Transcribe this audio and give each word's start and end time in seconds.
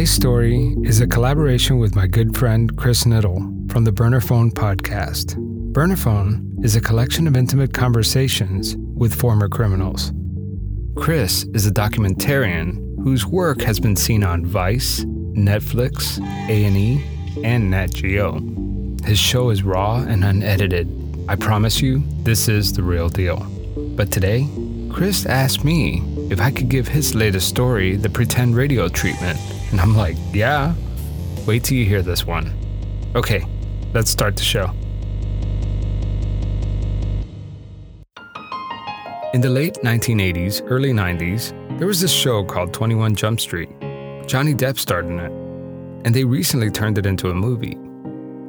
Today's 0.00 0.14
story 0.14 0.74
is 0.82 1.02
a 1.02 1.06
collaboration 1.06 1.78
with 1.78 1.94
my 1.94 2.06
good 2.06 2.34
friend 2.34 2.74
Chris 2.78 3.04
Niddle 3.04 3.70
from 3.70 3.84
the 3.84 3.92
Burner 3.92 4.22
Phone 4.22 4.50
podcast. 4.50 5.36
Burner 5.74 5.94
Phone 5.94 6.56
is 6.62 6.74
a 6.74 6.80
collection 6.80 7.26
of 7.26 7.36
intimate 7.36 7.74
conversations 7.74 8.78
with 8.78 9.14
former 9.14 9.46
criminals. 9.46 10.14
Chris 10.96 11.42
is 11.52 11.66
a 11.66 11.70
documentarian 11.70 12.76
whose 13.04 13.26
work 13.26 13.60
has 13.60 13.78
been 13.78 13.94
seen 13.94 14.24
on 14.24 14.46
Vice, 14.46 15.04
Netflix, 15.34 16.18
A&E, 16.48 17.04
and 17.44 17.70
Nat 17.70 17.88
Geo. 17.88 18.40
His 19.04 19.18
show 19.18 19.50
is 19.50 19.62
raw 19.62 19.96
and 19.96 20.24
unedited. 20.24 20.88
I 21.28 21.36
promise 21.36 21.82
you, 21.82 22.02
this 22.22 22.48
is 22.48 22.72
the 22.72 22.82
real 22.82 23.10
deal. 23.10 23.40
But 23.96 24.10
today, 24.10 24.48
Chris 24.90 25.26
asked 25.26 25.62
me 25.62 26.02
if 26.30 26.40
I 26.40 26.50
could 26.50 26.70
give 26.70 26.88
his 26.88 27.14
latest 27.14 27.48
story 27.48 27.96
the 27.96 28.08
pretend 28.08 28.56
radio 28.56 28.88
treatment. 28.88 29.38
And 29.70 29.80
I'm 29.80 29.96
like, 29.96 30.16
yeah. 30.32 30.74
Wait 31.46 31.64
till 31.64 31.78
you 31.78 31.84
hear 31.84 32.02
this 32.02 32.26
one. 32.26 32.52
Okay, 33.14 33.44
let's 33.94 34.10
start 34.10 34.36
the 34.36 34.42
show. 34.42 34.70
In 39.32 39.40
the 39.40 39.48
late 39.48 39.74
1980s, 39.84 40.62
early 40.68 40.92
90s, 40.92 41.78
there 41.78 41.86
was 41.86 42.00
this 42.00 42.12
show 42.12 42.44
called 42.44 42.74
21 42.74 43.14
Jump 43.14 43.40
Street. 43.40 43.70
Johnny 44.26 44.54
Depp 44.54 44.76
starred 44.76 45.06
in 45.06 45.20
it, 45.20 45.30
and 46.04 46.14
they 46.14 46.24
recently 46.24 46.70
turned 46.70 46.98
it 46.98 47.06
into 47.06 47.30
a 47.30 47.34
movie. 47.34 47.78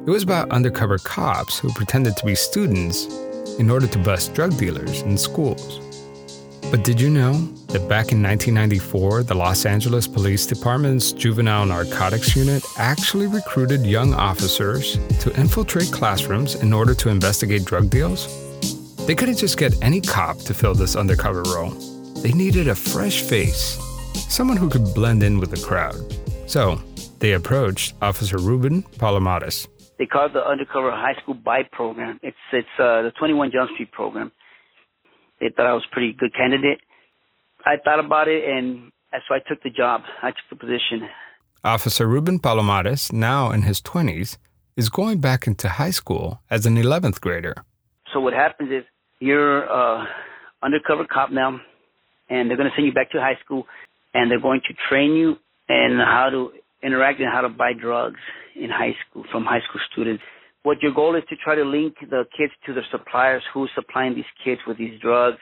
It 0.04 0.10
was 0.10 0.24
about 0.24 0.50
undercover 0.50 0.98
cops 0.98 1.58
who 1.58 1.72
pretended 1.72 2.16
to 2.16 2.26
be 2.26 2.34
students 2.34 3.06
in 3.58 3.70
order 3.70 3.86
to 3.86 3.98
bust 3.98 4.34
drug 4.34 4.56
dealers 4.58 5.02
in 5.02 5.16
schools. 5.16 5.91
But 6.72 6.84
did 6.84 6.98
you 6.98 7.10
know 7.10 7.34
that 7.68 7.86
back 7.86 8.12
in 8.12 8.22
1994, 8.22 9.24
the 9.24 9.34
Los 9.34 9.66
Angeles 9.66 10.08
Police 10.08 10.46
Department's 10.46 11.12
Juvenile 11.12 11.66
Narcotics 11.66 12.34
Unit 12.34 12.64
actually 12.78 13.26
recruited 13.26 13.84
young 13.84 14.14
officers 14.14 14.96
to 15.20 15.38
infiltrate 15.38 15.92
classrooms 15.92 16.54
in 16.54 16.72
order 16.72 16.94
to 16.94 17.10
investigate 17.10 17.66
drug 17.66 17.90
deals? 17.90 18.26
They 19.06 19.14
couldn't 19.14 19.36
just 19.36 19.58
get 19.58 19.74
any 19.82 20.00
cop 20.00 20.38
to 20.38 20.54
fill 20.54 20.72
this 20.72 20.96
undercover 20.96 21.42
role. 21.42 21.72
They 22.22 22.32
needed 22.32 22.68
a 22.68 22.74
fresh 22.74 23.20
face, 23.20 23.76
someone 24.30 24.56
who 24.56 24.70
could 24.70 24.94
blend 24.94 25.22
in 25.22 25.40
with 25.40 25.50
the 25.50 25.62
crowd. 25.62 26.00
So, 26.46 26.80
they 27.18 27.32
approached 27.32 27.96
Officer 28.00 28.38
Ruben 28.38 28.82
Palomares. 28.96 29.68
They 29.98 30.06
call 30.06 30.24
it 30.24 30.32
the 30.32 30.42
Undercover 30.42 30.90
High 30.90 31.20
School 31.20 31.34
Buy 31.34 31.64
Program. 31.70 32.18
It's 32.22 32.36
it's 32.50 32.66
uh, 32.78 33.02
the 33.02 33.12
21 33.18 33.50
Jump 33.52 33.70
Street 33.72 33.92
program. 33.92 34.32
They 35.42 35.48
thought 35.48 35.66
I 35.66 35.74
was 35.74 35.82
a 35.90 35.92
pretty 35.92 36.12
good 36.12 36.32
candidate. 36.34 36.78
I 37.66 37.74
thought 37.84 37.98
about 37.98 38.28
it, 38.28 38.44
and 38.48 38.92
so 39.26 39.34
I 39.34 39.40
took 39.48 39.60
the 39.64 39.70
job. 39.70 40.02
I 40.22 40.28
took 40.30 40.46
the 40.50 40.56
position. 40.56 41.08
Officer 41.64 42.06
Ruben 42.06 42.38
Palomares, 42.38 43.12
now 43.12 43.50
in 43.50 43.62
his 43.62 43.82
20s, 43.82 44.38
is 44.76 44.88
going 44.88 45.20
back 45.20 45.48
into 45.48 45.68
high 45.68 45.90
school 45.90 46.40
as 46.48 46.64
an 46.64 46.76
11th 46.76 47.20
grader. 47.20 47.56
So 48.14 48.20
what 48.20 48.34
happens 48.34 48.70
is 48.70 48.84
you're 49.18 49.68
uh, 49.68 50.04
undercover 50.62 51.06
cop 51.12 51.32
now, 51.32 51.60
and 52.30 52.48
they're 52.48 52.56
going 52.56 52.70
to 52.70 52.76
send 52.76 52.86
you 52.86 52.92
back 52.92 53.10
to 53.10 53.18
high 53.18 53.38
school, 53.44 53.66
and 54.14 54.30
they're 54.30 54.40
going 54.40 54.60
to 54.68 54.74
train 54.88 55.12
you 55.16 55.36
in 55.68 55.98
how 56.00 56.28
to 56.30 56.52
interact 56.84 57.18
and 57.18 57.28
how 57.32 57.40
to 57.40 57.48
buy 57.48 57.72
drugs 57.72 58.20
in 58.54 58.70
high 58.70 58.94
school 59.02 59.24
from 59.32 59.44
high 59.44 59.60
school 59.68 59.80
students. 59.92 60.22
What 60.64 60.80
your 60.80 60.92
goal 60.92 61.16
is 61.16 61.24
to 61.28 61.36
try 61.36 61.56
to 61.56 61.64
link 61.64 61.96
the 62.00 62.24
kids 62.36 62.52
to 62.66 62.72
the 62.72 62.82
suppliers 62.92 63.42
who's 63.52 63.70
supplying 63.74 64.14
these 64.14 64.24
kids 64.44 64.60
with 64.66 64.78
these 64.78 64.98
drugs, 65.00 65.38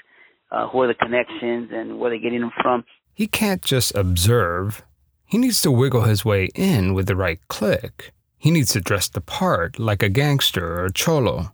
uh, 0.50 0.68
who 0.68 0.80
are 0.80 0.86
the 0.86 0.94
connections, 0.94 1.68
and 1.72 1.98
where 1.98 2.10
they're 2.10 2.18
getting 2.18 2.40
them 2.40 2.52
from. 2.62 2.84
He 3.12 3.26
can't 3.26 3.60
just 3.60 3.94
observe. 3.94 4.82
He 5.26 5.36
needs 5.36 5.60
to 5.62 5.70
wiggle 5.70 6.02
his 6.02 6.24
way 6.24 6.48
in 6.54 6.94
with 6.94 7.06
the 7.06 7.16
right 7.16 7.38
clique. 7.48 8.12
He 8.38 8.50
needs 8.50 8.72
to 8.72 8.80
dress 8.80 9.10
the 9.10 9.20
part 9.20 9.78
like 9.78 10.02
a 10.02 10.08
gangster 10.08 10.80
or 10.80 10.86
a 10.86 10.92
cholo. 10.92 11.52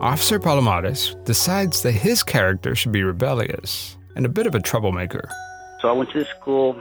Officer 0.00 0.40
Palomares 0.40 1.14
decides 1.24 1.82
that 1.82 1.92
his 1.92 2.24
character 2.24 2.74
should 2.74 2.90
be 2.90 3.04
rebellious 3.04 3.96
and 4.16 4.26
a 4.26 4.28
bit 4.28 4.48
of 4.48 4.56
a 4.56 4.60
troublemaker. 4.60 5.28
So 5.80 5.88
I 5.88 5.92
went 5.92 6.10
to 6.10 6.18
the 6.18 6.26
school. 6.40 6.80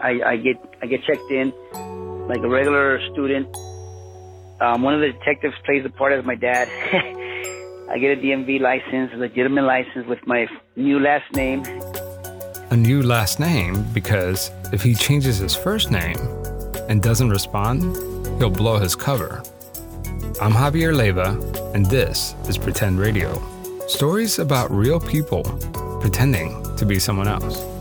I, 0.00 0.20
I 0.24 0.36
get 0.36 0.56
I 0.80 0.86
get 0.86 1.04
checked 1.04 1.30
in 1.30 1.52
like 2.26 2.38
a 2.38 2.48
regular 2.48 3.00
student. 3.12 3.54
Um, 4.60 4.82
one 4.82 4.94
of 4.94 5.00
the 5.00 5.12
detectives 5.12 5.54
plays 5.64 5.82
the 5.82 5.90
part 5.90 6.12
as 6.12 6.24
my 6.24 6.34
dad. 6.34 6.68
I 7.90 7.98
get 7.98 8.18
a 8.18 8.20
DMV 8.20 8.60
license, 8.60 9.10
a 9.12 9.16
legitimate 9.16 9.62
license 9.62 10.06
with 10.06 10.24
my 10.26 10.46
new 10.76 11.00
last 11.00 11.30
name. 11.34 11.64
A 12.70 12.76
new 12.76 13.02
last 13.02 13.40
name 13.40 13.84
because 13.92 14.50
if 14.72 14.82
he 14.82 14.94
changes 14.94 15.38
his 15.38 15.54
first 15.54 15.90
name 15.90 16.16
and 16.88 17.02
doesn't 17.02 17.30
respond, 17.30 17.82
he'll 18.38 18.50
blow 18.50 18.78
his 18.78 18.94
cover. 18.96 19.42
I'm 20.40 20.52
Javier 20.52 20.96
Leiva, 20.96 21.38
and 21.74 21.86
this 21.86 22.34
is 22.48 22.56
Pretend 22.56 22.98
Radio. 22.98 23.40
Stories 23.86 24.38
about 24.38 24.70
real 24.70 24.98
people 24.98 25.42
pretending 26.00 26.76
to 26.76 26.86
be 26.86 26.98
someone 26.98 27.28
else. 27.28 27.73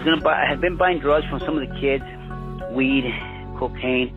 Was 0.00 0.08
gonna 0.08 0.22
buy. 0.22 0.42
I 0.42 0.48
had 0.48 0.60
been 0.60 0.76
buying 0.76 0.98
drugs 0.98 1.26
from 1.28 1.40
some 1.40 1.58
of 1.58 1.68
the 1.68 1.74
kids, 1.80 2.04
weed, 2.72 3.04
cocaine. 3.58 4.16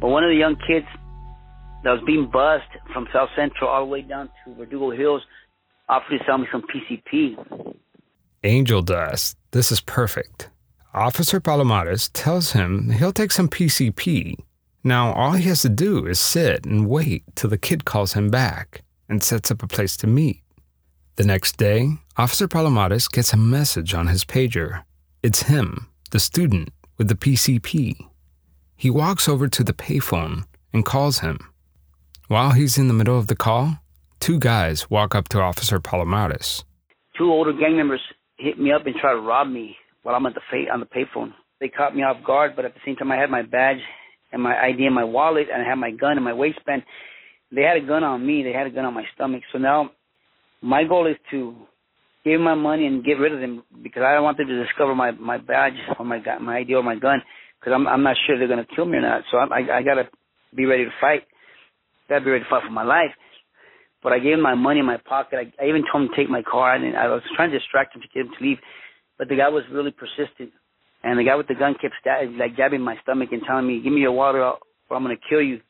But 0.00 0.08
one 0.08 0.24
of 0.24 0.30
the 0.30 0.36
young 0.36 0.56
kids 0.66 0.86
that 1.84 1.92
was 1.92 2.02
being 2.04 2.28
bussed 2.30 2.70
from 2.92 3.06
South 3.12 3.28
Central 3.36 3.70
all 3.70 3.84
the 3.84 3.90
way 3.90 4.02
down 4.02 4.28
to 4.44 4.54
Verdugo 4.54 4.90
Hills 4.90 5.22
offered 5.88 6.18
to 6.18 6.24
sell 6.24 6.38
me 6.38 6.48
some 6.50 6.62
PCP. 6.62 7.36
Angel 8.42 8.82
dust. 8.82 9.36
This 9.52 9.70
is 9.70 9.80
perfect. 9.80 10.50
Officer 10.92 11.40
Palomares 11.40 12.10
tells 12.12 12.52
him 12.52 12.90
he'll 12.90 13.12
take 13.12 13.32
some 13.32 13.48
PCP. 13.48 14.34
Now, 14.82 15.12
all 15.12 15.32
he 15.32 15.48
has 15.48 15.62
to 15.62 15.68
do 15.68 16.06
is 16.06 16.18
sit 16.18 16.66
and 16.66 16.88
wait 16.88 17.24
till 17.34 17.50
the 17.50 17.58
kid 17.58 17.84
calls 17.84 18.14
him 18.14 18.30
back 18.30 18.82
and 19.08 19.22
sets 19.22 19.50
up 19.50 19.62
a 19.62 19.66
place 19.66 19.96
to 19.98 20.06
meet. 20.06 20.42
The 21.16 21.24
next 21.24 21.56
day, 21.56 21.98
Officer 22.16 22.48
Palomares 22.48 23.10
gets 23.10 23.32
a 23.32 23.36
message 23.36 23.94
on 23.94 24.08
his 24.08 24.24
pager. 24.24 24.82
It's 25.24 25.44
him, 25.44 25.86
the 26.10 26.20
student, 26.20 26.68
with 26.98 27.08
the 27.08 27.14
PCP. 27.14 27.96
He 28.76 28.90
walks 28.90 29.26
over 29.26 29.48
to 29.48 29.64
the 29.64 29.72
payphone 29.72 30.44
and 30.70 30.84
calls 30.84 31.20
him. 31.20 31.38
While 32.28 32.50
he's 32.50 32.76
in 32.76 32.88
the 32.88 32.92
middle 32.92 33.18
of 33.18 33.28
the 33.28 33.34
call, 33.34 33.78
two 34.20 34.38
guys 34.38 34.90
walk 34.90 35.14
up 35.14 35.28
to 35.28 35.40
Officer 35.40 35.80
Palomares. 35.80 36.64
Two 37.16 37.32
older 37.32 37.54
gang 37.54 37.74
members 37.74 38.02
hit 38.36 38.58
me 38.58 38.70
up 38.70 38.84
and 38.84 38.94
try 38.96 39.14
to 39.14 39.18
rob 39.18 39.48
me 39.48 39.76
while 40.02 40.14
I'm 40.14 40.26
at 40.26 40.34
the 40.34 40.42
fa- 40.50 40.70
on 40.70 40.80
the 40.80 40.84
payphone. 40.84 41.32
They 41.58 41.68
caught 41.68 41.96
me 41.96 42.02
off 42.02 42.22
guard, 42.22 42.52
but 42.54 42.66
at 42.66 42.74
the 42.74 42.80
same 42.84 42.96
time, 42.96 43.10
I 43.10 43.16
had 43.16 43.30
my 43.30 43.40
badge 43.40 43.80
and 44.30 44.42
my 44.42 44.54
ID 44.54 44.84
in 44.84 44.92
my 44.92 45.04
wallet, 45.04 45.46
and 45.50 45.62
I 45.62 45.66
had 45.66 45.76
my 45.76 45.90
gun 45.90 46.18
in 46.18 46.22
my 46.22 46.34
waistband. 46.34 46.82
They 47.50 47.62
had 47.62 47.78
a 47.78 47.86
gun 47.86 48.04
on 48.04 48.26
me. 48.26 48.42
They 48.42 48.52
had 48.52 48.66
a 48.66 48.70
gun 48.70 48.84
on 48.84 48.92
my 48.92 49.04
stomach. 49.14 49.40
So 49.52 49.56
now, 49.56 49.90
my 50.60 50.84
goal 50.84 51.06
is 51.06 51.16
to 51.30 51.56
give 52.24 52.40
my 52.40 52.54
money 52.54 52.86
and 52.86 53.04
get 53.04 53.18
rid 53.18 53.34
of 53.34 53.40
them 53.40 53.62
because 53.82 54.02
I 54.02 54.14
don't 54.14 54.24
want 54.24 54.38
them 54.38 54.48
to 54.48 54.64
discover 54.64 54.94
my 54.94 55.10
my 55.12 55.38
badge 55.38 55.74
or 55.98 56.04
my 56.04 56.20
my 56.40 56.58
ID 56.58 56.74
or 56.74 56.82
my 56.82 56.96
gun 56.96 57.22
because 57.60 57.72
I'm 57.74 57.86
I'm 57.86 58.02
not 58.02 58.16
sure 58.26 58.38
they're 58.38 58.48
gonna 58.48 58.66
kill 58.74 58.86
me 58.86 58.98
or 58.98 59.02
not. 59.02 59.22
So 59.30 59.38
I 59.38 59.44
I, 59.44 59.78
I 59.78 59.82
gotta 59.82 60.08
be 60.54 60.66
ready 60.66 60.84
to 60.84 60.90
fight. 61.00 61.24
Gotta 62.08 62.24
be 62.24 62.30
ready 62.30 62.44
to 62.44 62.50
fight 62.50 62.64
for 62.64 62.72
my 62.72 62.84
life. 62.84 63.12
But 64.02 64.12
I 64.12 64.18
gave 64.18 64.34
him 64.34 64.42
my 64.42 64.54
money 64.54 64.80
in 64.80 64.86
my 64.86 64.98
pocket. 64.98 65.38
I, 65.38 65.64
I 65.64 65.68
even 65.68 65.84
told 65.90 66.04
him 66.04 66.08
to 66.10 66.16
take 66.16 66.28
my 66.28 66.42
car, 66.42 66.74
and 66.74 66.94
I 66.96 67.08
was 67.08 67.22
trying 67.36 67.50
to 67.50 67.58
distract 67.58 67.96
him 67.96 68.02
to 68.02 68.08
get 68.08 68.26
him 68.26 68.32
to 68.38 68.44
leave. 68.44 68.58
But 69.18 69.28
the 69.28 69.36
guy 69.36 69.48
was 69.48 69.64
really 69.72 69.92
persistent, 69.92 70.50
and 71.02 71.18
the 71.18 71.24
guy 71.24 71.36
with 71.36 71.48
the 71.48 71.54
gun 71.54 71.74
kept 71.80 71.94
stab- 72.00 72.36
like 72.38 72.56
jabbing 72.56 72.82
my 72.82 72.96
stomach 73.02 73.30
and 73.32 73.42
telling 73.46 73.66
me, 73.66 73.80
"Give 73.80 73.92
me 73.92 74.00
your 74.00 74.12
water, 74.12 74.44
or 74.44 74.58
I'm 74.90 75.02
gonna 75.02 75.16
kill 75.28 75.40
you." 75.40 75.60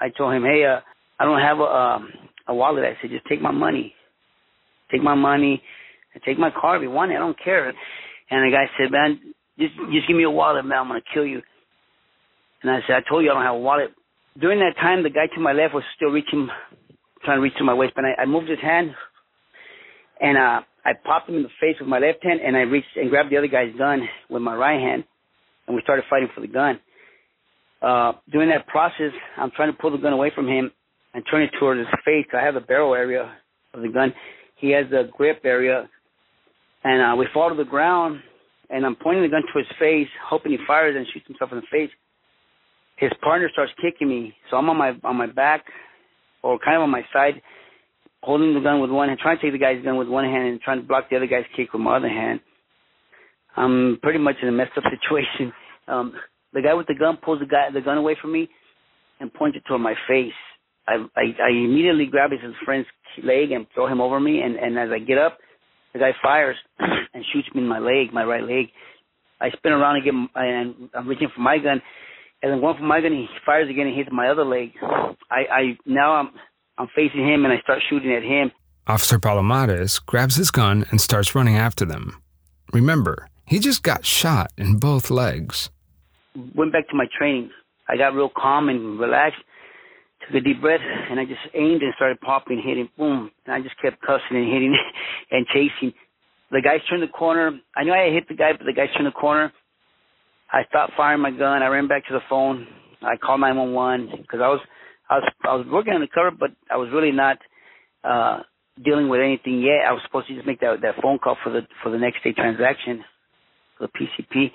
I 0.00 0.10
told 0.10 0.32
him, 0.34 0.44
"Hey, 0.44 0.64
uh, 0.64 0.80
I 1.18 1.24
don't 1.24 1.40
have 1.40 1.58
a 1.58 1.64
um, 1.64 2.12
a 2.46 2.54
wallet." 2.54 2.84
I 2.84 2.96
said, 3.00 3.10
"Just 3.10 3.26
take 3.26 3.42
my 3.42 3.50
money. 3.50 3.94
Take 4.90 5.02
my 5.02 5.14
money, 5.14 5.62
and 6.14 6.22
take 6.22 6.38
my 6.38 6.50
car 6.50 6.76
if 6.76 6.82
you 6.82 6.90
want 6.90 7.12
it. 7.12 7.16
I 7.16 7.18
don't 7.18 7.38
care." 7.38 7.68
And 8.30 8.46
the 8.46 8.50
guy 8.50 8.70
said, 8.76 8.90
"Man, 8.90 9.20
just 9.58 9.74
just 9.92 10.06
give 10.06 10.16
me 10.16 10.22
your 10.22 10.30
wallet, 10.30 10.64
man. 10.64 10.78
I'm 10.78 10.88
gonna 10.88 11.00
kill 11.14 11.26
you." 11.26 11.42
And 12.62 12.70
I 12.70 12.80
said, 12.86 12.96
"I 12.96 13.08
told 13.08 13.24
you 13.24 13.30
I 13.30 13.34
don't 13.34 13.42
have 13.42 13.54
a 13.54 13.58
wallet." 13.58 13.92
During 14.38 14.60
that 14.60 14.76
time, 14.76 15.02
the 15.02 15.10
guy 15.10 15.26
to 15.26 15.40
my 15.40 15.52
left 15.52 15.74
was 15.74 15.84
still 15.96 16.10
reaching, 16.10 16.48
trying 17.24 17.38
to 17.38 17.42
reach 17.42 17.56
to 17.58 17.64
my 17.64 17.74
waistband. 17.74 18.06
I, 18.06 18.22
I 18.22 18.26
moved 18.26 18.48
his 18.48 18.60
hand, 18.60 18.94
and 20.20 20.38
uh, 20.38 20.60
I 20.84 20.92
popped 21.04 21.28
him 21.28 21.36
in 21.36 21.42
the 21.42 21.50
face 21.60 21.76
with 21.80 21.88
my 21.88 21.98
left 21.98 22.22
hand, 22.22 22.40
and 22.40 22.56
I 22.56 22.60
reached 22.60 22.96
and 22.96 23.10
grabbed 23.10 23.30
the 23.30 23.36
other 23.36 23.48
guy's 23.48 23.74
gun 23.76 24.08
with 24.30 24.42
my 24.42 24.54
right 24.54 24.80
hand, 24.80 25.04
and 25.66 25.74
we 25.74 25.82
started 25.82 26.04
fighting 26.08 26.28
for 26.34 26.40
the 26.40 26.46
gun. 26.46 26.78
uh, 27.82 28.12
during 28.30 28.50
that 28.50 28.66
process, 28.66 29.12
I'm 29.36 29.50
trying 29.54 29.72
to 29.72 29.78
pull 29.78 29.92
the 29.92 29.98
gun 29.98 30.12
away 30.12 30.32
from 30.34 30.48
him 30.48 30.70
and 31.14 31.24
turn 31.30 31.42
it 31.42 31.50
towards 31.58 31.78
his 31.78 31.88
face. 32.04 32.26
I 32.32 32.44
have 32.44 32.54
the 32.54 32.60
barrel 32.60 32.94
area 32.94 33.32
of 33.74 33.82
the 33.82 33.88
gun. 33.88 34.12
He 34.58 34.70
has 34.72 34.86
the 34.90 35.08
grip 35.16 35.42
area, 35.44 35.88
and 36.84 37.12
uh, 37.12 37.16
we 37.16 37.26
fall 37.32 37.48
to 37.48 37.54
the 37.54 37.64
ground. 37.64 38.20
And 38.70 38.84
I'm 38.84 38.96
pointing 38.96 39.22
the 39.22 39.30
gun 39.30 39.42
to 39.50 39.58
his 39.58 39.68
face, 39.78 40.08
hoping 40.28 40.52
he 40.52 40.58
fires 40.66 40.94
and 40.94 41.06
shoots 41.12 41.26
himself 41.26 41.52
in 41.52 41.58
the 41.58 41.66
face. 41.70 41.90
His 42.96 43.10
partner 43.22 43.48
starts 43.52 43.72
kicking 43.80 44.08
me, 44.08 44.34
so 44.50 44.56
I'm 44.56 44.68
on 44.68 44.76
my 44.76 44.92
on 45.04 45.16
my 45.16 45.26
back, 45.26 45.64
or 46.42 46.58
kind 46.58 46.76
of 46.76 46.82
on 46.82 46.90
my 46.90 47.02
side, 47.12 47.40
holding 48.22 48.52
the 48.52 48.60
gun 48.60 48.80
with 48.80 48.90
one 48.90 49.08
hand, 49.08 49.20
trying 49.22 49.38
to 49.38 49.42
take 49.42 49.52
the 49.52 49.58
guy's 49.58 49.82
gun 49.82 49.96
with 49.96 50.08
one 50.08 50.24
hand, 50.24 50.48
and 50.48 50.60
trying 50.60 50.80
to 50.82 50.86
block 50.86 51.08
the 51.08 51.16
other 51.16 51.26
guy's 51.26 51.44
kick 51.56 51.72
with 51.72 51.80
my 51.80 51.96
other 51.96 52.08
hand. 52.08 52.40
I'm 53.56 53.98
pretty 54.02 54.18
much 54.18 54.36
in 54.42 54.48
a 54.48 54.52
messed 54.52 54.76
up 54.76 54.84
situation. 54.90 55.52
Um, 55.86 56.12
the 56.52 56.62
guy 56.62 56.74
with 56.74 56.88
the 56.88 56.94
gun 56.94 57.18
pulls 57.24 57.40
the 57.40 57.46
guy 57.46 57.68
the 57.72 57.80
gun 57.80 57.98
away 57.98 58.16
from 58.20 58.32
me 58.32 58.48
and 59.20 59.32
points 59.32 59.56
it 59.56 59.62
toward 59.66 59.80
my 59.80 59.94
face. 60.08 60.32
I, 60.88 61.04
I 61.16 61.22
I 61.44 61.50
immediately 61.50 62.06
grab 62.06 62.30
his 62.30 62.40
friend's 62.64 62.86
leg 63.22 63.52
and 63.52 63.66
throw 63.74 63.86
him 63.86 64.00
over 64.00 64.18
me, 64.18 64.40
and 64.40 64.56
and 64.56 64.78
as 64.78 64.88
I 64.90 64.98
get 64.98 65.18
up, 65.18 65.38
the 65.92 65.98
guy 65.98 66.12
fires 66.22 66.56
and 66.78 67.24
shoots 67.32 67.48
me 67.54 67.62
in 67.62 67.68
my 67.68 67.78
leg, 67.78 68.12
my 68.12 68.24
right 68.24 68.42
leg. 68.42 68.66
I 69.40 69.50
spin 69.50 69.72
around 69.72 69.96
and 69.96 70.04
get 70.04 70.14
and 70.34 70.90
I'm 70.94 71.06
reaching 71.06 71.28
for 71.34 71.40
my 71.40 71.58
gun, 71.58 71.82
and 72.42 72.52
then 72.52 72.60
going 72.60 72.76
for 72.78 72.84
my 72.84 73.00
gun, 73.00 73.12
he 73.12 73.26
fires 73.44 73.68
again 73.68 73.86
and 73.86 73.96
hits 73.96 74.08
my 74.10 74.28
other 74.28 74.44
leg. 74.44 74.70
I 75.30 75.40
I 75.50 75.62
now 75.84 76.14
I'm 76.14 76.30
I'm 76.78 76.88
facing 76.94 77.26
him 77.26 77.44
and 77.44 77.52
I 77.52 77.60
start 77.60 77.80
shooting 77.90 78.12
at 78.12 78.22
him. 78.22 78.50
Officer 78.86 79.18
Palomares 79.18 80.04
grabs 80.04 80.36
his 80.36 80.50
gun 80.50 80.86
and 80.90 81.00
starts 81.00 81.34
running 81.34 81.56
after 81.56 81.84
them. 81.84 82.22
Remember, 82.72 83.28
he 83.44 83.58
just 83.58 83.82
got 83.82 84.06
shot 84.06 84.50
in 84.56 84.78
both 84.78 85.10
legs. 85.10 85.68
Went 86.54 86.72
back 86.72 86.88
to 86.88 86.96
my 86.96 87.06
training. 87.18 87.50
I 87.88 87.96
got 87.96 88.14
real 88.14 88.30
calm 88.34 88.68
and 88.68 88.98
relaxed 88.98 89.42
took 90.28 90.36
a 90.36 90.40
deep 90.40 90.60
breath, 90.60 90.80
and 90.80 91.18
I 91.18 91.24
just 91.24 91.40
aimed 91.54 91.82
and 91.82 91.92
started 91.96 92.20
popping, 92.20 92.62
hitting, 92.64 92.88
boom. 92.96 93.30
And 93.46 93.54
I 93.54 93.60
just 93.60 93.80
kept 93.80 94.00
cussing 94.00 94.36
and 94.36 94.46
hitting 94.46 94.76
and 95.30 95.46
chasing. 95.46 95.92
The 96.50 96.62
guys 96.62 96.80
turned 96.88 97.02
the 97.02 97.08
corner. 97.08 97.58
I 97.76 97.84
knew 97.84 97.92
I 97.92 98.04
had 98.04 98.12
hit 98.12 98.28
the 98.28 98.34
guy, 98.34 98.52
but 98.52 98.64
the 98.64 98.72
guys 98.72 98.88
turned 98.94 99.06
the 99.06 99.12
corner. 99.12 99.52
I 100.50 100.64
stopped 100.68 100.94
firing 100.96 101.20
my 101.20 101.30
gun. 101.30 101.62
I 101.62 101.66
ran 101.66 101.88
back 101.88 102.06
to 102.06 102.14
the 102.14 102.24
phone. 102.28 102.66
I 103.02 103.16
called 103.16 103.40
911 103.40 104.22
because 104.22 104.40
I 104.42 104.48
was, 104.48 104.60
I 105.10 105.18
was, 105.18 105.32
I 105.44 105.54
was 105.56 105.66
working 105.70 105.92
on 105.92 106.00
the 106.00 106.08
cover, 106.12 106.30
but 106.30 106.50
I 106.70 106.76
was 106.76 106.88
really 106.92 107.12
not 107.12 107.38
uh 108.04 108.40
dealing 108.84 109.08
with 109.08 109.20
anything 109.20 109.60
yet. 109.60 109.86
I 109.86 109.92
was 109.92 110.00
supposed 110.06 110.28
to 110.28 110.34
just 110.34 110.46
make 110.46 110.60
that 110.60 110.80
that 110.82 111.02
phone 111.02 111.18
call 111.18 111.36
for 111.42 111.50
the 111.50 111.62
for 111.82 111.90
the 111.90 111.98
next 111.98 112.22
day 112.24 112.32
transaction, 112.32 113.04
for 113.76 113.88
the 113.88 113.92
PCP. 113.92 114.50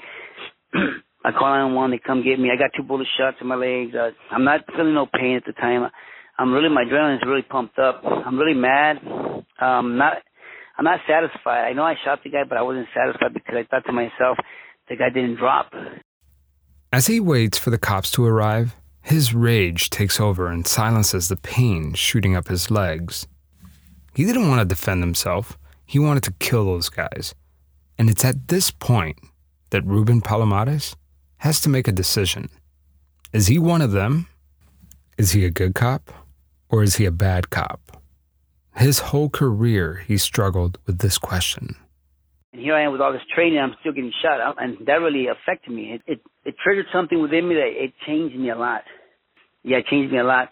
I 1.24 1.32
call 1.32 1.50
911. 1.50 1.92
They 1.92 2.02
come 2.06 2.24
get 2.24 2.40
me. 2.40 2.50
I 2.52 2.58
got 2.58 2.72
two 2.76 2.84
bullet 2.84 3.08
shots 3.18 3.38
in 3.40 3.48
my 3.48 3.56
legs. 3.56 3.96
Uh, 3.96 4.12
I'm 4.32 4.44
not 4.44 4.62
feeling 4.76 4.94
no 4.94 5.08
pain 5.08 5.38
at 5.38 5.46
the 5.46 5.54
time. 5.54 5.90
I'm 6.38 6.52
really 6.52 6.70
my 6.70 6.84
adrenaline's 6.84 7.24
really 7.26 7.44
pumped 7.44 7.80
up. 7.80 8.02
I'm 8.04 8.38
really 8.38 8.60
mad. 8.60 8.98
Um, 9.62 9.98
not 9.98 10.18
I'm 10.78 10.86
not 10.86 11.00
satisfied. 11.08 11.66
I 11.66 11.74
know 11.74 11.84
I 11.84 11.96
shot 12.04 12.20
the 12.24 12.30
guy, 12.30 12.44
but 12.48 12.58
I 12.58 12.64
wasn't 12.64 12.88
satisfied 12.94 13.34
because 13.34 13.56
I 13.56 13.64
thought 13.70 13.86
to 13.86 13.94
myself, 13.94 14.38
the 14.90 14.96
guy 14.96 15.10
didn't 15.10 15.36
drop. 15.36 15.72
As 16.92 17.08
he 17.08 17.20
waits 17.20 17.58
for 17.58 17.70
the 17.70 17.78
cops 17.78 18.10
to 18.12 18.26
arrive, 18.26 18.76
his 19.02 19.34
rage 19.34 19.90
takes 19.90 20.20
over 20.20 20.48
and 20.48 20.66
silences 20.66 21.28
the 21.28 21.36
pain 21.36 21.94
shooting 21.94 22.36
up 22.36 22.48
his 22.48 22.72
legs. 22.72 23.28
He 24.16 24.26
didn't 24.26 24.50
want 24.50 24.60
to 24.60 24.66
defend 24.66 25.02
himself. 25.02 25.58
He 25.86 26.00
wanted 26.00 26.24
to 26.24 26.34
kill 26.40 26.66
those 26.66 26.90
guys. 26.90 27.36
And 27.98 28.10
it's 28.10 28.26
at 28.26 28.48
this 28.48 28.72
point 28.72 29.20
that 29.70 29.86
Ruben 29.86 30.22
Palomares 30.22 30.96
has 31.44 31.60
to 31.60 31.68
make 31.68 31.90
a 31.90 31.92
decision. 31.92 32.50
Is 33.34 33.48
he 33.48 33.60
one 33.60 33.82
of 33.82 33.92
them? 33.92 34.28
Is 35.18 35.32
he 35.32 35.44
a 35.44 35.50
good 35.50 35.76
cop? 35.76 36.10
Or 36.70 36.84
is 36.84 36.96
he 36.96 37.06
a 37.06 37.12
bad 37.12 37.50
cop? 37.50 38.02
His 38.78 39.00
whole 39.00 39.28
career, 39.28 40.06
he 40.08 40.18
struggled 40.18 40.78
with 40.86 41.00
this 41.00 41.18
question. 41.18 41.76
And 42.54 42.62
here 42.62 42.76
I 42.76 42.84
am 42.84 42.94
with 42.94 43.02
all 43.02 43.12
this 43.12 43.28
training, 43.36 43.60
I'm 43.60 43.76
still 43.82 43.92
getting 43.92 44.14
shot, 44.22 44.56
and 44.58 44.78
that 44.88 45.02
really 45.02 45.28
affected 45.28 45.74
me. 45.74 45.92
It, 45.96 46.02
it, 46.08 46.22
it 46.46 46.56
triggered 46.64 46.86
something 46.94 47.22
within 47.22 47.50
me 47.50 47.56
that 47.56 47.72
it 47.76 47.92
changed 48.08 48.38
me 48.40 48.50
a 48.50 48.56
lot. 48.56 48.84
Yeah, 49.64 49.80
it 49.80 49.88
changed 49.88 50.14
me 50.14 50.20
a 50.20 50.24
lot. 50.24 50.48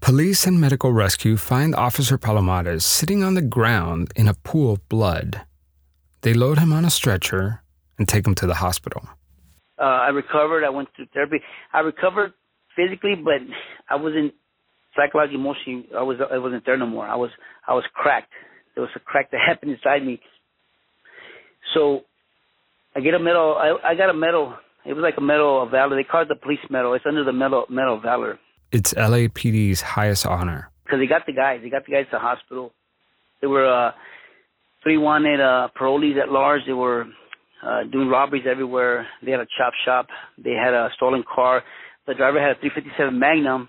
Police 0.00 0.46
and 0.46 0.60
medical 0.60 0.92
rescue 0.92 1.36
find 1.36 1.74
Officer 1.74 2.16
Palomares 2.16 2.82
sitting 2.82 3.24
on 3.24 3.34
the 3.34 3.42
ground 3.42 4.12
in 4.14 4.28
a 4.28 4.34
pool 4.34 4.74
of 4.74 4.88
blood. 4.88 5.40
They 6.20 6.32
load 6.32 6.58
him 6.58 6.72
on 6.72 6.84
a 6.84 6.90
stretcher 6.90 7.64
and 7.98 8.08
take 8.08 8.24
him 8.24 8.36
to 8.36 8.46
the 8.46 8.54
hospital. 8.54 9.02
Uh, 9.80 9.84
I 9.84 10.08
recovered. 10.08 10.64
I 10.64 10.68
went 10.68 10.88
through 10.94 11.06
therapy. 11.14 11.38
I 11.72 11.80
recovered 11.80 12.34
physically, 12.76 13.14
but 13.16 13.40
I 13.88 13.96
wasn't 13.96 14.34
psychologically, 14.94 15.40
emotionally. 15.40 15.88
I 15.96 16.02
was 16.02 16.18
I 16.30 16.38
wasn't 16.38 16.64
there 16.66 16.76
no 16.76 16.86
more. 16.86 17.06
I 17.06 17.16
was 17.16 17.30
I 17.66 17.74
was 17.74 17.84
cracked. 17.94 18.32
There 18.74 18.82
was 18.82 18.90
a 18.94 19.00
crack 19.00 19.30
that 19.30 19.40
happened 19.46 19.72
inside 19.72 20.04
me. 20.04 20.20
So 21.74 22.02
I 22.94 23.00
get 23.00 23.14
a 23.14 23.18
medal. 23.18 23.56
I 23.56 23.90
I 23.90 23.94
got 23.94 24.10
a 24.10 24.14
medal. 24.14 24.54
It 24.84 24.94
was 24.94 25.02
like 25.02 25.14
a 25.18 25.22
medal 25.22 25.62
of 25.62 25.70
valor. 25.70 25.96
They 25.96 26.04
call 26.04 26.22
it 26.22 26.28
the 26.28 26.34
police 26.34 26.60
medal. 26.70 26.94
It's 26.94 27.04
under 27.06 27.24
the 27.24 27.32
medal 27.32 27.66
medal 27.68 27.96
of 27.96 28.02
valor. 28.02 28.38
It's 28.72 28.94
LAPD's 28.94 29.80
highest 29.80 30.26
honor. 30.26 30.70
Because 30.84 31.00
they 31.00 31.06
got 31.06 31.26
the 31.26 31.32
guys. 31.32 31.60
They 31.62 31.70
got 31.70 31.86
the 31.86 31.92
guys 31.92 32.04
to 32.06 32.12
the 32.12 32.18
hospital. 32.18 32.72
They 33.40 33.46
were 33.46 33.66
uh, 33.66 33.92
three 34.82 34.98
wanted 34.98 35.40
uh, 35.40 35.68
parolees 35.78 36.20
at 36.20 36.30
large. 36.30 36.62
They 36.66 36.72
were 36.72 37.06
uh, 37.62 37.84
doing 37.90 38.08
robberies 38.08 38.44
everywhere. 38.50 39.06
They 39.24 39.30
had 39.30 39.40
a 39.40 39.46
chop 39.58 39.72
shop. 39.84 40.08
They 40.42 40.52
had 40.52 40.74
a 40.74 40.88
stolen 40.96 41.22
car. 41.22 41.62
The 42.06 42.14
driver 42.14 42.40
had 42.40 42.56
a 42.56 42.60
357 42.60 43.18
Magnum. 43.18 43.68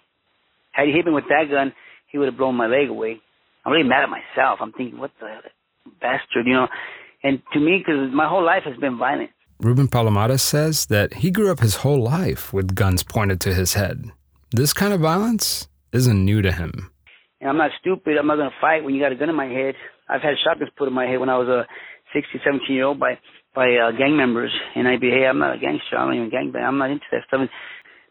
Had 0.72 0.88
he 0.88 0.94
hit 0.94 1.06
me 1.06 1.12
with 1.12 1.26
that 1.30 1.46
gun, 1.52 1.74
he 2.12 2.18
would 2.18 2.28
have 2.28 2.38
blown 2.38 2.56
my 2.56 2.68
leg 2.68 2.90
away. 2.90 3.22
I'm 3.66 3.74
really 3.74 3.88
mad 3.88 4.04
at 4.04 4.10
myself. 4.10 4.60
I'm 4.62 4.72
thinking, 4.72 5.00
what 5.00 5.12
the 5.20 5.28
bastard, 6.00 6.48
you 6.48 6.54
know? 6.54 6.68
And 7.24 7.42
to 7.54 7.60
me, 7.60 7.78
because 7.78 8.10
my 8.14 8.28
whole 8.28 8.44
life 8.44 8.64
has 8.66 8.78
been 8.78 8.98
violent. 8.98 9.30
Ruben 9.60 9.88
Palomares 9.88 10.40
says 10.40 10.88
that 10.88 11.14
he 11.16 11.30
grew 11.30 11.52
up 11.52 11.60
his 11.60 11.76
whole 11.76 12.02
life 12.02 12.52
with 12.52 12.74
guns 12.74 13.04
pointed 13.04 13.40
to 13.42 13.54
his 13.54 13.76
head. 13.76 14.06
This 14.52 14.74
kind 14.74 14.92
of 14.92 15.02
violence 15.02 15.68
isn't 15.94 16.26
new 16.26 16.42
to 16.42 16.52
him. 16.52 16.92
And 17.40 17.50
I'm 17.50 17.58
not 17.58 17.72
stupid. 17.80 18.18
I'm 18.18 18.28
not 18.28 18.38
going 18.38 18.50
to 18.50 18.56
fight 18.60 18.84
when 18.84 18.96
you 18.96 19.02
got 19.02 19.12
a 19.12 19.16
gun 19.16 19.30
in 19.30 19.36
my 19.36 19.46
head. 19.46 19.76
I've 20.10 20.22
had 20.22 20.34
shotguns 20.44 20.72
put 20.78 20.88
in 20.88 20.94
my 20.94 21.06
head 21.06 21.20
when 21.20 21.30
I 21.30 21.38
was 21.38 21.48
a 21.48 21.68
16, 22.14 22.42
17 22.44 22.76
year 22.76 22.86
old 22.86 23.00
by 23.00 23.18
by 23.54 23.68
uh, 23.76 23.92
gang 23.92 24.16
members, 24.16 24.52
and 24.76 24.88
I'd 24.88 25.02
be, 25.02 25.10
hey, 25.10 25.26
I'm 25.26 25.40
not 25.40 25.56
a 25.56 25.60
gangster. 25.60 25.98
I'm 25.98 26.08
not 26.08 26.16
even 26.16 26.30
gang 26.30 26.52
bang. 26.54 26.64
I'm 26.64 26.78
not 26.78 26.90
into 26.90 27.04
that 27.12 27.24
stuff. 27.28 27.50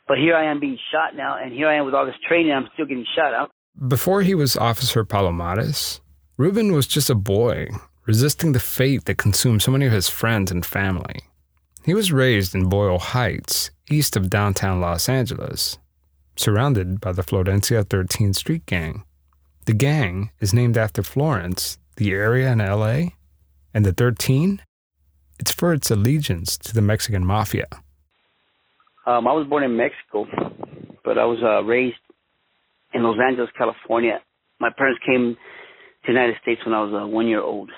But 0.07 0.19
here 0.19 0.37
I 0.37 0.51
am 0.51 0.61
being 0.61 0.79
shot 0.93 1.17
now, 1.17 1.39
and 1.43 1.53
here 1.53 1.69
I 1.69 1.77
am 1.77 1.87
with 1.87 1.95
all 1.95 2.05
this 2.05 2.15
training. 2.29 2.53
I'm 2.53 2.69
still 2.75 2.87
getting 2.87 3.07
shot. 3.17 3.33
out. 3.33 3.51
Before 3.89 4.23
he 4.23 4.35
was 4.35 4.57
Officer 4.57 5.05
Palomares, 5.05 6.01
Ruben 6.37 6.73
was 6.73 6.87
just 6.87 7.09
a 7.09 7.15
boy 7.15 7.69
resisting 8.07 8.53
the 8.53 8.61
fate 8.61 9.05
that 9.05 9.19
consumed 9.19 9.63
so 9.63 9.71
many 9.71 9.87
of 9.87 9.93
his 9.93 10.09
friends 10.09 10.51
and 10.51 10.67
family. 10.67 11.21
He 11.85 11.95
was 11.95 12.13
raised 12.13 12.55
in 12.55 12.69
Boyle 12.69 12.99
Heights, 12.99 13.71
east 13.91 14.17
of 14.17 14.29
downtown 14.29 14.81
Los 14.81 15.09
Angeles, 15.09 15.79
surrounded 16.37 17.01
by 17.01 17.13
the 17.13 17.23
Florencia 17.23 17.89
13 17.89 18.35
Street 18.35 18.67
Gang. 18.67 19.05
The 19.67 19.75
gang 19.75 20.31
is 20.41 20.53
named 20.53 20.77
after 20.77 21.03
Florence, 21.03 21.79
the 21.97 22.13
area 22.13 22.51
in 22.51 22.59
LA, 22.59 23.11
and 23.75 23.85
the 23.85 23.93
13 23.93 24.63
it's 25.41 25.53
for 25.53 25.73
its 25.73 25.91
allegiance 25.91 26.59
to 26.59 26.75
the 26.75 26.83
Mexican 26.83 27.25
mafia. 27.25 27.67
Um, 29.07 29.27
I 29.27 29.33
was 29.33 29.47
born 29.49 29.65
in 29.65 29.75
Mexico, 29.75 30.27
but 31.03 31.17
I 31.17 31.25
was 31.25 31.39
uh, 31.43 31.65
raised 31.65 31.97
in 32.93 33.03
Los 33.03 33.17
Angeles, 33.19 33.49
California. 33.57 34.21
My 34.61 34.69
parents 34.77 35.01
came 35.07 35.35
to 35.35 36.07
the 36.07 36.13
United 36.13 36.37
States 36.43 36.61
when 36.67 36.75
I 36.75 36.83
was 36.83 36.93
uh, 36.93 37.07
one 37.07 37.27
year 37.27 37.41
old. 37.41 37.71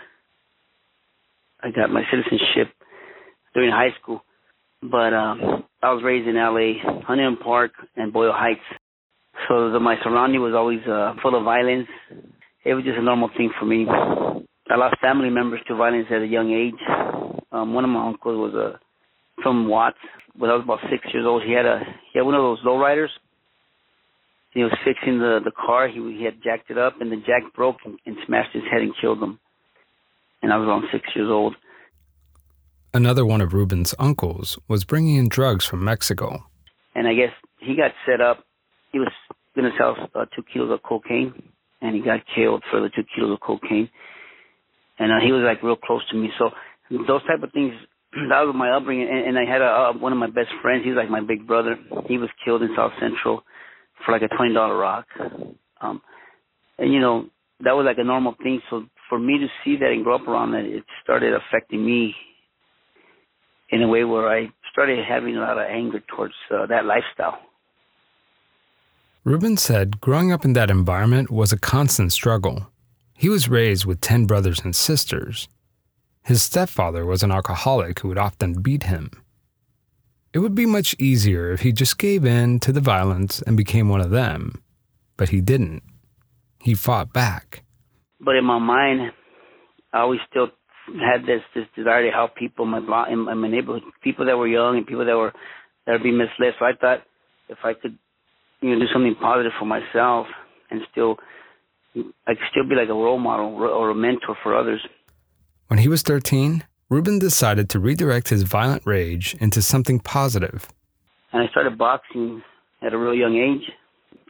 I 1.62 1.70
got 1.70 1.90
my 1.90 2.02
citizenship 2.11 2.75
during 3.54 3.70
high 3.70 3.94
school, 4.02 4.25
but 4.82 5.14
um, 5.14 5.62
I 5.80 5.92
was 5.92 6.02
raised 6.04 6.26
in 6.26 6.34
LA, 6.34 6.82
Huntington 7.06 7.37
Park, 7.37 7.70
and 7.94 8.12
Boyle 8.12 8.32
Heights. 8.34 8.61
So 9.49 9.70
the, 9.70 9.78
my 9.78 9.94
surrounding 10.02 10.40
was 10.40 10.54
always 10.56 10.80
uh, 10.88 11.14
full 11.22 11.38
of 11.38 11.44
violence. 11.44 11.87
It 12.64 12.75
was 12.75 12.84
just 12.84 12.99
a 12.99 13.02
normal 13.02 13.30
thing 13.37 13.52
for 13.58 13.66
me. 13.66 13.87
I 14.71 14.76
lost 14.76 15.00
family 15.00 15.31
members 15.31 15.61
to 15.69 15.75
violence 15.75 16.07
at 16.11 16.23
a 16.23 16.26
young 16.26 16.52
age. 16.52 16.81
Um, 17.50 17.75
one 17.75 17.85
of 17.85 17.90
my 17.90 18.07
uncles 18.07 18.52
was 18.52 18.54
a 18.54 18.75
uh, 18.75 18.76
from 19.42 19.69
Watts. 19.69 19.99
When 20.37 20.50
I 20.50 20.54
was 20.54 20.62
about 20.64 20.78
six 20.90 21.02
years 21.12 21.26
old, 21.26 21.42
he 21.42 21.52
had 21.52 21.66
a 21.66 21.81
he 22.12 22.19
had 22.19 22.25
one 22.25 22.35
of 22.35 22.42
those 22.42 22.62
lowriders. 22.64 23.09
He 24.52 24.62
was 24.62 24.73
fixing 24.85 25.19
the 25.19 25.40
the 25.45 25.50
car. 25.50 25.88
He 25.88 25.99
he 26.16 26.25
had 26.25 26.42
jacked 26.42 26.71
it 26.71 26.78
up, 26.78 27.00
and 27.00 27.11
the 27.11 27.16
jack 27.16 27.54
broke 27.54 27.76
and, 27.85 27.99
and 28.07 28.16
smashed 28.26 28.52
his 28.52 28.62
head 28.71 28.83
and 28.83 28.95
killed 29.00 29.23
him. 29.23 29.38
And 30.42 30.52
I 30.52 30.57
was 30.57 30.69
around 30.69 30.85
six 30.92 31.04
years 31.14 31.28
old. 31.31 31.57
Another 32.95 33.25
one 33.25 33.40
of 33.40 33.52
Ruben's 33.52 33.95
uncles 33.99 34.59
was 34.69 34.85
bringing 34.85 35.16
in 35.16 35.28
drugs 35.28 35.64
from 35.64 35.85
Mexico. 35.85 36.45
And 36.95 37.09
I 37.09 37.14
guess 37.14 37.33
he 37.59 37.75
got 37.75 37.92
set 38.07 38.21
up. 38.21 38.45
He 38.92 38.99
was 38.99 39.09
going 39.54 39.71
to 39.71 39.76
sell 39.78 39.97
uh, 40.14 40.26
two 40.37 40.42
kilos 40.52 40.71
of 40.71 40.83
cocaine, 40.83 41.33
and 41.81 41.97
he 41.97 42.02
got 42.02 42.21
killed 42.35 42.62
for 42.71 42.81
the 42.81 42.90
two 42.90 43.04
kilos 43.14 43.33
of 43.33 43.40
cocaine. 43.40 43.88
And 44.99 45.11
uh, 45.11 45.25
he 45.25 45.32
was 45.32 45.42
like 45.44 45.62
real 45.62 45.76
close 45.76 46.02
to 46.11 46.16
me, 46.16 46.30
so 46.38 46.50
those 46.90 47.22
type 47.25 47.42
of 47.42 47.52
things 47.52 47.72
that 48.12 48.42
was 48.42 48.54
my 48.56 48.70
upbringing, 48.70 49.08
and, 49.08 49.37
and 49.37 49.38
I 49.38 49.50
had 49.50 49.62
a, 49.62 49.64
uh, 49.64 49.92
one 49.99 50.12
of 50.12 50.18
my 50.18 50.26
best 50.26 50.50
friends. 50.61 50.84
He 50.84 50.90
was 50.90 50.96
like 50.96 51.11
my 51.11 51.20
big 51.20 51.46
brother. 51.46 51.76
He 52.06 52.18
was 52.18 52.28
killed 52.44 52.62
in 52.62 52.68
South 52.76 52.92
Central 53.00 53.42
for 54.04 54.12
like 54.12 54.22
a 54.22 54.28
twenty 54.37 54.52
dollar 54.52 54.76
rock, 54.76 55.06
um, 55.80 56.02
and 56.78 56.92
you 56.92 57.00
know 57.00 57.26
that 57.61 57.72
was 57.72 57.84
like 57.87 57.99
a 57.99 58.04
normal 58.04 58.34
thing. 58.42 58.61
So 58.68 58.84
for 59.08 59.18
me 59.18 59.38
to 59.38 59.46
see 59.64 59.76
that 59.78 59.90
and 59.90 60.04
grow 60.04 60.16
up 60.16 60.28
around 60.28 60.52
that, 60.52 60.64
it 60.64 60.84
started 61.02 61.32
affecting 61.34 61.84
me 61.84 62.14
in 63.70 63.82
a 63.82 63.88
way 63.88 64.04
where 64.04 64.28
I 64.28 64.49
started 64.70 64.99
having 65.08 65.37
a 65.37 65.40
lot 65.40 65.58
of 65.58 65.64
anger 65.68 66.02
towards 66.14 66.34
uh, 66.50 66.66
that 66.66 66.84
lifestyle. 66.84 67.38
Ruben 69.25 69.56
said 69.56 70.00
growing 70.00 70.32
up 70.32 70.44
in 70.44 70.52
that 70.54 70.70
environment 70.70 71.30
was 71.30 71.52
a 71.52 71.58
constant 71.58 72.12
struggle. 72.12 72.66
He 73.22 73.28
was 73.28 73.48
raised 73.48 73.86
with 73.86 74.00
10 74.00 74.26
brothers 74.26 74.58
and 74.64 74.74
sisters. 74.74 75.46
His 76.24 76.42
stepfather 76.42 77.06
was 77.06 77.22
an 77.22 77.30
alcoholic 77.30 78.00
who 78.00 78.08
would 78.08 78.18
often 78.18 78.60
beat 78.60 78.82
him. 78.82 79.12
It 80.32 80.40
would 80.40 80.56
be 80.56 80.66
much 80.66 80.96
easier 80.98 81.52
if 81.52 81.60
he 81.60 81.70
just 81.70 81.98
gave 81.98 82.24
in 82.24 82.58
to 82.58 82.72
the 82.72 82.80
violence 82.80 83.40
and 83.40 83.56
became 83.56 83.88
one 83.88 84.00
of 84.00 84.10
them, 84.10 84.60
but 85.16 85.28
he 85.28 85.40
didn't. 85.40 85.84
He 86.58 86.74
fought 86.74 87.12
back. 87.12 87.62
But 88.18 88.34
in 88.34 88.44
my 88.44 88.58
mind, 88.58 89.12
I 89.92 90.00
always 90.00 90.18
still 90.28 90.48
had 90.98 91.22
this 91.22 91.42
this 91.54 91.66
desire 91.76 92.04
to 92.04 92.10
help 92.10 92.34
people 92.34 92.64
in 92.64 92.72
my 92.72 93.08
in 93.08 93.38
my 93.38 93.48
neighborhood, 93.48 93.82
people 94.02 94.26
that 94.26 94.36
were 94.36 94.48
young 94.48 94.78
and 94.78 94.84
people 94.84 95.06
that 95.06 95.16
were 95.16 95.32
that 95.86 95.92
were 95.92 96.02
being 96.02 96.18
misled. 96.18 96.54
So 96.58 96.64
I 96.64 96.72
thought 96.72 97.04
if 97.48 97.58
I 97.62 97.74
could, 97.74 97.96
you 98.62 98.70
know, 98.70 98.80
do 98.80 98.92
something 98.92 99.14
positive 99.14 99.52
for 99.60 99.66
myself 99.66 100.26
and 100.72 100.80
still, 100.90 101.18
I 101.94 102.34
could 102.34 102.49
still 102.50 102.68
be 102.68 102.75
like 102.75 102.88
a 102.88 102.94
role 102.94 103.18
model 103.18 103.54
or 103.54 103.90
a 103.90 103.94
mentor 103.94 104.37
for 104.42 104.56
others. 104.56 104.80
When 105.68 105.78
he 105.78 105.88
was 105.88 106.02
13, 106.02 106.64
Ruben 106.88 107.18
decided 107.18 107.70
to 107.70 107.78
redirect 107.78 108.28
his 108.28 108.42
violent 108.42 108.82
rage 108.84 109.34
into 109.40 109.62
something 109.62 110.00
positive. 110.00 110.68
And 111.32 111.42
I 111.42 111.50
started 111.50 111.78
boxing 111.78 112.42
at 112.82 112.92
a 112.92 112.99
real 112.99 113.14
young 113.14 113.37
age 113.37 113.70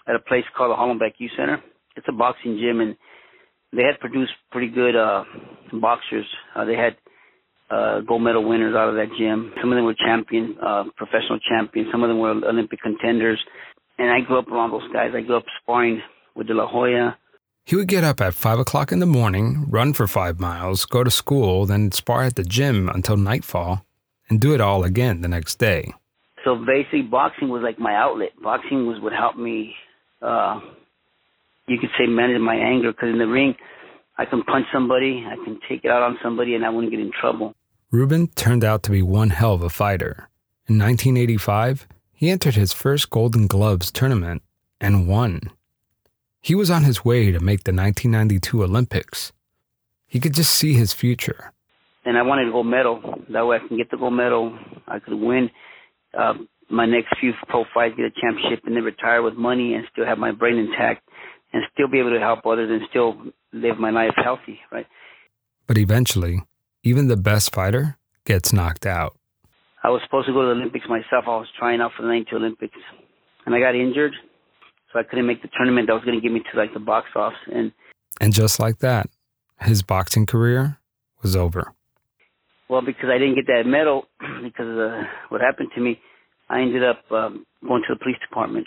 at 0.08 0.14
a 0.14 0.20
place 0.20 0.44
called 0.56 0.70
the 0.70 0.76
Hollenbeck 0.76 1.14
Youth 1.18 1.32
Center. 1.36 1.62
It's 1.96 2.06
a 2.08 2.12
boxing 2.12 2.58
gym, 2.58 2.80
and 2.80 2.96
they 3.72 3.82
had 3.82 3.98
produced 4.00 4.32
pretty 4.50 4.68
good 4.68 4.96
uh, 4.96 5.24
boxers. 5.72 6.26
Uh, 6.54 6.64
they 6.64 6.74
had 6.74 6.96
uh, 7.70 8.00
gold 8.00 8.22
medal 8.22 8.46
winners 8.46 8.74
out 8.76 8.88
of 8.88 8.94
that 8.96 9.08
gym. 9.18 9.52
Some 9.60 9.72
of 9.72 9.76
them 9.76 9.84
were 9.84 9.94
champion, 9.94 10.56
uh, 10.64 10.84
professional 10.96 11.38
champions. 11.40 11.88
Some 11.90 12.02
of 12.02 12.08
them 12.08 12.18
were 12.18 12.30
Olympic 12.30 12.80
contenders. 12.82 13.42
And 13.98 14.10
I 14.10 14.20
grew 14.20 14.38
up 14.38 14.48
around 14.48 14.70
those 14.72 14.90
guys. 14.92 15.10
I 15.14 15.20
grew 15.20 15.36
up 15.36 15.44
sparring 15.62 16.02
with 16.34 16.46
De 16.46 16.54
La 16.54 16.66
Hoya. 16.66 17.16
He 17.64 17.76
would 17.76 17.88
get 17.88 18.04
up 18.04 18.20
at 18.20 18.34
5 18.34 18.58
o'clock 18.58 18.92
in 18.92 18.98
the 18.98 19.06
morning, 19.06 19.66
run 19.68 19.92
for 19.92 20.06
five 20.06 20.40
miles, 20.40 20.84
go 20.84 21.04
to 21.04 21.10
school, 21.10 21.64
then 21.66 21.92
spar 21.92 22.24
at 22.24 22.34
the 22.34 22.42
gym 22.42 22.88
until 22.88 23.16
nightfall, 23.16 23.84
and 24.28 24.40
do 24.40 24.52
it 24.52 24.60
all 24.60 24.84
again 24.84 25.20
the 25.20 25.28
next 25.28 25.58
day. 25.58 25.92
So 26.44 26.56
basically, 26.56 27.02
boxing 27.02 27.48
was 27.48 27.62
like 27.62 27.78
my 27.78 27.94
outlet. 27.94 28.30
Boxing 28.42 28.86
was 28.86 29.00
what 29.00 29.12
helped 29.12 29.38
me 29.38 29.74
uh, 30.22 30.60
you 31.66 31.78
could 31.78 31.90
say 31.98 32.06
manage 32.06 32.40
my 32.40 32.56
anger 32.56 32.92
because 32.92 33.10
in 33.10 33.18
the 33.18 33.26
ring, 33.26 33.54
I 34.18 34.24
can 34.24 34.42
punch 34.42 34.66
somebody, 34.72 35.24
I 35.26 35.36
can 35.44 35.58
take 35.68 35.84
it 35.84 35.90
out 35.90 36.02
on 36.02 36.18
somebody, 36.22 36.54
and 36.54 36.64
I 36.64 36.70
wouldn't 36.70 36.92
get 36.92 37.00
in 37.00 37.12
trouble. 37.18 37.54
Ruben 37.90 38.28
turned 38.28 38.64
out 38.64 38.82
to 38.84 38.90
be 38.90 39.02
one 39.02 39.30
hell 39.30 39.54
of 39.54 39.62
a 39.62 39.70
fighter. 39.70 40.28
In 40.68 40.78
1985, 40.78 41.86
he 42.12 42.30
entered 42.30 42.54
his 42.54 42.72
first 42.72 43.10
Golden 43.10 43.46
Gloves 43.46 43.90
tournament 43.90 44.42
and 44.80 45.08
won. 45.08 45.50
He 46.42 46.56
was 46.56 46.70
on 46.70 46.82
his 46.82 47.04
way 47.04 47.30
to 47.30 47.38
make 47.38 47.62
the 47.62 47.72
1992 47.72 48.64
Olympics. 48.64 49.32
He 50.08 50.18
could 50.18 50.34
just 50.34 50.52
see 50.52 50.74
his 50.74 50.92
future. 50.92 51.52
And 52.04 52.18
I 52.18 52.22
wanted 52.22 52.48
a 52.48 52.50
gold 52.50 52.66
medal. 52.66 53.00
That 53.32 53.46
way 53.46 53.58
I 53.62 53.68
can 53.68 53.76
get 53.76 53.92
the 53.92 53.96
gold 53.96 54.14
medal. 54.14 54.58
I 54.88 54.98
could 54.98 55.14
win 55.14 55.50
uh, 56.18 56.34
my 56.68 56.84
next 56.84 57.14
few 57.20 57.32
pro 57.48 57.64
fights, 57.72 57.94
get 57.96 58.06
a 58.06 58.20
championship, 58.20 58.64
and 58.66 58.74
then 58.74 58.82
retire 58.82 59.22
with 59.22 59.34
money 59.34 59.74
and 59.74 59.84
still 59.92 60.04
have 60.04 60.18
my 60.18 60.32
brain 60.32 60.58
intact 60.58 61.08
and 61.52 61.62
still 61.72 61.86
be 61.86 62.00
able 62.00 62.10
to 62.10 62.18
help 62.18 62.44
others 62.44 62.70
and 62.70 62.82
still 62.90 63.14
live 63.52 63.78
my 63.78 63.90
life 63.90 64.12
healthy, 64.16 64.58
right? 64.72 64.86
But 65.68 65.78
eventually, 65.78 66.42
even 66.82 67.06
the 67.06 67.16
best 67.16 67.54
fighter 67.54 67.98
gets 68.24 68.52
knocked 68.52 68.84
out. 68.84 69.16
I 69.84 69.90
was 69.90 70.00
supposed 70.04 70.26
to 70.26 70.32
go 70.32 70.42
to 70.42 70.46
the 70.48 70.60
Olympics 70.60 70.86
myself. 70.88 71.24
I 71.26 71.36
was 71.36 71.48
trying 71.56 71.80
out 71.80 71.92
for 71.96 72.02
the 72.02 72.08
92 72.08 72.36
Olympics, 72.36 72.78
and 73.46 73.54
I 73.54 73.60
got 73.60 73.76
injured, 73.76 74.12
so 74.92 74.98
I 74.98 75.02
couldn't 75.02 75.26
make 75.26 75.42
the 75.42 75.48
tournament 75.56 75.88
that 75.88 75.94
was 75.94 76.04
going 76.04 76.18
to 76.18 76.22
get 76.22 76.32
me 76.32 76.40
to 76.52 76.58
like 76.58 76.72
the 76.74 76.80
box 76.80 77.08
office. 77.14 77.38
And 77.52 77.72
and 78.20 78.32
just 78.32 78.60
like 78.60 78.78
that, 78.78 79.08
his 79.60 79.82
boxing 79.82 80.26
career 80.26 80.78
was 81.22 81.36
over. 81.36 81.72
Well, 82.68 82.82
because 82.82 83.10
I 83.12 83.18
didn't 83.18 83.34
get 83.34 83.46
that 83.48 83.64
medal, 83.66 84.06
because 84.42 84.68
of 84.68 84.76
the, 84.76 85.02
what 85.28 85.40
happened 85.40 85.70
to 85.74 85.80
me, 85.80 86.00
I 86.48 86.60
ended 86.60 86.82
up 86.82 87.02
um, 87.10 87.44
going 87.66 87.82
to 87.88 87.94
the 87.94 87.98
police 87.98 88.18
department 88.26 88.66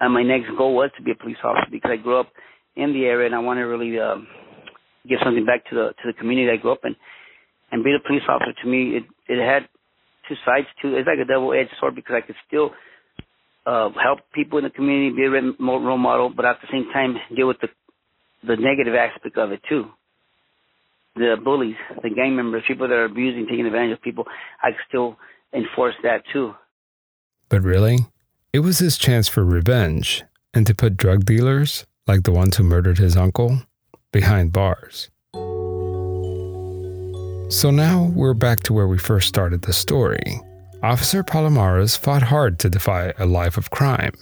and 0.00 0.14
my 0.14 0.22
next 0.22 0.48
goal 0.56 0.74
was 0.74 0.90
to 0.96 1.02
be 1.02 1.10
a 1.10 1.14
police 1.14 1.38
officer 1.42 1.66
because 1.70 1.90
I 1.90 1.96
grew 1.96 2.20
up 2.20 2.30
in 2.76 2.92
the 2.92 3.04
area 3.04 3.26
and 3.26 3.34
I 3.34 3.40
wanted 3.40 3.62
to 3.62 3.66
really 3.66 3.98
um, 3.98 4.26
give 5.08 5.18
something 5.24 5.44
back 5.44 5.64
to 5.70 5.74
the 5.74 5.88
to 6.02 6.12
the 6.12 6.18
community 6.18 6.50
I 6.50 6.60
grew 6.60 6.72
up 6.72 6.84
in. 6.84 6.94
And 7.70 7.84
being 7.84 7.98
a 7.98 8.06
police 8.06 8.22
officer 8.28 8.54
to 8.62 8.68
me, 8.68 8.96
it 8.96 9.04
it 9.28 9.42
had 9.42 9.68
two 10.28 10.36
sides 10.46 10.66
to 10.82 10.94
it. 10.94 11.00
It's 11.00 11.08
like 11.08 11.18
a 11.18 11.26
double 11.26 11.52
edged 11.52 11.74
sword 11.80 11.94
because 11.94 12.14
I 12.14 12.26
could 12.26 12.36
still 12.46 12.70
uh, 13.68 13.90
help 14.02 14.20
people 14.32 14.56
in 14.58 14.64
the 14.64 14.70
community, 14.70 15.14
be 15.14 15.24
a 15.24 15.30
role 15.30 15.98
model, 15.98 16.32
but 16.34 16.46
at 16.46 16.56
the 16.62 16.68
same 16.72 16.90
time 16.92 17.16
deal 17.36 17.46
with 17.46 17.60
the 17.60 17.68
the 18.46 18.56
negative 18.56 18.94
aspect 18.94 19.36
of 19.36 19.52
it 19.52 19.60
too. 19.68 19.84
The 21.16 21.36
bullies, 21.42 21.74
the 22.02 22.10
gang 22.10 22.36
members, 22.36 22.62
people 22.66 22.88
that 22.88 22.94
are 22.94 23.04
abusing, 23.04 23.46
taking 23.46 23.66
advantage 23.66 23.98
of 23.98 24.02
people, 24.02 24.24
I 24.62 24.70
still 24.88 25.16
enforce 25.52 25.96
that 26.04 26.22
too. 26.32 26.54
But 27.48 27.62
really, 27.62 27.98
it 28.52 28.60
was 28.60 28.78
his 28.78 28.96
chance 28.96 29.28
for 29.28 29.44
revenge 29.44 30.24
and 30.54 30.66
to 30.66 30.74
put 30.74 30.96
drug 30.96 31.24
dealers, 31.24 31.84
like 32.06 32.22
the 32.22 32.32
ones 32.32 32.56
who 32.56 32.62
murdered 32.62 32.98
his 32.98 33.16
uncle, 33.16 33.62
behind 34.12 34.52
bars. 34.52 35.10
So 37.50 37.70
now 37.70 38.12
we're 38.14 38.34
back 38.34 38.60
to 38.60 38.72
where 38.72 38.86
we 38.86 38.98
first 38.98 39.26
started 39.26 39.62
the 39.62 39.72
story. 39.72 40.40
Officer 40.82 41.24
Palomares 41.24 41.98
fought 41.98 42.22
hard 42.22 42.60
to 42.60 42.70
defy 42.70 43.12
a 43.18 43.26
life 43.26 43.56
of 43.56 43.70
crime. 43.70 44.14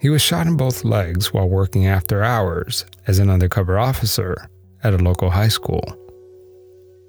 He 0.00 0.08
was 0.08 0.22
shot 0.22 0.46
in 0.46 0.56
both 0.56 0.84
legs 0.84 1.32
while 1.32 1.48
working 1.48 1.86
after 1.86 2.22
hours 2.22 2.86
as 3.08 3.18
an 3.18 3.28
undercover 3.28 3.80
officer 3.80 4.48
at 4.84 4.94
a 4.94 4.98
local 4.98 5.30
high 5.30 5.48
school. 5.48 5.82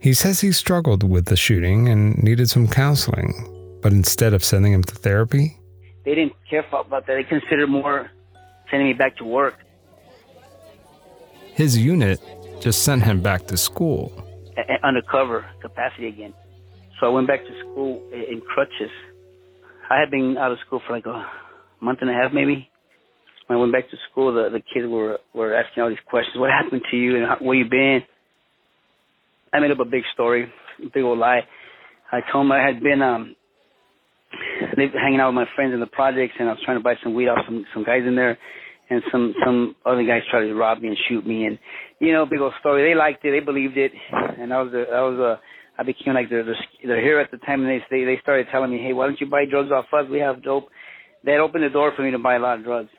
He 0.02 0.14
says 0.16 0.42
he 0.42 0.52
struggled 0.52 1.08
with 1.08 1.26
the 1.26 1.36
shooting 1.36 1.88
and 1.88 2.18
needed 2.24 2.50
some 2.50 2.68
counseling, 2.68 3.80
but 3.84 3.92
instead 3.92 4.34
of 4.34 4.44
sending 4.44 4.74
him 4.74 4.84
to 4.84 4.96
therapy, 4.96 5.56
they 6.04 6.16
didn't 6.16 6.34
care 6.50 6.66
about 6.68 6.90
that. 6.90 7.06
They 7.06 7.24
considered 7.24 7.70
more 7.70 8.10
sending 8.72 8.88
me 8.88 8.94
back 8.94 9.18
to 9.18 9.24
work. 9.24 9.60
His 11.54 11.78
unit 11.78 12.20
just 12.60 12.82
sent 12.82 13.04
him 13.04 13.22
back 13.22 13.46
to 13.48 13.58
school. 13.58 14.12
A- 14.58 14.84
undercover 14.84 15.46
capacity 15.62 16.08
again. 16.08 16.34
So 17.00 17.08
I 17.08 17.10
went 17.10 17.28
back 17.28 17.44
to 17.44 17.60
school 17.62 18.04
in 18.12 18.42
crutches. 18.42 18.92
I 19.90 20.00
had 20.00 20.12
been 20.12 20.38
out 20.38 20.52
of 20.52 20.58
school 20.66 20.82
for 20.86 20.94
like 20.94 21.06
a 21.06 21.26
month 21.82 22.00
and 22.02 22.10
a 22.10 22.14
half, 22.14 22.32
maybe. 22.34 22.70
When 23.48 23.58
I 23.58 23.62
went 23.62 23.74
back 23.74 23.90
to 23.90 23.98
school, 24.12 24.34
the 24.34 24.50
the 24.50 24.62
kids 24.74 24.88
were 24.88 25.18
were 25.34 25.56
asking 25.56 25.82
all 25.82 25.90
these 25.90 25.98
questions. 26.06 26.38
What 26.38 26.52
happened 26.52 26.82
to 26.92 26.98
you 26.98 27.16
and 27.18 27.26
how, 27.26 27.38
where 27.40 27.56
you 27.56 27.70
been? 27.70 28.02
I 29.52 29.60
made 29.60 29.72
up 29.72 29.80
a 29.80 29.86
big 29.86 30.04
story, 30.14 30.52
a 30.80 30.90
big 30.94 31.04
old 31.04 31.18
lie. 31.18 31.42
I 32.12 32.20
told 32.32 32.46
them 32.46 32.52
I 32.52 32.64
had 32.64 32.84
been 32.84 33.02
um 33.02 33.36
hanging 34.78 35.20
out 35.20 35.30
with 35.30 35.36
my 35.36 35.48
friends 35.56 35.74
in 35.74 35.80
the 35.80 35.88
projects, 35.88 36.36
and 36.40 36.48
I 36.48 36.52
was 36.52 36.62
trying 36.64 36.78
to 36.78 36.84
buy 36.84 36.96
some 37.04 37.16
weed 37.16 37.30
off 37.30 37.40
some 37.46 37.66
some 37.74 37.84
guys 37.84 38.04
in 38.06 38.16
there, 38.16 38.38
and 38.90 39.02
some 39.12 39.34
some 39.44 39.76
other 39.86 40.04
guys 40.04 40.22
tried 40.30 40.46
to 40.46 40.54
rob 40.54 40.82
me 40.82 40.90
and 40.90 40.98
shoot 41.08 41.26
me, 41.26 41.46
and 41.46 41.58
you 42.00 42.14
know, 42.14 42.26
big 42.26 42.40
old 42.40 42.54
story. 42.60 42.90
They 42.90 42.96
liked 42.96 43.26
it, 43.26 43.32
they 43.32 43.44
believed 43.44 43.78
it, 43.78 43.92
and 44.12 44.54
I 44.54 44.62
was 44.62 44.74
a, 44.74 44.94
I 44.94 45.02
was 45.02 45.20
a 45.20 45.40
I 45.80 45.84
became 45.84 46.14
like 46.14 46.30
the 46.30 46.44
the, 46.44 46.88
the 46.88 46.96
hero 46.96 47.24
at 47.24 47.32
the 47.32 47.38
time, 47.38 47.66
and 47.66 47.70
they 47.70 47.82
they 47.90 48.04
they 48.04 48.20
started 48.22 48.48
telling 48.52 48.70
me, 48.70 48.80
hey, 48.80 48.92
why 48.92 49.06
don't 49.06 49.20
you 49.22 49.28
buy 49.28 49.46
drugs 49.46 49.72
off 49.72 49.86
us? 49.94 50.10
We 50.12 50.20
have 50.20 50.44
dope. 50.44 50.68
That 51.24 51.40
opened 51.40 51.64
the 51.64 51.70
door 51.70 51.94
for 51.96 52.02
me 52.02 52.12
to 52.12 52.20
buy 52.20 52.36
a 52.36 52.40
lot 52.40 52.60
of 52.60 52.66
drugs. 52.66 52.90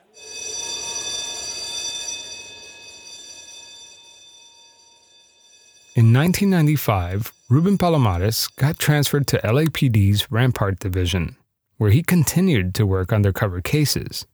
In 5.93 6.13
1995, 6.13 7.31
Ruben 7.49 7.77
Palomares 7.77 8.49
got 8.55 8.79
transferred 8.79 9.27
to 9.27 9.37
LAPD's 9.43 10.31
Rampart 10.31 10.79
Division, 10.79 11.35
where 11.77 11.91
he 11.91 12.01
continued 12.01 12.73
to 12.75 12.87
work 12.87 13.13
undercover 13.13 13.61
cases. 13.61 14.25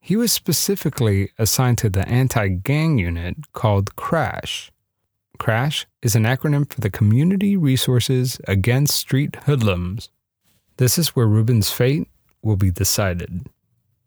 He 0.00 0.16
was 0.16 0.32
specifically 0.32 1.32
assigned 1.38 1.76
to 1.78 1.90
the 1.90 2.08
anti 2.08 2.48
gang 2.48 2.96
unit 2.96 3.52
called 3.52 3.96
CRASH. 3.96 4.70
CRASH 5.40 5.86
is 6.02 6.14
an 6.14 6.24
acronym 6.24 6.70
for 6.70 6.82
the 6.82 6.90
Community 6.90 7.56
Resources 7.56 8.38
Against 8.46 8.94
Street 8.94 9.36
Hoodlums. 9.46 10.10
This 10.76 10.98
is 10.98 11.16
where 11.16 11.26
Ruben's 11.26 11.70
fate 11.70 12.08
will 12.42 12.56
be 12.56 12.70
decided. 12.70 13.46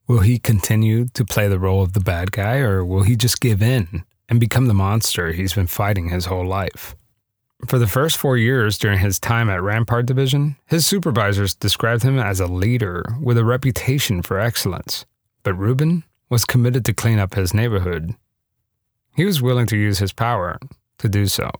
Will 0.07 0.19
he 0.19 0.37
continue 0.37 1.07
to 1.15 1.25
play 1.25 1.47
the 1.47 1.57
role 1.57 1.81
of 1.81 1.93
the 1.93 1.99
bad 1.99 2.31
guy, 2.31 2.57
or 2.57 2.85
will 2.85 3.01
he 3.01 3.15
just 3.15 3.41
give 3.41 3.63
in 3.63 4.03
and 4.29 4.39
become 4.39 4.67
the 4.67 4.75
monster 4.75 5.31
he's 5.31 5.55
been 5.55 5.65
fighting 5.65 6.09
his 6.09 6.25
whole 6.25 6.45
life? 6.45 6.95
For 7.67 7.79
the 7.79 7.87
first 7.87 8.17
four 8.17 8.37
years 8.37 8.77
during 8.77 8.99
his 8.99 9.19
time 9.19 9.49
at 9.49 9.63
Rampart 9.63 10.05
Division, 10.05 10.57
his 10.67 10.85
supervisors 10.85 11.55
described 11.55 12.03
him 12.03 12.19
as 12.19 12.39
a 12.41 12.45
leader 12.45 13.03
with 13.19 13.39
a 13.39 13.45
reputation 13.45 14.21
for 14.21 14.39
excellence. 14.39 15.07
But 15.41 15.55
Ruben 15.55 16.03
was 16.29 16.45
committed 16.45 16.85
to 16.85 16.93
clean 16.93 17.17
up 17.17 17.33
his 17.33 17.55
neighborhood. 17.55 18.13
He 19.15 19.25
was 19.25 19.41
willing 19.41 19.65
to 19.67 19.77
use 19.77 19.97
his 19.97 20.13
power 20.13 20.59
to 21.03 21.09
do 21.09 21.27
so. 21.27 21.51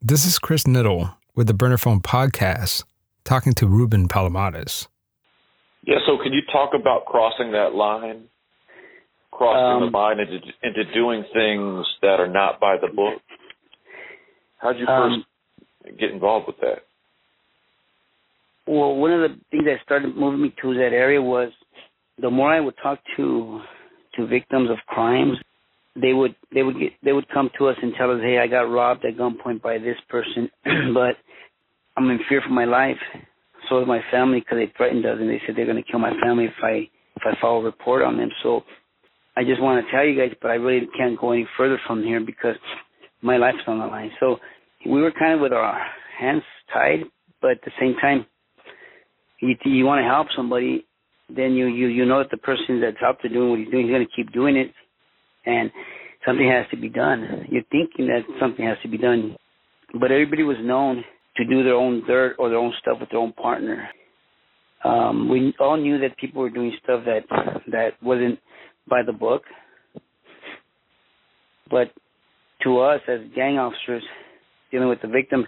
This 0.00 0.24
is 0.24 0.38
Chris 0.38 0.64
Niddle 0.64 1.14
with 1.36 1.46
the 1.46 1.52
Burner 1.52 1.76
Phone 1.76 2.00
podcast, 2.00 2.84
talking 3.22 3.52
to 3.52 3.66
Ruben 3.66 4.08
Palomares. 4.08 4.88
Yeah, 5.84 5.98
so 6.06 6.16
can 6.22 6.32
you 6.32 6.40
talk 6.50 6.70
about 6.74 7.04
crossing 7.04 7.52
that 7.52 7.74
line? 7.74 8.28
Crossing 9.30 9.84
um, 9.84 9.92
the 9.92 9.98
line 9.98 10.20
into, 10.20 10.38
into 10.62 10.84
doing 10.94 11.22
things 11.34 11.86
that 12.00 12.18
are 12.18 12.28
not 12.28 12.58
by 12.60 12.76
the 12.80 12.88
book? 12.88 13.20
How 14.56 14.72
did 14.72 14.80
you 14.80 14.86
first 14.86 15.16
um, 15.16 15.96
get 15.98 16.10
involved 16.10 16.46
with 16.46 16.56
that? 16.60 16.78
Well, 18.66 18.96
one 18.96 19.12
of 19.12 19.20
the 19.20 19.36
things 19.50 19.64
that 19.66 19.80
started 19.84 20.16
moving 20.16 20.42
me 20.42 20.54
to 20.62 20.74
that 20.74 20.94
area 20.94 21.20
was 21.20 21.52
the 22.18 22.30
more 22.30 22.50
I 22.50 22.60
would 22.60 22.74
talk 22.82 23.00
to 23.18 23.60
to 24.16 24.26
victims 24.26 24.70
of 24.70 24.78
crimes, 24.86 25.36
they 25.96 26.12
would 26.12 26.34
they 26.54 26.62
would 26.62 26.78
get 26.78 26.92
they 27.02 27.12
would 27.12 27.28
come 27.28 27.50
to 27.58 27.68
us 27.68 27.76
and 27.82 27.92
tell 27.96 28.10
us, 28.10 28.20
"Hey, 28.22 28.38
I 28.38 28.46
got 28.46 28.70
robbed 28.70 29.04
at 29.04 29.16
gunpoint 29.16 29.62
by 29.62 29.78
this 29.78 29.96
person, 30.08 30.50
but 30.94 31.16
I'm 31.96 32.10
in 32.10 32.20
fear 32.28 32.40
for 32.42 32.52
my 32.52 32.64
life." 32.64 32.98
So 33.68 33.80
is 33.80 33.86
my 33.86 34.00
family 34.10 34.40
because 34.40 34.58
they 34.58 34.72
threatened 34.76 35.04
us 35.06 35.18
and 35.20 35.28
they 35.28 35.40
said 35.46 35.54
they're 35.56 35.66
going 35.66 35.82
to 35.82 35.90
kill 35.90 36.00
my 36.00 36.12
family 36.22 36.46
if 36.46 36.54
I 36.62 36.88
if 37.16 37.22
I 37.24 37.40
file 37.40 37.58
a 37.58 37.62
report 37.62 38.02
on 38.02 38.16
them. 38.16 38.30
So 38.42 38.62
I 39.36 39.44
just 39.44 39.60
want 39.60 39.84
to 39.84 39.92
tell 39.92 40.04
you 40.04 40.18
guys, 40.18 40.36
but 40.40 40.50
I 40.50 40.54
really 40.54 40.88
can't 40.96 41.18
go 41.18 41.32
any 41.32 41.46
further 41.56 41.78
from 41.86 42.02
here 42.02 42.20
because 42.20 42.56
my 43.22 43.36
life's 43.36 43.58
on 43.66 43.78
the 43.78 43.86
line. 43.86 44.10
So 44.18 44.38
we 44.86 45.00
were 45.02 45.12
kind 45.12 45.34
of 45.34 45.40
with 45.40 45.52
our 45.52 45.80
hands 46.18 46.42
tied, 46.72 47.00
but 47.42 47.52
at 47.52 47.62
the 47.64 47.70
same 47.80 47.94
time, 48.00 48.26
you 49.40 49.54
you 49.64 49.84
want 49.84 50.00
to 50.02 50.08
help 50.08 50.28
somebody, 50.36 50.86
then 51.28 51.52
you 51.52 51.66
you 51.66 51.88
you 51.88 52.04
know 52.04 52.18
that 52.18 52.30
the 52.30 52.36
person 52.38 52.80
that's 52.80 53.02
out 53.04 53.18
there 53.22 53.32
doing 53.32 53.50
what 53.50 53.58
he's 53.58 53.70
doing, 53.70 53.86
he's 53.86 53.94
going 53.94 54.06
to 54.06 54.16
keep 54.16 54.32
doing 54.32 54.56
it, 54.56 54.72
and 55.46 55.70
something 56.26 56.48
has 56.48 56.66
to 56.70 56.76
be 56.76 56.88
done. 56.88 57.46
You're 57.50 57.62
thinking 57.70 58.06
that 58.06 58.22
something 58.40 58.64
has 58.64 58.78
to 58.82 58.88
be 58.88 58.98
done, 58.98 59.36
but 59.98 60.10
everybody 60.10 60.42
was 60.42 60.56
known 60.60 61.04
to 61.36 61.44
do 61.44 61.62
their 61.62 61.74
own 61.74 62.02
dirt 62.06 62.36
or 62.38 62.48
their 62.48 62.58
own 62.58 62.72
stuff 62.80 62.98
with 63.00 63.10
their 63.10 63.20
own 63.20 63.32
partner. 63.32 63.88
Um, 64.84 65.28
we 65.28 65.54
all 65.60 65.76
knew 65.76 65.98
that 66.00 66.16
people 66.18 66.42
were 66.42 66.50
doing 66.50 66.72
stuff 66.82 67.04
that 67.04 67.24
that 67.70 68.02
wasn't 68.02 68.38
by 68.88 69.02
the 69.04 69.12
book, 69.12 69.42
but 71.70 71.92
to 72.62 72.78
us 72.80 73.00
as 73.08 73.20
gang 73.34 73.58
officers 73.58 74.02
dealing 74.70 74.88
with 74.88 75.00
the 75.02 75.08
victim, 75.08 75.46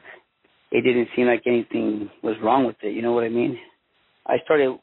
it 0.71 0.83
didn't 0.83 1.09
seem 1.15 1.27
like 1.27 1.43
anything 1.47 2.11
was 2.23 2.37
wrong 2.43 2.67
with 2.67 2.77
it. 2.83 2.95
You 2.95 3.03
know 3.03 3.13
what 3.13 3.25
I 3.25 3.29
mean? 3.29 3.59
I 4.27 4.37
started 4.45 4.79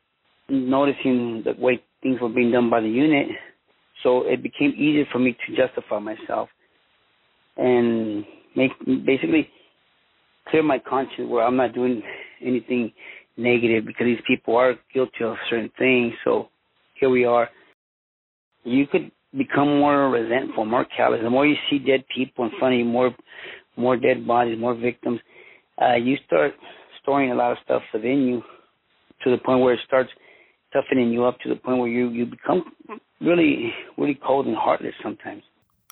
noticing 0.49 1.43
the 1.45 1.53
way 1.57 1.81
things 2.01 2.19
were 2.21 2.29
being 2.29 2.51
done 2.51 2.69
by 2.69 2.81
the 2.81 2.89
unit, 2.89 3.27
so 4.03 4.23
it 4.25 4.41
became 4.41 4.71
easier 4.71 5.05
for 5.11 5.19
me 5.19 5.35
to 5.45 5.55
justify 5.55 5.99
myself 5.99 6.49
and 7.57 8.25
make 8.55 8.71
basically 9.05 9.49
clear 10.49 10.63
my 10.63 10.79
conscience 10.79 11.29
where 11.29 11.45
I'm 11.45 11.57
not 11.57 11.73
doing 11.73 12.01
anything 12.41 12.91
negative 13.37 13.85
because 13.85 14.05
these 14.05 14.23
people 14.27 14.55
are 14.55 14.75
guilty 14.93 15.23
of 15.23 15.35
certain 15.49 15.71
things. 15.77 16.13
So 16.23 16.49
here 16.99 17.09
we 17.09 17.25
are. 17.25 17.49
You 18.63 18.87
could 18.87 19.11
become 19.37 19.79
more 19.79 20.09
resentful, 20.09 20.65
more 20.65 20.85
callous. 20.85 21.21
The 21.23 21.29
more 21.29 21.45
you 21.45 21.55
see 21.69 21.79
dead 21.79 22.03
people 22.13 22.45
in 22.45 22.51
front 22.59 22.73
of 22.73 22.79
you, 22.79 22.85
more 22.85 23.11
more 23.77 23.95
dead 23.95 24.27
bodies, 24.27 24.59
more 24.59 24.75
victims, 24.75 25.21
uh, 25.81 25.95
you 25.95 26.17
start 26.27 26.53
storing 27.01 27.31
a 27.31 27.35
lot 27.35 27.53
of 27.53 27.57
stuff 27.63 27.81
within 27.93 28.27
you 28.27 28.41
to 29.23 29.31
the 29.31 29.37
point 29.37 29.61
where 29.61 29.73
it 29.73 29.79
starts 29.85 30.09
toughening 30.73 31.11
you 31.11 31.25
up 31.25 31.39
to 31.41 31.49
the 31.49 31.55
point 31.55 31.79
where 31.79 31.87
you, 31.87 32.09
you 32.09 32.25
become 32.25 32.63
really, 33.21 33.73
really 33.97 34.19
cold 34.25 34.47
and 34.47 34.55
heartless 34.55 34.93
sometimes. 35.01 35.43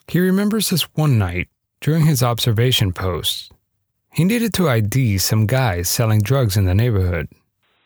He 0.08 0.20
remembers 0.20 0.70
this 0.70 0.84
one 0.96 1.18
night 1.18 1.48
during 1.82 2.06
his 2.06 2.24
observation 2.24 2.94
post. 2.94 3.52
He 4.14 4.24
needed 4.24 4.54
to 4.56 4.70
ID 4.70 5.18
some 5.20 5.46
guys 5.46 5.90
selling 5.90 6.22
drugs 6.22 6.58
in 6.58 6.66
the 6.66 6.74
neighborhood. 6.74 7.28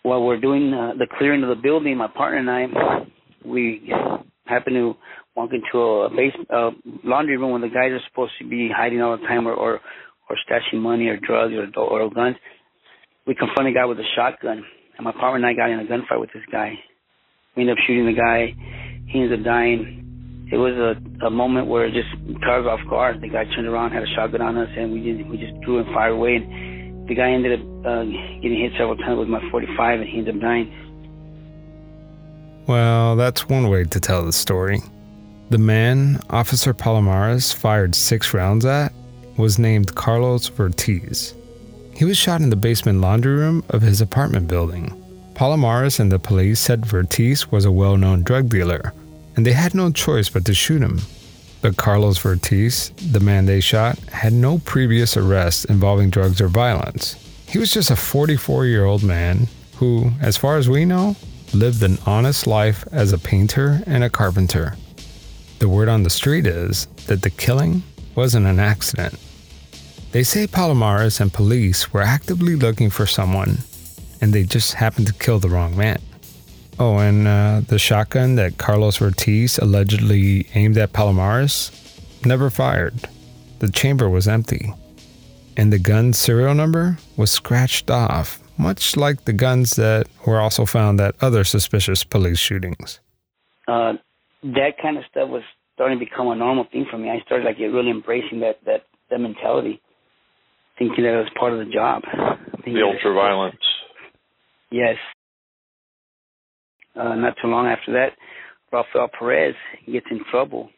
While 0.04 0.24
we're 0.24 0.40
doing 0.40 0.74
uh, 0.74 0.94
the 0.98 1.08
clearing 1.18 1.44
of 1.44 1.50
the 1.50 1.62
building, 1.62 1.98
my 1.98 2.08
partner 2.08 2.40
and 2.40 2.50
I, 2.50 3.06
we 3.46 3.92
happened 4.46 4.76
to 4.76 4.96
walk 5.36 5.52
into 5.54 5.78
a 5.78 6.10
base 6.10 6.34
uh, 6.50 6.72
laundry 7.04 7.38
room 7.38 7.52
where 7.52 7.62
the 7.62 7.74
guys 7.74 7.92
are 7.92 8.02
supposed 8.10 8.34
to 8.40 8.48
be 8.48 8.70
hiding 8.76 9.02
all 9.02 9.18
the 9.18 9.26
time 9.26 9.48
or 9.48 9.54
or, 9.54 9.80
or 10.30 10.38
stashing 10.48 10.80
money 10.80 11.08
or 11.08 11.18
drugs 11.18 11.54
or 11.54 11.82
or 11.82 12.10
guns. 12.10 12.36
We 13.26 13.36
confront 13.36 13.70
a 13.70 13.74
guy 13.74 13.86
with 13.86 14.00
a 14.00 14.08
shotgun, 14.16 14.64
and 15.02 15.04
my 15.04 15.12
partner 15.20 15.38
and 15.38 15.46
I 15.46 15.54
got 15.54 15.72
in 15.72 15.80
a 15.80 15.90
gunfight 15.90 16.20
with 16.20 16.30
this 16.34 16.44
guy. 16.52 16.74
We 17.56 17.64
ended 17.64 17.78
up 17.78 17.84
shooting 17.86 18.06
the 18.06 18.14
guy. 18.14 18.54
He 19.08 19.22
ended 19.22 19.40
up 19.40 19.46
dying. 19.46 20.48
It 20.52 20.58
was 20.58 20.74
a, 20.76 21.26
a 21.26 21.30
moment 21.30 21.68
where 21.68 21.86
it 21.86 21.94
just 21.94 22.10
caught 22.44 22.62
us 22.62 22.68
off 22.68 22.90
guard. 22.90 23.22
The 23.22 23.30
guy 23.30 23.46
turned 23.56 23.68
around, 23.68 23.92
had 23.92 24.04
a 24.04 24.14
shotgun 24.16 24.42
on 24.42 24.58
us, 24.58 24.70
and 24.78 24.92
we 24.92 25.00
just 25.02 25.30
we 25.30 25.38
just 25.38 25.60
drew 25.62 25.80
and 25.80 25.88
fired 25.94 26.12
away. 26.12 26.36
And 26.36 27.08
the 27.10 27.16
guy 27.16 27.32
ended 27.32 27.60
up 27.60 27.66
uh, 27.86 28.04
getting 28.42 28.60
hit 28.60 28.74
several 28.78 28.98
times 28.98 29.20
with 29.20 29.28
my 29.28 29.42
45, 29.50 30.02
and 30.02 30.10
he 30.10 30.20
ended 30.20 30.36
up 30.36 30.42
dying. 30.42 30.70
Well, 32.68 33.16
that's 33.16 33.50
one 33.50 33.70
way 33.70 33.86
to 33.86 34.00
tell 34.00 34.26
the 34.26 34.34
story. 34.34 34.80
The 35.50 35.58
man 35.58 36.20
Officer 36.30 36.74
Palomares 36.74 37.54
fired 37.54 37.96
six 37.96 38.34
rounds 38.34 38.66
at 38.66 38.94
was 39.38 39.58
named 39.58 39.96
Carlos 39.96 40.50
Vertiz. 40.50 41.34
He 42.02 42.06
was 42.06 42.18
shot 42.18 42.42
in 42.42 42.50
the 42.50 42.56
basement 42.56 43.00
laundry 43.00 43.36
room 43.36 43.64
of 43.70 43.84
his 43.84 44.02
apartment 44.02 44.48
building. 44.48 44.90
Palomares 45.36 46.00
and 46.00 46.12
the 46.12 46.18
police 46.18 46.60
said 46.60 46.82
Vertiz 46.82 47.52
was 47.52 47.64
a 47.64 47.72
well 47.72 47.96
known 47.96 48.24
drug 48.24 48.50
dealer, 48.50 48.92
and 49.36 49.46
they 49.46 49.52
had 49.52 49.76
no 49.76 49.92
choice 49.92 50.28
but 50.28 50.44
to 50.46 50.54
shoot 50.56 50.82
him. 50.82 51.00
But 51.62 51.78
Carlos 51.78 52.18
Vertiz, 52.18 52.92
the 53.12 53.20
man 53.20 53.46
they 53.46 53.60
shot, 53.60 54.00
had 54.10 54.34
no 54.34 54.58
previous 54.66 55.16
arrests 55.16 55.66
involving 55.66 56.10
drugs 56.10 56.42
or 56.42 56.48
violence. 56.48 57.18
He 57.48 57.60
was 57.60 57.70
just 57.70 57.92
a 57.92 57.96
44 57.96 58.66
year 58.66 58.86
old 58.86 59.04
man 59.04 59.48
who, 59.76 60.10
as 60.22 60.38
far 60.38 60.58
as 60.58 60.68
we 60.68 60.86
know, 60.86 61.16
lived 61.54 61.84
an 61.84 62.00
honest 62.08 62.48
life 62.48 62.84
as 62.92 63.14
a 63.14 63.20
painter 63.20 63.84
and 63.86 64.04
a 64.04 64.10
carpenter. 64.10 64.76
The 65.60 65.70
word 65.70 65.88
on 65.88 66.02
the 66.02 66.10
street 66.10 66.48
is 66.48 66.88
that 67.06 67.22
the 67.22 67.30
killing 67.30 67.84
wasn't 68.16 68.48
an 68.48 68.60
accident. 68.60 69.20
They 70.12 70.24
say 70.24 70.46
Palomares 70.46 71.22
and 71.22 71.32
police 71.32 71.94
were 71.94 72.02
actively 72.02 72.58
looking 72.58 72.90
for 72.90 73.06
someone, 73.06 73.60
and 74.20 74.34
they 74.34 74.44
just 74.44 74.74
happened 74.74 75.08
to 75.08 75.14
kill 75.14 75.40
the 75.40 75.48
wrong 75.48 75.78
man. 75.78 76.02
Oh, 76.80 76.98
and 76.98 77.28
uh, 77.28 77.62
the 77.66 77.80
shotgun 77.80 78.36
that 78.36 78.58
Carlos 78.58 78.98
Vertiz 78.98 79.58
allegedly 79.62 80.48
aimed 80.54 80.78
at 80.78 80.92
Palomares 80.92 81.72
never 82.26 82.50
fired. 82.50 82.96
The 83.60 83.72
chamber 83.72 84.10
was 84.10 84.28
empty, 84.28 84.74
and 85.56 85.72
the 85.72 85.80
gun's 85.80 86.18
serial 86.18 86.56
number 86.56 86.98
was 87.16 87.32
scratched 87.32 87.90
off, 87.90 88.40
much 88.58 88.98
like 88.98 89.24
the 89.24 89.34
guns 89.34 89.78
that 89.78 90.08
were 90.26 90.42
also 90.42 90.66
found 90.66 91.00
at 91.00 91.16
other 91.22 91.46
suspicious 91.46 92.04
police 92.04 92.40
shootings. 92.40 93.00
Uh, 93.66 93.94
that 94.44 94.74
kind 94.82 94.98
of 94.98 95.06
stuff 95.10 95.30
was 95.30 95.44
starting 95.76 96.00
to 96.00 96.06
become 96.06 96.28
a 96.28 96.36
normal 96.36 96.66
thing 96.70 96.86
for 96.92 96.98
me. 96.98 97.10
I 97.10 97.22
started 97.22 97.46
like 97.46 97.60
really 97.60 97.92
embracing 97.92 98.42
that 98.42 98.60
that 98.66 98.88
that 99.10 99.20
mentality, 99.20 99.82
thinking 100.78 101.04
that 101.04 101.14
it 101.14 101.18
was 101.18 101.32
part 101.38 101.54
of 101.54 101.60
the 101.60 101.72
job. 101.72 102.04
The 102.66 102.82
ultra 102.82 103.14
violence. 103.14 103.56
Yes. 104.72 104.96
Uh, 106.96 107.16
not 107.16 107.36
too 107.42 107.48
long 107.48 107.68
after 107.68 107.94
that, 107.94 108.14
Rafael 108.72 109.10
Perez 109.18 109.56
gets 109.92 110.06
in 110.12 110.22
trouble. 110.30 110.70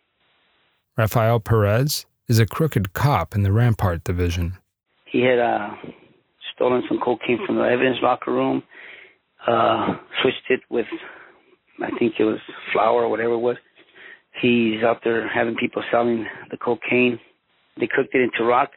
Rafael 0.97 1.39
Perez 1.39 2.06
is 2.27 2.39
a 2.39 2.45
crooked 2.45 2.93
cop 2.93 3.36
in 3.36 3.43
the 3.43 3.51
Rampart 3.51 4.03
division. 4.03 4.58
He 5.06 5.21
had 5.21 5.39
uh, 5.39 5.69
stolen 6.56 6.84
some 6.88 6.99
cocaine 7.03 7.39
from 7.45 7.58
the 7.58 7.63
evidence 7.63 7.97
locker 8.01 8.32
room, 8.32 8.63
uh, 9.47 9.95
switched 10.21 10.49
it 10.49 10.62
with 10.69 10.86
I 11.82 11.89
think 11.97 12.13
it 12.19 12.23
was 12.23 12.39
flour 12.71 13.03
or 13.03 13.10
whatever 13.10 13.34
it 13.34 13.39
was. 13.39 13.58
He's 14.41 14.84
out 14.84 15.01
there 15.03 15.27
having 15.27 15.56
people 15.56 15.84
selling 15.91 16.25
the 16.51 16.58
cocaine. 16.58 17.19
They 17.79 17.88
cooked 17.88 18.13
it 18.13 18.21
into 18.21 18.43
rock, 18.43 18.71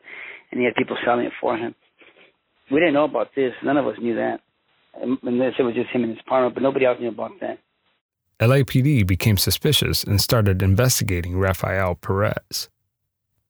and 0.50 0.60
he 0.60 0.64
had 0.64 0.74
people 0.74 0.96
selling 1.04 1.26
it 1.26 1.32
for 1.40 1.56
him. 1.56 1.74
We 2.70 2.80
didn't 2.80 2.94
know 2.94 3.04
about 3.04 3.34
this. 3.34 3.52
None 3.62 3.76
of 3.76 3.86
us 3.86 3.96
knew 4.00 4.14
that. 4.16 4.40
Unless 5.00 5.54
it 5.58 5.62
was 5.62 5.74
just 5.74 5.90
him 5.90 6.04
and 6.04 6.12
his 6.12 6.22
partner, 6.26 6.50
but 6.50 6.62
nobody 6.62 6.86
else 6.86 6.98
knew 7.00 7.08
about 7.08 7.32
that. 7.40 7.58
LAPD 8.40 9.06
became 9.06 9.36
suspicious 9.36 10.04
and 10.04 10.20
started 10.20 10.62
investigating 10.62 11.38
Rafael 11.38 11.94
Perez. 11.94 12.68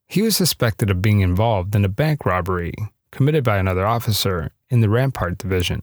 He 0.08 0.22
was 0.22 0.36
suspected 0.36 0.90
of 0.90 1.02
being 1.02 1.20
involved 1.20 1.74
in 1.74 1.84
a 1.84 1.88
bank 1.88 2.24
robbery 2.24 2.74
committed 3.10 3.42
by 3.42 3.58
another 3.58 3.86
officer 3.86 4.50
in 4.70 4.80
the 4.80 4.88
Rampart 4.88 5.38
Division. 5.38 5.82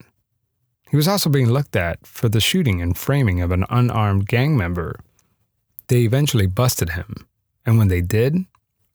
He 0.89 0.95
was 0.95 1.08
also 1.08 1.30
being 1.30 1.49
looked 1.49 1.76
at 1.76 2.06
for 2.06 2.30
the 2.30 2.39
shooting 2.39 2.82
and 2.82 2.95
framing 2.95 3.41
of 3.41 3.52
an 3.52 3.65
unarmed 3.69 4.28
gang 4.28 4.56
member. 4.56 4.99
They 5.88 6.02
eventually 6.02 6.47
busted 6.47 6.91
him, 6.91 7.28
and 7.65 7.78
when 7.78 7.88
they 7.88 8.02
did, 8.02 8.45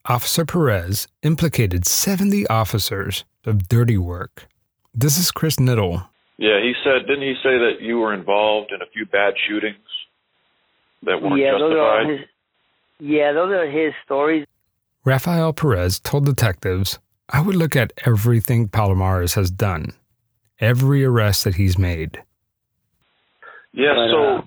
Officer 0.09 0.47
Perez 0.47 1.07
implicated 1.23 1.85
70 1.85 2.47
officers 2.47 3.27
of 3.45 3.69
dirty 3.69 3.99
work. 3.99 4.49
This 4.95 5.19
is 5.19 5.31
Chris 5.31 5.57
Niddle. 5.57 6.09
Yeah, 6.39 6.63
he 6.63 6.73
said, 6.83 7.07
didn't 7.07 7.25
he 7.25 7.35
say 7.43 7.59
that 7.59 7.83
you 7.83 7.99
were 7.99 8.15
involved 8.15 8.73
in 8.73 8.81
a 8.81 8.87
few 8.87 9.05
bad 9.05 9.35
shootings 9.47 9.77
that 11.03 11.21
weren't 11.21 11.39
yeah, 11.39 11.51
justified? 11.51 11.69
Those 11.69 11.77
are 11.77 12.11
his, 12.11 12.21
yeah, 13.01 13.33
those 13.33 13.53
are 13.53 13.71
his 13.71 13.93
stories. 14.07 14.47
Rafael 15.05 15.53
Perez 15.53 16.01
told 16.01 16.25
detectives, 16.25 16.99
I 17.29 17.43
would 17.43 17.57
look 17.57 17.77
at 17.77 17.93
everything 18.07 18.69
Palomares 18.69 19.35
has 19.35 19.51
done, 19.51 19.93
every 20.59 21.05
arrest 21.05 21.45
that 21.45 21.57
he's 21.57 21.77
made. 21.77 22.23
Yeah, 23.75 23.93
But, 23.95 24.11
so 24.11 24.25
uh, 24.25 24.41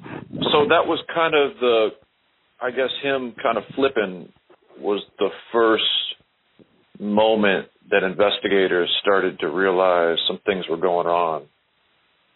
so 0.52 0.67
that 0.69 0.88
was 0.88 1.04
kind 1.13 1.36
of 1.36 1.60
the 1.60 1.89
I 2.60 2.71
guess 2.71 2.89
him 3.04 3.36
kind 3.41 3.58
of 3.58 3.63
flipping 3.76 4.32
was 4.82 5.04
the 5.20 5.30
first 5.52 5.84
moment 7.00 7.67
that 7.89 8.04
investigators 8.04 8.89
started 9.02 9.39
to 9.39 9.50
realize 9.50 10.17
some 10.28 10.39
things 10.46 10.65
were 10.70 10.78
going 10.78 11.08
on. 11.08 11.41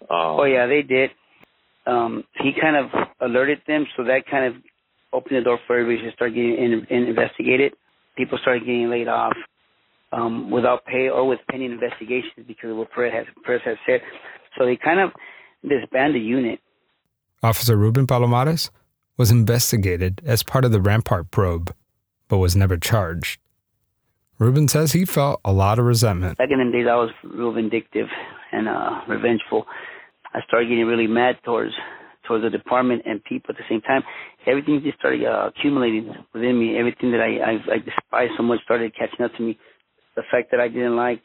Um, 0.01 0.39
Oh 0.39 0.43
yeah, 0.45 0.67
they 0.67 0.81
did. 0.81 1.11
Um, 1.87 2.23
he 2.41 2.51
kind 2.59 2.75
of 2.75 3.07
alerted 3.21 3.61
them, 3.67 3.85
so 3.95 4.03
that 4.05 4.23
kind 4.29 4.55
of 4.55 4.61
opened 5.13 5.37
the 5.37 5.43
door 5.43 5.59
for 5.67 5.77
everybody 5.79 6.07
to 6.09 6.15
start 6.15 6.33
getting 6.33 6.55
in, 6.55 6.87
in 6.89 7.03
investigated. 7.05 7.73
People 8.17 8.37
started 8.41 8.61
getting 8.61 8.89
laid 8.89 9.07
off 9.07 9.35
um, 10.11 10.49
without 10.49 10.85
pay 10.85 11.09
or 11.09 11.27
with 11.27 11.39
pending 11.49 11.71
investigations 11.71 12.45
because 12.47 12.71
of 12.71 12.77
what 12.77 12.91
Perez 12.91 13.13
has, 13.13 13.25
Perez 13.45 13.61
has 13.65 13.77
said. 13.85 14.01
So 14.57 14.65
they 14.65 14.77
kind 14.77 14.99
of 14.99 15.11
disbanded 15.61 16.21
the 16.21 16.25
unit. 16.25 16.59
Officer 17.43 17.75
Ruben 17.75 18.07
Palomares 18.07 18.69
was 19.17 19.31
investigated 19.31 20.21
as 20.25 20.43
part 20.43 20.65
of 20.65 20.71
the 20.71 20.81
Rampart 20.81 21.31
probe, 21.31 21.73
but 22.27 22.37
was 22.37 22.55
never 22.55 22.77
charged. 22.77 23.39
Ruben 24.37 24.67
says 24.67 24.91
he 24.91 25.05
felt 25.05 25.39
a 25.45 25.53
lot 25.53 25.79
of 25.79 25.85
resentment. 25.85 26.37
Back 26.37 26.49
in 26.51 26.59
them 26.59 26.71
days, 26.71 26.87
I 26.89 26.95
was 26.95 27.11
real 27.23 27.53
vindictive 27.53 28.07
and 28.51 28.67
uh, 28.67 29.01
revengeful. 29.07 29.65
I 30.33 30.39
started 30.47 30.67
getting 30.67 30.85
really 30.85 31.07
mad 31.07 31.37
towards 31.45 31.71
towards 32.27 32.43
the 32.43 32.49
department 32.49 33.03
and 33.05 33.23
people 33.23 33.51
at 33.51 33.57
the 33.57 33.63
same 33.69 33.81
time. 33.81 34.01
Everything 34.47 34.81
just 34.83 34.97
started 34.97 35.23
uh, 35.23 35.49
accumulating 35.55 36.13
within 36.33 36.59
me. 36.59 36.77
Everything 36.77 37.11
that 37.11 37.21
I, 37.21 37.37
I 37.39 37.75
I 37.75 37.77
despised 37.77 38.33
so 38.35 38.43
much 38.43 38.61
started 38.63 38.93
catching 38.97 39.23
up 39.23 39.33
to 39.37 39.41
me. 39.43 39.57
The 40.15 40.23
fact 40.31 40.51
that 40.51 40.59
I 40.59 40.67
didn't 40.67 40.95
like 40.97 41.21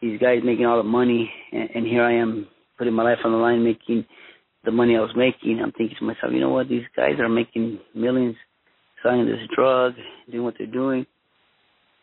these 0.00 0.20
guys 0.20 0.40
making 0.44 0.66
all 0.66 0.76
the 0.76 0.88
money, 0.88 1.30
and, 1.52 1.68
and 1.74 1.86
here 1.86 2.04
I 2.04 2.14
am 2.14 2.46
putting 2.78 2.92
my 2.92 3.02
life 3.02 3.18
on 3.24 3.32
the 3.32 3.38
line, 3.38 3.64
making 3.64 4.04
the 4.64 4.70
money 4.70 4.96
I 4.96 5.00
was 5.00 5.14
making. 5.16 5.60
I'm 5.60 5.72
thinking 5.72 5.96
to 5.98 6.04
myself, 6.04 6.32
you 6.32 6.40
know 6.40 6.50
what? 6.50 6.68
These 6.68 6.84
guys 6.94 7.18
are 7.18 7.28
making 7.28 7.80
millions 7.94 8.36
selling 9.06 9.26
this 9.26 9.48
drug, 9.54 9.94
doing 10.30 10.44
what 10.44 10.54
they're 10.58 10.66
doing. 10.66 11.06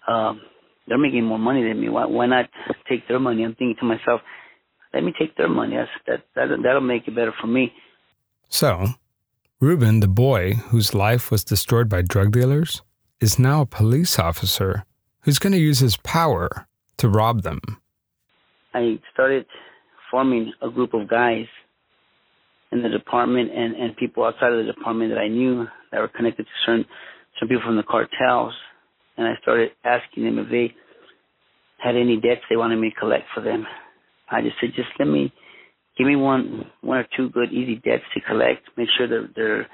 Um, 0.08 0.42
they're 0.88 0.98
making 0.98 1.24
more 1.24 1.39
money 1.39 1.63
than 1.63 1.80
me. 1.80 1.89
Why, 1.89 2.06
why 2.06 2.26
not 2.26 2.50
take 2.89 3.08
their 3.08 3.20
money? 3.20 3.44
I'm 3.44 3.56
thinking 3.56 3.76
to 3.80 3.86
myself, 3.86 4.22
let 4.94 5.04
me 5.04 5.13
take 5.18 5.36
their 5.38 5.50
money. 5.50 5.76
That's, 5.76 5.89
that, 6.08 6.26
that, 6.36 6.58
that'll 6.63 6.82
make 6.82 7.08
it 7.08 7.16
better 7.16 7.34
for 7.39 7.48
me. 7.48 7.74
So, 8.50 8.88
Ruben, 9.60 10.02
the 10.02 10.08
boy 10.08 10.54
whose 10.54 10.94
life 10.94 11.32
was 11.32 11.44
destroyed 11.44 11.89
by 11.89 12.02
drug 12.02 12.32
dealers, 12.32 12.82
is 13.20 13.39
now 13.39 13.62
a 13.62 13.66
police 13.66 14.20
officer 14.20 14.84
who's 15.22 15.39
going 15.39 15.54
to 15.54 15.60
use 15.60 15.80
his 15.80 15.98
power 15.98 16.68
to 16.98 17.08
rob 17.08 17.44
them. 17.44 17.60
I 18.74 19.00
started 19.13 19.46
forming 20.12 20.52
a 20.62 20.70
group 20.70 20.94
of 20.94 21.10
guys 21.10 21.46
in 22.72 22.84
the 22.84 22.89
department 22.89 23.52
and, 23.52 23.76
and 23.76 23.96
people 23.96 24.26
outside 24.26 24.52
of 24.52 24.66
the 24.66 24.72
department 24.72 25.12
that 25.12 25.20
I 25.20 25.28
knew 25.28 25.66
that 25.93 26.01
were 26.01 26.10
connected 26.10 26.43
to 26.43 26.51
certain 26.65 26.86
some 27.39 27.47
people 27.47 27.63
from 27.65 27.77
the 27.77 27.84
cartels 27.84 28.53
and 29.17 29.27
I 29.27 29.36
started 29.41 29.71
asking 29.84 30.25
them 30.25 30.39
if 30.39 30.49
they 30.49 30.73
had 31.77 31.95
any 31.95 32.17
debts 32.19 32.41
they 32.49 32.58
wanted 32.58 32.77
me 32.77 32.89
to 32.89 32.99
collect 32.99 33.25
for 33.34 33.41
them. 33.41 33.65
I 34.29 34.41
just 34.41 34.56
said, 34.60 34.71
just 34.75 34.89
let 34.99 35.08
me 35.08 35.32
give 35.97 36.08
me 36.08 36.15
one 36.15 36.65
one 36.82 36.99
or 36.99 37.08
two 37.15 37.29
good 37.29 37.51
easy 37.51 37.75
debts 37.75 38.03
to 38.13 38.21
collect. 38.21 38.67
Make 38.77 38.89
sure 38.97 39.08
they're 39.08 39.29
they're 39.36 39.67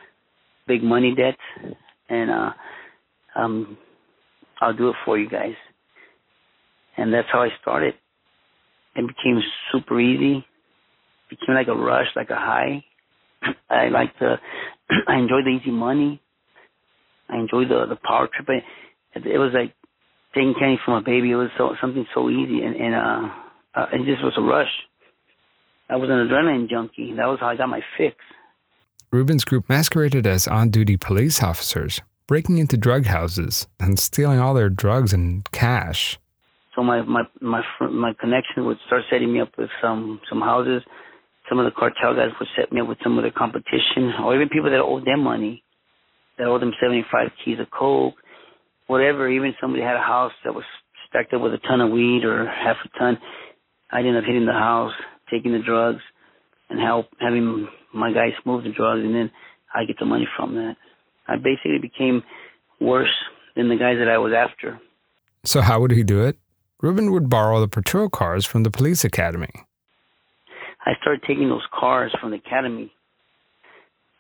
big 0.68 0.84
money 0.84 1.16
debts, 1.16 1.78
and 2.10 2.30
uh, 2.30 2.52
um, 3.36 3.78
I'll 4.62 4.76
do 4.76 4.90
it 4.90 4.96
for 5.06 5.18
you 5.18 5.30
guys. 5.30 5.54
And 6.98 7.14
that's 7.14 7.28
how 7.32 7.42
I 7.42 7.50
started. 7.62 7.94
It 8.96 9.08
became 9.08 9.40
super 9.72 10.00
easy. 10.02 10.46
It 11.32 11.40
became 11.40 11.56
like 11.56 11.68
a 11.68 11.76
rush, 11.76 12.08
like 12.16 12.30
a 12.30 12.36
high. 12.36 12.84
I 13.70 13.90
like 13.90 14.18
the, 14.20 14.36
I 15.08 15.18
enjoy 15.18 15.44
the 15.44 15.58
easy 15.62 15.72
money. 15.72 16.22
I 17.30 17.38
enjoy 17.38 17.66
the 17.66 17.86
the 17.88 17.96
power 17.96 18.28
trip. 18.28 18.64
It, 19.16 19.26
it 19.26 19.38
was 19.38 19.52
like 19.54 19.74
taking 20.34 20.56
candy 20.58 20.80
from 20.84 20.96
a 20.96 21.02
baby. 21.02 21.32
It 21.32 21.36
was 21.36 21.50
so 21.58 21.76
something 21.80 22.06
so 22.14 22.30
easy, 22.30 22.62
and 22.64 22.76
and 22.76 22.96
uh, 22.96 23.30
uh, 23.76 23.86
it 23.94 24.06
just 24.06 24.24
was 24.24 24.34
a 24.38 24.42
rush. 24.42 24.72
I 25.90 25.96
was 25.96 26.10
an 26.10 26.28
adrenaline 26.28 26.70
junkie. 26.70 27.14
That 27.16 27.28
was 27.28 27.40
how 27.40 27.48
I 27.48 27.56
got 27.56 27.70
my 27.70 27.82
fix. 27.98 28.16
Ruben's 29.12 29.44
group 29.44 29.68
masqueraded 29.70 30.28
as 30.28 30.48
on 30.48 30.70
duty 30.70 30.98
police 30.98 31.42
officers, 31.42 32.02
breaking 32.28 32.60
into 32.60 32.78
drug 32.78 33.06
houses 33.06 33.68
and 33.80 33.98
stealing 33.98 34.40
all 34.40 34.54
their 34.54 34.70
drugs 34.70 35.14
and 35.14 35.50
cash. 35.52 36.20
So 36.76 36.84
my 36.84 37.02
my 37.02 37.24
my 37.42 37.62
fr- 37.78 37.90
my 37.90 38.14
connection 38.14 38.66
would 38.66 38.78
start 38.86 39.04
setting 39.10 39.34
me 39.34 39.42
up 39.42 39.50
with 39.58 39.70
some 39.82 40.22
some 40.30 40.42
houses. 40.42 40.84
Some 41.50 41.60
of 41.60 41.66
the 41.66 41.72
cartel 41.72 42.16
guys 42.16 42.30
would 42.40 42.48
set 42.56 42.72
me 42.72 42.80
up 42.80 42.88
with 42.88 43.00
some 43.04 43.18
of 43.18 43.24
their 43.24 43.32
competition, 43.32 44.14
or 44.24 44.36
even 44.36 44.50
people 44.50 44.70
that 44.70 44.80
owed 44.80 45.06
them 45.06 45.22
money, 45.22 45.64
that 46.38 46.46
owed 46.46 46.62
them 46.62 46.74
seventy 46.80 47.04
five 47.12 47.32
keys 47.44 47.60
of 47.60 47.68
coke, 47.72 48.16
whatever. 48.88 49.28
Even 49.28 49.54
somebody 49.60 49.84
had 49.84 49.96
a 49.96 50.02
house 50.02 50.32
that 50.46 50.54
was 50.54 50.64
stacked 51.10 51.34
up 51.34 51.42
with 51.42 51.54
a 51.54 51.58
ton 51.68 51.82
of 51.82 51.92
weed 51.92 52.24
or 52.24 52.46
half 52.46 52.78
a 52.86 53.00
ton. 53.00 53.18
I'd 53.92 54.06
end 54.06 54.18
up 54.18 54.24
hitting 54.24 54.46
the 54.46 54.54
house, 54.54 54.94
taking 55.32 55.52
the 55.52 55.60
drugs, 55.66 56.02
and 56.70 56.80
help 56.80 57.08
having 57.20 57.68
my 57.94 58.14
guys 58.14 58.34
move 58.46 58.64
the 58.64 58.72
drugs, 58.72 59.02
and 59.04 59.16
then 59.16 59.32
I 59.74 59.86
get 59.86 59.98
the 60.00 60.06
money 60.06 60.28
from 60.38 60.56
that. 60.56 60.76
I 61.28 61.36
basically 61.36 61.80
became 61.82 62.24
worse 62.80 63.14
than 63.56 63.70
the 63.70 63.76
guys 63.76 63.98
that 64.00 64.08
I 64.08 64.18
was 64.18 64.34
after. 64.34 64.80
So, 65.46 65.62
how 65.62 65.80
would 65.80 65.92
he 65.92 66.04
do 66.04 66.24
it? 66.24 66.38
Ruben 66.82 67.12
would 67.12 67.30
borrow 67.30 67.60
the 67.60 67.68
patrol 67.68 68.10
cars 68.10 68.46
from 68.46 68.64
the 68.64 68.72
police 68.72 69.04
academy. 69.04 69.52
I 70.86 70.94
started 71.02 71.22
taking 71.28 71.50
those 71.50 71.66
cars 71.78 72.14
from 72.20 72.32
the 72.32 72.38
academy, 72.38 72.92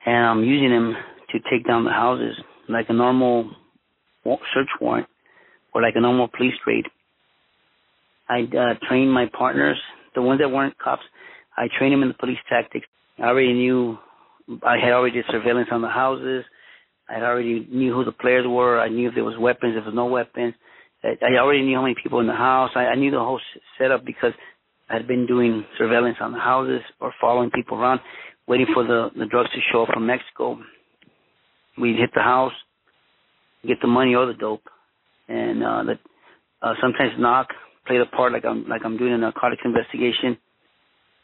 and 0.06 0.26
I'm 0.26 0.44
using 0.44 0.70
them 0.70 0.96
to 1.32 1.40
take 1.50 1.66
down 1.66 1.86
the 1.86 1.92
houses 1.92 2.36
like 2.68 2.88
a 2.90 2.94
normal 2.94 3.52
search 4.24 4.70
warrant 4.80 5.08
or 5.74 5.82
like 5.82 5.96
a 5.96 6.02
normal 6.02 6.28
police 6.28 6.54
raid. 6.68 6.86
I 8.28 8.42
uh, 8.42 8.74
trained 8.88 9.12
my 9.12 9.26
partners, 9.38 9.78
the 10.16 10.22
ones 10.22 10.40
that 10.40 10.50
weren't 10.50 10.78
cops. 10.78 11.04
I 11.58 11.68
trained 11.78 11.94
them 11.94 12.04
in 12.04 12.10
the 12.10 12.14
police 12.14 12.38
tactics. 12.48 12.86
I 13.18 13.24
already 13.24 13.54
knew. 13.54 13.98
I 14.64 14.78
had 14.78 14.94
already 14.94 15.16
did 15.16 15.26
surveillance 15.32 15.70
on 15.72 15.82
the 15.82 15.90
houses. 15.90 16.44
I 17.10 17.22
already 17.22 17.68
knew 17.72 17.94
who 17.94 18.06
the 18.06 18.12
players 18.12 18.46
were. 18.48 18.80
I 18.80 18.90
knew 18.90 19.10
if 19.10 19.16
there 19.16 19.24
was 19.24 19.38
weapons, 19.38 19.74
if 19.76 19.84
there 19.84 19.92
was 19.92 19.96
no 19.96 20.06
weapons. 20.06 20.54
I 21.04 21.16
I 21.22 21.40
already 21.40 21.64
knew 21.64 21.76
how 21.76 21.82
many 21.82 21.96
people 22.02 22.20
in 22.20 22.28
the 22.28 22.34
house. 22.34 22.72
I, 22.76 22.86
I 22.86 22.96
knew 22.96 23.12
the 23.12 23.20
whole 23.20 23.42
setup 23.78 24.06
because 24.06 24.34
had 24.90 25.08
been 25.08 25.26
doing 25.26 25.66
surveillance 25.78 26.18
on 26.20 26.34
the 26.34 26.40
houses 26.40 26.82
or 27.00 27.14
following 27.22 27.52
people 27.52 27.78
around, 27.78 28.02
waiting 28.48 28.68
for 28.74 28.84
the 28.84 29.10
the 29.18 29.26
drugs 29.26 29.50
to 29.52 29.60
show 29.72 29.84
up 29.84 29.90
from 29.94 30.06
Mexico. 30.06 30.60
We'd 31.78 31.98
hit 31.98 32.10
the 32.14 32.22
house, 32.22 32.54
get 33.66 33.78
the 33.82 33.88
money 33.88 34.16
or 34.16 34.26
the 34.26 34.34
dope, 34.34 34.68
and 35.28 35.64
uh, 35.64 35.84
uh, 36.62 36.74
sometimes 36.82 37.14
knock, 37.18 37.50
play 37.86 37.98
the 38.00 38.06
part 38.06 38.34
like 38.34 38.46
I'm 38.46 38.68
like 38.68 38.82
I'm 38.84 38.98
doing 38.98 39.14
a 39.14 39.18
narcotics 39.18 39.62
investigation. 39.64 40.38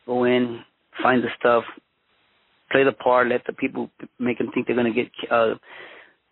Go 0.06 0.24
in, 0.26 0.62
find 1.02 1.24
the 1.24 1.30
stuff, 1.40 1.64
play 2.72 2.84
the 2.84 2.92
part, 2.92 3.28
let 3.28 3.42
the 3.48 3.54
people 3.54 3.90
make 4.20 4.38
them 4.38 4.52
think 4.54 4.68
they're 4.68 4.76
gonna 4.76 4.94
get 4.94 5.10
uh, 5.32 5.56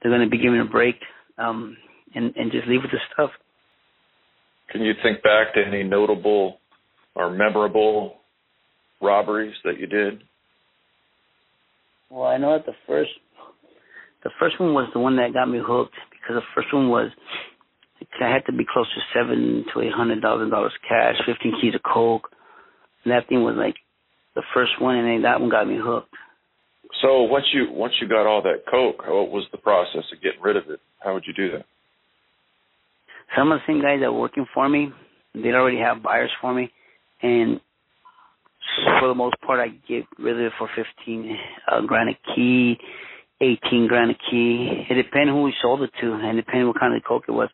they're 0.02 0.12
gonna 0.12 0.30
be 0.30 0.38
given 0.38 0.60
a 0.60 0.66
break, 0.66 0.96
um, 1.40 1.76
and 2.14 2.34
and 2.36 2.52
just 2.52 2.68
leave 2.68 2.82
with 2.84 2.92
the 2.92 3.00
stuff. 3.12 3.32
Can 4.70 4.82
you 4.82 4.94
think 5.02 5.22
back 5.24 5.54
to 5.56 5.66
any 5.66 5.84
notable 5.84 6.60
or 7.16 7.30
memorable 7.30 8.18
robberies 9.02 9.56
that 9.64 9.80
you 9.80 9.88
did? 9.88 10.24
Well, 12.10 12.28
I 12.28 12.38
know 12.38 12.58
that 12.58 12.66
the 12.66 12.74
first, 12.88 13.12
the 14.24 14.30
first 14.40 14.60
one 14.60 14.74
was 14.74 14.90
the 14.94 15.00
one 15.00 15.18
that 15.18 15.34
got 15.34 15.50
me 15.50 15.60
hooked 15.64 15.96
because 16.12 16.36
the 16.36 16.48
first 16.56 16.74
one 16.74 16.90
was, 16.90 17.12
I 18.22 18.32
had 18.32 18.46
to 18.46 18.52
be 18.52 18.66
close 18.72 18.88
to 18.94 19.02
seven 19.20 19.66
to 19.74 19.82
eight 19.82 19.94
hundred 19.94 20.22
thousand 20.22 20.50
dollars 20.50 20.74
cash, 20.88 21.16
fifteen 21.26 21.54
keys 21.62 21.76
of 21.76 21.82
coke, 21.84 22.30
and 23.04 23.12
that 23.12 23.28
thing 23.28 23.44
was 23.44 23.56
like 23.58 23.76
the 24.36 24.44
first 24.54 24.80
one, 24.80 24.96
and 24.96 25.08
then 25.08 25.22
that 25.24 25.40
one 25.40 25.50
got 25.50 25.68
me 25.68 25.78
hooked. 25.82 26.14
So 27.02 27.24
once 27.24 27.46
you 27.54 27.68
once 27.72 27.94
you 28.02 28.08
got 28.08 28.28
all 28.28 28.42
that 28.44 28.66
coke, 28.70 29.00
what 29.08 29.32
was 29.32 29.46
the 29.52 29.58
process 29.58 30.04
of 30.14 30.22
getting 30.22 30.42
rid 30.42 30.58
of 30.58 30.70
it? 30.70 30.80
How 31.00 31.14
would 31.14 31.24
you 31.26 31.34
do 31.34 31.52
that? 31.52 31.66
Some 33.38 33.52
of 33.52 33.60
the 33.60 33.74
same 33.74 33.82
guys 33.82 34.00
that 34.02 34.12
were 34.12 34.20
working 34.20 34.46
for 34.54 34.70
me, 34.70 34.90
they'd 35.34 35.56
already 35.56 35.80
have 35.80 36.04
buyers 36.04 36.30
for 36.40 36.54
me, 36.54 36.72
and 37.24 37.60
for 39.00 39.08
the 39.08 39.16
most 39.16 39.36
part, 39.46 39.60
I 39.60 39.70
get 39.88 40.06
rid 40.20 40.36
of 40.36 40.42
it 40.42 40.54
for 40.58 40.70
fifteen 40.76 41.36
uh, 41.72 41.82
grand 41.82 42.10
a 42.10 42.36
key. 42.36 42.78
eighteen 43.42 43.88
grand 43.88 44.12
a 44.12 44.16
key. 44.30 44.86
It 44.90 44.96
depended 44.96 45.34
who 45.34 45.44
we 45.44 45.54
sold 45.62 45.82
it 45.82 45.92
to, 46.02 46.14
and 46.14 46.38
depending 46.38 46.68
what 46.68 46.80
kind 46.80 46.96
of 46.96 47.04
coke 47.04 47.26
it 47.28 47.32
was. 47.32 47.50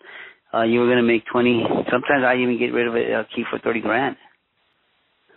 Uh, 0.54 0.64
you 0.64 0.80
were 0.80 0.90
gonna 0.90 1.04
make 1.04 1.24
twenty. 1.32 1.64
Sometimes 1.92 2.24
I 2.26 2.36
even 2.36 2.58
get 2.60 2.74
rid 2.74 2.88
of 2.88 2.96
a, 2.96 3.22
a 3.22 3.28
key 3.36 3.44
for 3.50 3.60
thirty 3.60 3.82
grand. 3.82 4.18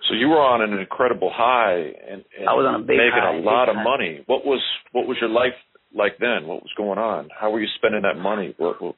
So 0.09 0.15
you 0.15 0.29
were 0.29 0.41
on 0.41 0.61
an 0.61 0.79
incredible 0.79 1.31
high 1.33 1.79
and, 1.79 2.25
and 2.37 2.49
I 2.49 2.55
was 2.55 2.67
on 2.67 2.75
a 2.75 2.85
big 2.85 2.99
making 2.99 3.23
high, 3.23 3.39
a 3.39 3.41
lot 3.41 3.69
of 3.69 3.77
high. 3.77 3.85
money. 3.85 4.25
What 4.27 4.45
was 4.45 4.61
what 4.93 5.07
was 5.07 5.17
your 5.21 5.31
life 5.31 5.55
like 5.95 6.19
then? 6.19 6.47
What 6.47 6.63
was 6.63 6.73
going 6.77 6.99
on? 6.99 7.29
How 7.39 7.51
were 7.51 7.61
you 7.61 7.69
spending 7.77 8.03
that 8.03 8.19
money? 8.21 8.55
What 8.59 8.83
what, 8.83 8.97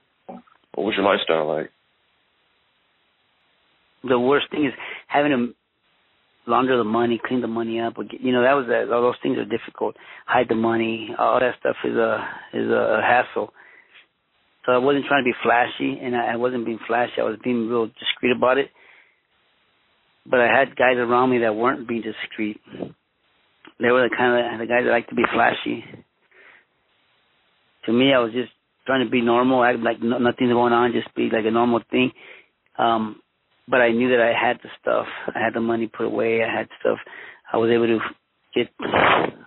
what 0.74 0.84
was 0.84 0.94
your 0.96 1.04
lifestyle 1.04 1.46
like? 1.46 1.70
The 4.08 4.18
worst 4.18 4.50
thing 4.50 4.66
is 4.66 4.72
having 5.08 5.32
to 5.32 5.54
launder 6.50 6.76
the 6.76 6.84
money, 6.84 7.20
clean 7.24 7.40
the 7.40 7.46
money 7.46 7.80
up. 7.80 7.98
or 7.98 8.04
get- 8.04 8.20
You 8.20 8.32
know 8.32 8.42
that 8.42 8.52
was 8.54 8.68
a, 8.68 8.92
all 8.92 9.02
those 9.02 9.18
things 9.22 9.38
are 9.38 9.44
difficult. 9.44 9.96
Hide 10.26 10.48
the 10.48 10.54
money, 10.54 11.14
all 11.18 11.40
that 11.40 11.58
stuff 11.60 11.76
is 11.84 11.96
a 11.96 12.28
is 12.52 12.68
a, 12.70 12.98
a 12.98 13.02
hassle. 13.02 13.52
So 14.66 14.72
I 14.72 14.78
wasn't 14.78 15.06
trying 15.06 15.24
to 15.24 15.30
be 15.30 15.36
flashy, 15.42 15.98
and 16.02 16.16
I, 16.16 16.32
I 16.32 16.36
wasn't 16.36 16.64
being 16.64 16.78
flashy. 16.86 17.20
I 17.20 17.24
was 17.24 17.38
being 17.44 17.68
real 17.68 17.86
discreet 17.86 18.32
about 18.36 18.58
it. 18.58 18.70
But 20.26 20.40
I 20.40 20.46
had 20.46 20.74
guys 20.76 20.96
around 20.96 21.30
me 21.30 21.38
that 21.40 21.54
weren't 21.54 21.86
being 21.86 22.02
discreet. 22.02 22.58
They 23.78 23.90
were 23.90 24.08
the 24.08 24.14
kind 24.16 24.54
of 24.54 24.60
the 24.60 24.66
guys 24.66 24.84
that 24.84 24.90
like 24.90 25.08
to 25.08 25.14
be 25.14 25.24
flashy. 25.32 25.84
To 27.86 27.92
me, 27.92 28.12
I 28.14 28.18
was 28.20 28.32
just 28.32 28.52
trying 28.86 29.04
to 29.04 29.10
be 29.10 29.20
normal, 29.20 29.62
act 29.64 29.80
like 29.80 30.00
no, 30.02 30.18
nothing's 30.18 30.52
going 30.52 30.72
on, 30.72 30.92
just 30.92 31.14
be 31.14 31.28
like 31.30 31.44
a 31.44 31.50
normal 31.50 31.80
thing. 31.90 32.12
Um, 32.78 33.20
but 33.68 33.80
I 33.80 33.90
knew 33.90 34.10
that 34.10 34.20
I 34.20 34.32
had 34.32 34.58
the 34.62 34.68
stuff. 34.80 35.06
I 35.34 35.38
had 35.38 35.54
the 35.54 35.60
money 35.60 35.86
put 35.86 36.06
away. 36.06 36.42
I 36.42 36.54
had 36.54 36.68
stuff. 36.80 36.98
I 37.52 37.56
was 37.56 37.70
able 37.70 37.86
to 37.86 37.98
get 38.54 38.68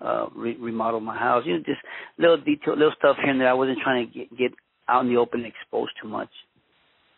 uh, 0.01 0.27
re- 0.36 0.58
remodel 0.60 0.99
my 0.99 1.17
house. 1.17 1.43
You 1.45 1.53
know, 1.53 1.63
just 1.65 1.82
little 2.17 2.38
detail, 2.38 2.75
little 2.75 2.93
stuff 2.97 3.17
here 3.21 3.32
and 3.32 3.39
there. 3.39 3.49
I 3.49 3.53
wasn't 3.53 3.80
trying 3.84 4.08
to 4.08 4.13
get, 4.13 4.38
get 4.38 4.51
out 4.88 5.03
in 5.03 5.10
the 5.10 5.17
open 5.17 5.41
and 5.41 5.53
exposed 5.53 5.91
too 6.01 6.08
much. 6.08 6.30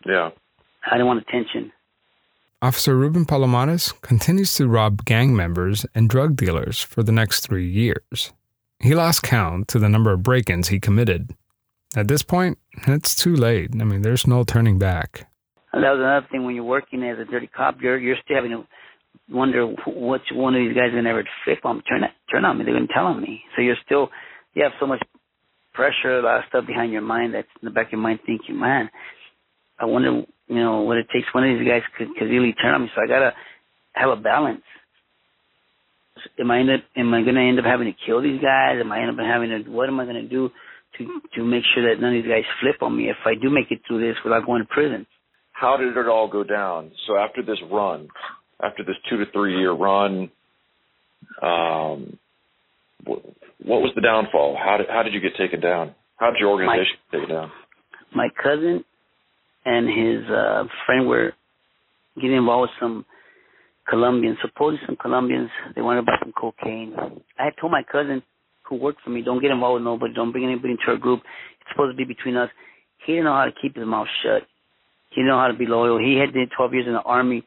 Yeah. 0.06 0.30
I 0.86 0.92
didn't 0.92 1.08
want 1.08 1.22
attention. 1.28 1.72
Officer 2.62 2.96
Ruben 2.98 3.26
Palomares 3.26 3.94
continues 4.02 4.54
to 4.56 4.68
rob 4.68 5.06
gang 5.06 5.34
members 5.34 5.86
and 5.96 6.10
drug 6.10 6.36
dealers 6.36 6.82
for 6.82 7.04
the 7.04 7.12
next 7.12 7.48
three 7.48 7.70
years. 7.70 8.34
He 8.82 8.96
lost 8.96 9.24
count 9.24 9.68
to 9.70 9.80
the 9.80 9.90
number 9.90 10.12
of 10.12 10.24
break 10.24 10.50
ins 10.50 10.68
he 10.68 10.80
committed. 10.80 11.36
At 11.96 12.08
this 12.08 12.22
point, 12.22 12.58
it's 12.88 13.16
too 13.16 13.36
late. 13.36 13.72
I 13.80 13.84
mean, 13.84 14.02
there's 14.02 14.28
no 14.28 14.44
turning 14.44 14.78
back. 14.78 15.29
And 15.74 15.84
that 15.84 15.92
was 15.92 16.00
another 16.00 16.28
thing 16.32 16.46
when 16.46 16.56
you're 16.56 16.64
working 16.64 17.04
as 17.04 17.20
a 17.20 17.26
dirty 17.26 17.48
cop, 17.48 17.78
you're 17.82 17.98
you're 17.98 18.18
still 18.24 18.36
having 18.36 18.52
to 18.52 18.68
wonder 19.30 19.68
wh- 19.68 20.02
which 20.02 20.24
one 20.34 20.56
of 20.56 20.62
these 20.62 20.76
guys 20.76 20.92
gonna 20.94 21.10
ever 21.10 21.24
flip 21.44 21.60
on 21.64 21.82
turn 21.84 22.04
turn 22.32 22.46
on 22.46 22.58
me. 22.58 22.66
They're 22.66 22.74
gonna 22.74 22.88
tell 22.94 23.06
on 23.06 23.22
me. 23.22 23.44
So 23.56 23.62
you're 23.62 23.78
still 23.86 24.10
you 24.54 24.64
have 24.64 24.74
so 24.80 24.88
much 24.88 25.02
pressure, 25.74 26.20
a 26.20 26.22
lot 26.22 26.40
of 26.40 26.46
stuff 26.50 26.68
behind 26.68 26.92
your 26.92 27.02
mind 27.02 27.34
that's 27.34 27.48
in 27.62 27.66
the 27.66 27.72
back 27.72 27.88
of 27.88 27.92
your 27.94 28.02
mind 28.02 28.20
thinking, 28.26 28.60
man, 28.60 28.90
I 29.80 29.86
wonder, 29.86 30.24
you 30.48 30.56
know, 30.56 30.82
what 30.82 30.98
it 30.98 31.08
takes. 31.14 31.28
One 31.34 31.50
of 31.50 31.58
these 31.58 31.68
guys 31.68 31.84
could, 31.98 32.10
could 32.18 32.26
really 32.26 32.54
turn 32.54 32.74
on 32.74 32.84
me. 32.84 32.90
So 32.96 33.02
I 33.02 33.08
gotta 33.08 33.34
have 33.94 34.10
a 34.10 34.16
balance. 34.16 34.62
Am 36.40 36.52
I 36.52 36.60
end 36.60 36.72
up, 36.72 36.82
am 36.98 37.14
I 37.14 37.22
gonna 37.24 37.42
end 37.42 37.60
up 37.60 37.66
having 37.66 37.88
to 37.88 37.98
kill 38.06 38.22
these 38.22 38.42
guys? 38.42 38.78
Am 38.80 38.92
I 38.92 39.02
end 39.02 39.12
up 39.12 39.26
having 39.26 39.50
to? 39.50 39.70
What 39.72 39.88
am 39.88 40.00
I 40.00 40.06
gonna 40.06 40.28
do 40.28 40.50
to 40.98 41.22
to 41.36 41.44
make 41.44 41.64
sure 41.74 41.88
that 41.88 42.02
none 42.02 42.16
of 42.16 42.24
these 42.24 42.30
guys 42.30 42.44
flip 42.62 42.82
on 42.82 42.98
me 42.98 43.10
if 43.10 43.18
I 43.26 43.36
do 43.36 43.50
make 43.50 43.72
it 43.72 43.82
through 43.88 44.02
this 44.02 44.18
without 44.24 44.46
going 44.46 44.62
to 44.62 44.68
prison? 44.68 45.06
How 45.60 45.78
did 45.78 45.95
it 45.98 46.08
all 46.08 46.30
go 46.30 46.43
down? 46.43 46.91
So 47.08 47.17
after 47.17 47.43
this 47.43 47.58
run, 47.72 48.08
after 48.63 48.84
this 48.84 48.95
two 49.10 49.17
to 49.17 49.26
three 49.32 49.58
year 49.58 49.74
run, 49.74 50.32
um, 51.41 52.17
what, 53.06 53.24
was 53.82 53.91
the 53.95 54.02
downfall? 54.02 54.58
How 54.58 54.78
did 54.78 54.88
how 54.89 55.04
did 55.04 55.13
you 55.13 55.19
get 55.19 55.36
taken 55.38 55.60
down? 55.60 55.95
How 56.17 56.32
did 56.32 56.39
your 56.39 56.50
organization 56.50 56.98
get 57.12 57.19
taken 57.19 57.36
down? 57.36 57.52
my 58.15 58.28
cousin 58.41 58.84
and 59.65 59.88
his 59.88 60.30
uh 60.30 60.63
friend 60.86 61.08
were 61.08 61.34
getting 62.15 62.38
involved 62.38 62.69
with 62.72 62.80
some 62.80 63.06
Colombians, 63.89 64.38
supposedly 64.41 64.86
some 64.86 64.98
Colombians. 65.02 65.50
They 65.76 65.82
wanted 65.82 66.02
to 66.02 66.06
buy 66.06 66.17
some 66.22 66.34
cocaine. 66.34 66.93
I 67.39 67.45
had 67.45 67.54
told 67.60 67.72
my 67.72 67.84
cousin 67.84 68.22
who 68.67 68.76
worked 68.76 69.02
for 69.02 69.10
me, 69.10 69.24
don't 69.24 69.41
get 69.41 69.52
involved 69.52 69.82
with 69.82 69.84
nobody, 69.84 70.13
don't 70.13 70.32
bring 70.32 70.45
anybody 70.45 70.72
into 70.72 70.84
our 70.88 70.98
group. 70.98 71.22
It's 71.62 71.72
supposed 71.72 71.98
to 71.98 71.98
be 71.98 72.06
between 72.06 72.38
us. 72.38 72.50
He 73.06 73.13
didn't 73.13 73.26
know 73.26 73.34
how 73.34 73.45
to 73.45 73.52
keep 73.60 73.76
his 73.76 73.86
mouth 73.86 74.08
shut. 74.22 74.43
He 75.10 75.22
didn't 75.22 75.28
know 75.30 75.39
how 75.39 75.48
to 75.48 75.54
be 75.58 75.65
loyal. 75.65 75.98
He 75.98 76.17
had 76.17 76.34
did 76.34 76.50
12 76.56 76.74
years 76.74 76.88
in 76.88 76.93
the 76.93 77.02
army, 77.02 77.43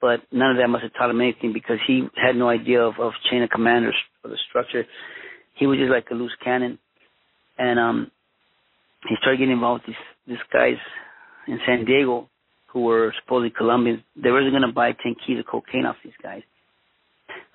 but 0.00 0.20
none 0.30 0.52
of 0.52 0.56
that 0.58 0.68
must 0.68 0.82
have 0.84 0.92
taught 0.94 1.10
him 1.10 1.20
anything 1.20 1.52
because 1.52 1.78
he 1.86 2.06
had 2.16 2.36
no 2.36 2.48
idea 2.48 2.82
of, 2.82 2.94
of 3.00 3.12
chain 3.30 3.42
of 3.42 3.50
command 3.50 3.86
or, 3.86 3.92
or 4.24 4.30
the 4.30 4.36
structure. 4.48 4.84
He 5.54 5.66
was 5.66 5.78
just 5.78 5.90
like 5.90 6.06
a 6.10 6.14
loose 6.14 6.34
cannon. 6.44 6.78
And 7.58 7.78
um 7.78 8.10
he 9.08 9.14
started 9.20 9.38
getting 9.38 9.52
involved 9.52 9.84
with 9.86 9.96
these 10.26 10.36
these 10.36 10.44
guys 10.52 10.76
in 11.46 11.58
San 11.66 11.84
Diego 11.84 12.28
who 12.72 12.82
were 12.82 13.12
supposedly 13.22 13.50
Colombians. 13.56 14.00
They 14.14 14.30
were 14.30 14.48
going 14.50 14.62
to 14.62 14.72
buy 14.72 14.92
10 14.92 15.16
keys 15.26 15.38
of 15.38 15.46
cocaine 15.46 15.86
off 15.86 15.96
these 16.04 16.12
guys. 16.22 16.42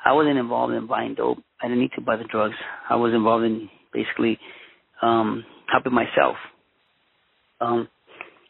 I 0.03 0.13
wasn't 0.13 0.39
involved 0.39 0.73
in 0.73 0.87
buying 0.87 1.13
dope. 1.15 1.37
I 1.61 1.67
didn't 1.67 1.81
need 1.81 1.91
to 1.95 2.01
buy 2.01 2.17
the 2.17 2.23
drugs. 2.23 2.55
I 2.89 2.95
was 2.95 3.13
involved 3.13 3.45
in 3.45 3.69
basically 3.93 4.39
um 5.01 5.45
helping 5.71 5.93
myself. 5.93 6.35
Um 7.61 7.87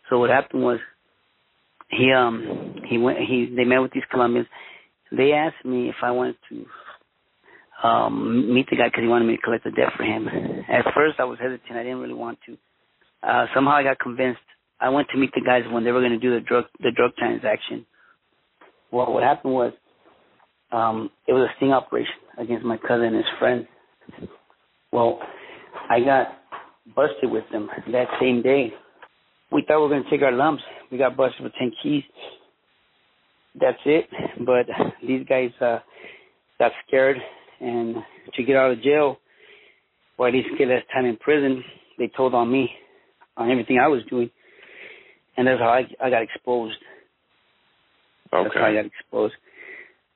so 0.09 0.19
what 0.19 0.29
happened 0.29 0.63
was 0.63 0.79
he 1.97 2.11
um 2.11 2.75
he 2.87 2.97
went 2.97 3.19
he 3.19 3.53
they 3.55 3.63
met 3.65 3.79
with 3.81 3.91
these 3.91 4.03
Colombians. 4.11 4.47
They 5.11 5.31
asked 5.33 5.63
me 5.65 5.89
if 5.89 5.95
I 6.01 6.11
wanted 6.11 6.35
to 6.49 6.65
um 7.87 8.53
meet 8.53 8.69
the 8.69 8.77
guy 8.77 8.87
because 8.87 9.01
he 9.03 9.07
wanted 9.07 9.25
me 9.25 9.35
to 9.35 9.41
collect 9.41 9.63
the 9.63 9.71
debt 9.71 9.93
for 9.97 10.03
him. 10.03 10.27
At 10.69 10.93
first 10.93 11.19
I 11.19 11.25
was 11.25 11.39
hesitant. 11.39 11.71
I 11.77 11.83
didn't 11.83 11.99
really 11.99 12.13
want 12.13 12.39
to. 12.45 12.57
Uh 13.21 13.45
somehow 13.53 13.73
I 13.73 13.83
got 13.83 13.99
convinced. 13.99 14.41
I 14.79 14.89
went 14.89 15.07
to 15.09 15.17
meet 15.17 15.31
the 15.33 15.41
guys 15.41 15.63
when 15.71 15.83
they 15.83 15.91
were 15.91 16.01
going 16.01 16.11
to 16.11 16.17
do 16.19 16.33
the 16.33 16.41
drug 16.41 16.65
the 16.79 16.91
drug 16.91 17.15
transaction. 17.17 17.85
Well, 18.91 19.11
what 19.13 19.23
happened 19.23 19.53
was 19.53 19.73
um 20.71 21.09
it 21.27 21.33
was 21.33 21.49
a 21.49 21.53
sting 21.57 21.71
operation 21.71 22.15
against 22.37 22.65
my 22.65 22.77
cousin 22.77 23.05
and 23.05 23.15
his 23.17 23.25
friend. 23.39 23.67
Well, 24.91 25.19
I 25.89 25.99
got 25.99 26.27
busted 26.95 27.31
with 27.31 27.45
them 27.51 27.69
that 27.91 28.07
same 28.19 28.41
day. 28.41 28.73
We 29.53 29.63
thought 29.67 29.77
we 29.77 29.83
were 29.83 29.89
going 29.89 30.03
to 30.03 30.09
take 30.09 30.23
our 30.23 30.31
lumps. 30.31 30.63
We 30.91 30.97
got 30.97 31.15
busted 31.15 31.43
with 31.43 31.53
10 31.59 31.73
keys. 31.81 32.03
That's 33.59 33.77
it. 33.85 34.05
But 34.39 34.65
these 35.05 35.25
guys 35.27 35.51
uh, 35.61 35.79
got 36.57 36.71
scared, 36.87 37.17
and 37.59 37.97
to 38.33 38.43
get 38.43 38.55
out 38.55 38.71
of 38.71 38.81
jail, 38.81 39.17
or 40.17 40.27
at 40.27 40.33
least 40.33 40.49
get 40.57 40.67
less 40.67 40.83
time 40.91 41.05
in 41.05 41.17
prison, 41.17 41.63
they 41.99 42.11
told 42.15 42.33
on 42.33 42.51
me, 42.51 42.69
on 43.37 43.51
everything 43.51 43.79
I 43.79 43.87
was 43.87 44.01
doing. 44.09 44.29
And 45.37 45.47
that's 45.47 45.59
how 45.59 45.69
I, 45.69 45.87
I 46.03 46.09
got 46.09 46.23
exposed. 46.23 46.77
Okay. 48.33 48.43
That's 48.43 48.55
how 48.55 48.65
I 48.65 48.73
got 48.73 48.85
exposed. 48.85 49.33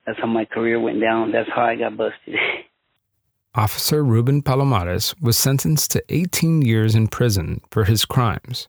That's 0.05 0.19
how 0.19 0.27
my 0.27 0.45
career 0.45 0.79
went 0.79 0.99
down. 0.99 1.31
That's 1.31 1.49
how 1.53 1.63
I 1.63 1.75
got 1.75 1.95
busted. 1.95 2.35
Officer 3.55 4.03
Ruben 4.03 4.41
Palomares 4.41 5.19
was 5.21 5.37
sentenced 5.37 5.91
to 5.91 6.03
18 6.09 6.61
years 6.61 6.95
in 6.95 7.07
prison 7.07 7.61
for 7.71 7.85
his 7.85 8.05
crimes. 8.05 8.67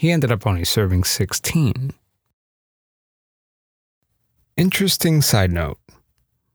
He 0.00 0.12
ended 0.12 0.32
up 0.32 0.46
only 0.46 0.64
serving 0.64 1.04
16. 1.04 1.92
Interesting 4.56 5.20
side 5.20 5.52
note. 5.52 5.76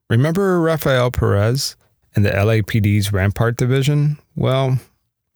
Remember 0.09 0.59
Rafael 0.59 1.11
Perez 1.11 1.75
and 2.15 2.25
the 2.25 2.31
LAPD's 2.31 3.13
Rampart 3.13 3.55
Division? 3.55 4.17
Well, 4.35 4.79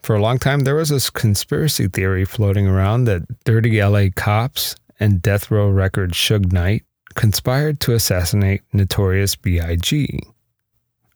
for 0.01 0.15
a 0.15 0.21
long 0.23 0.39
time, 0.39 0.61
there 0.61 0.73
was 0.73 0.89
this 0.89 1.11
conspiracy 1.11 1.87
theory 1.87 2.25
floating 2.25 2.65
around 2.65 3.03
that 3.03 3.27
dirty 3.43 3.79
LA 3.79 4.05
cops 4.15 4.75
and 4.99 5.21
death 5.21 5.51
row 5.51 5.69
record 5.69 6.13
Suge 6.13 6.51
Knight 6.51 6.85
conspired 7.13 7.79
to 7.81 7.93
assassinate 7.93 8.63
Notorious 8.73 9.35
B.I.G. 9.35 10.19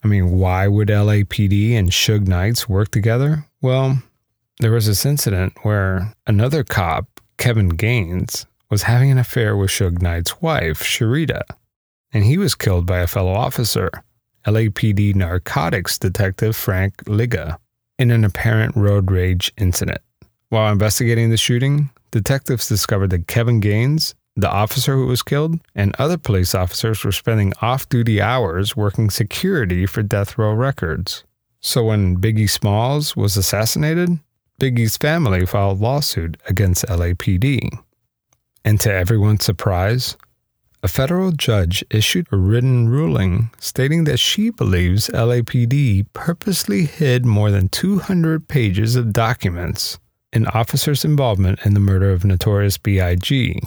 I 0.03 0.07
mean, 0.07 0.37
why 0.37 0.67
would 0.67 0.89
LAPD 0.89 1.73
and 1.73 1.89
Suge 1.89 2.27
Knights 2.27 2.69
work 2.69 2.91
together? 2.91 3.47
Well, 3.63 3.97
there 4.59 4.71
was 4.71 4.85
this 4.85 5.05
incident 5.05 5.53
where 5.63 6.13
another 6.27 6.63
cop, 6.63 7.07
Kevin 7.37 7.69
Gaines, 7.69 8.45
was 8.69 8.83
having 8.83 9.11
an 9.11 9.17
affair 9.17 9.57
with 9.57 9.71
Suge 9.71 10.01
Knight's 10.01 10.41
wife, 10.41 10.81
Sharitha, 10.81 11.43
and 12.11 12.23
he 12.23 12.37
was 12.37 12.55
killed 12.55 12.85
by 12.85 12.99
a 12.99 13.07
fellow 13.07 13.33
officer, 13.33 13.89
LAPD 14.45 15.15
narcotics 15.15 15.97
detective 15.97 16.55
Frank 16.55 16.95
Lyga, 17.05 17.57
in 17.97 18.11
an 18.11 18.23
apparent 18.23 18.75
road 18.75 19.11
rage 19.11 19.51
incident. 19.57 20.01
While 20.49 20.71
investigating 20.71 21.29
the 21.29 21.37
shooting, 21.37 21.89
detectives 22.11 22.67
discovered 22.67 23.09
that 23.09 23.27
Kevin 23.27 23.59
Gaines, 23.59 24.13
the 24.35 24.49
officer 24.49 24.95
who 24.95 25.07
was 25.07 25.23
killed, 25.23 25.59
and 25.75 25.95
other 25.97 26.17
police 26.17 26.53
officers 26.53 27.03
were 27.03 27.11
spending 27.11 27.53
off 27.61 27.89
duty 27.89 28.21
hours 28.21 28.75
working 28.75 29.09
security 29.09 29.85
for 29.85 30.03
Death 30.03 30.37
Row 30.37 30.53
Records. 30.53 31.23
So 31.59 31.85
when 31.85 32.17
Biggie 32.17 32.49
Smalls 32.49 33.15
was 33.15 33.37
assassinated, 33.37 34.19
Biggie's 34.59 34.97
family 34.97 35.45
filed 35.45 35.81
lawsuit 35.81 36.37
against 36.47 36.85
LAPD. 36.85 37.69
And 38.63 38.79
to 38.79 38.93
everyone's 38.93 39.43
surprise, 39.43 40.15
a 40.81 40.87
federal 40.87 41.31
judge 41.31 41.83
issued 41.89 42.27
a 42.31 42.37
written 42.37 42.89
ruling 42.89 43.49
stating 43.59 44.03
that 44.03 44.19
she 44.19 44.49
believes 44.49 45.09
LAPD 45.09 46.05
purposely 46.13 46.85
hid 46.85 47.25
more 47.25 47.51
than 47.51 47.69
200 47.69 48.47
pages 48.47 48.95
of 48.95 49.13
documents 49.13 49.97
in 50.33 50.47
officers' 50.47 51.05
involvement 51.05 51.65
in 51.65 51.73
the 51.73 51.79
murder 51.79 52.11
of 52.11 52.25
Notorious 52.25 52.77
B.I.G. 52.77 53.59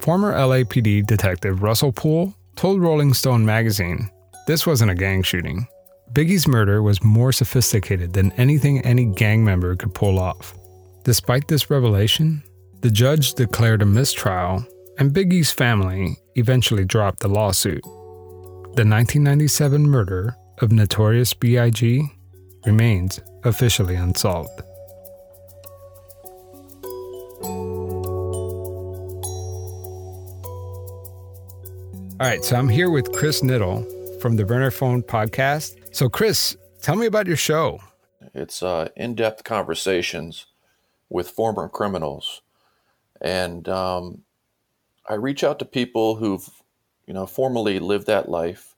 Former 0.00 0.32
LAPD 0.32 1.06
detective 1.06 1.62
Russell 1.62 1.92
Poole 1.92 2.34
told 2.54 2.80
Rolling 2.80 3.14
Stone 3.14 3.44
magazine 3.44 4.10
this 4.46 4.66
wasn't 4.66 4.90
a 4.90 4.94
gang 4.94 5.22
shooting. 5.22 5.66
Biggie's 6.12 6.46
murder 6.46 6.82
was 6.82 7.02
more 7.02 7.32
sophisticated 7.32 8.12
than 8.12 8.32
anything 8.32 8.80
any 8.82 9.06
gang 9.06 9.42
member 9.42 9.74
could 9.76 9.94
pull 9.94 10.18
off. 10.18 10.54
Despite 11.04 11.48
this 11.48 11.70
revelation, 11.70 12.42
the 12.82 12.90
judge 12.90 13.32
declared 13.32 13.80
a 13.80 13.86
mistrial, 13.86 14.62
and 14.98 15.14
Biggie's 15.14 15.50
family 15.50 16.18
eventually 16.34 16.84
dropped 16.84 17.20
the 17.20 17.28
lawsuit. 17.28 17.82
The 17.82 18.84
1997 18.84 19.82
murder 19.82 20.36
of 20.60 20.70
Notorious 20.70 21.32
B.I.G. 21.32 22.04
remains 22.66 23.18
officially 23.44 23.94
unsolved. 23.94 24.60
All 32.20 32.28
right, 32.28 32.44
so 32.44 32.56
I'm 32.56 32.68
here 32.68 32.90
with 32.90 33.10
Chris 33.12 33.40
Niddle 33.40 34.20
from 34.20 34.36
the 34.36 34.44
Burner 34.44 34.70
Phone 34.70 35.02
podcast. 35.02 35.81
So, 35.92 36.08
Chris, 36.08 36.56
tell 36.80 36.96
me 36.96 37.04
about 37.04 37.26
your 37.26 37.36
show. 37.36 37.80
It's 38.34 38.62
uh, 38.62 38.88
in 38.96 39.14
depth 39.14 39.44
conversations 39.44 40.46
with 41.10 41.28
former 41.28 41.68
criminals. 41.68 42.40
And 43.20 43.68
um, 43.68 44.22
I 45.06 45.14
reach 45.14 45.44
out 45.44 45.58
to 45.58 45.66
people 45.66 46.16
who've, 46.16 46.48
you 47.06 47.12
know, 47.12 47.26
formerly 47.26 47.78
lived 47.78 48.06
that 48.06 48.28
life. 48.30 48.74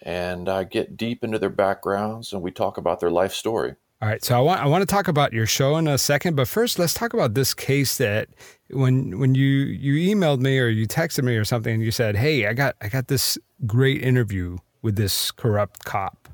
And 0.00 0.48
I 0.48 0.64
get 0.64 0.96
deep 0.96 1.22
into 1.22 1.38
their 1.38 1.50
backgrounds 1.50 2.32
and 2.32 2.40
we 2.40 2.50
talk 2.50 2.78
about 2.78 3.00
their 3.00 3.10
life 3.10 3.34
story. 3.34 3.76
All 4.00 4.08
right, 4.08 4.24
so 4.24 4.36
I 4.36 4.40
want 4.40 4.60
I 4.60 4.66
want 4.66 4.82
to 4.82 4.86
talk 4.86 5.06
about 5.06 5.32
your 5.32 5.46
show 5.46 5.76
in 5.76 5.86
a 5.86 5.96
second, 5.96 6.34
but 6.34 6.48
first 6.48 6.76
let's 6.76 6.92
talk 6.92 7.14
about 7.14 7.34
this 7.34 7.54
case 7.54 7.98
that 7.98 8.30
when 8.70 9.20
when 9.20 9.36
you 9.36 9.46
you 9.46 10.12
emailed 10.12 10.40
me 10.40 10.58
or 10.58 10.66
you 10.66 10.88
texted 10.88 11.22
me 11.22 11.36
or 11.36 11.44
something 11.44 11.74
and 11.74 11.84
you 11.84 11.92
said, 11.92 12.16
"Hey, 12.16 12.48
I 12.48 12.52
got 12.52 12.74
I 12.80 12.88
got 12.88 13.06
this 13.06 13.38
great 13.64 14.02
interview 14.02 14.58
with 14.82 14.96
this 14.96 15.30
corrupt 15.30 15.84
cop. 15.84 16.28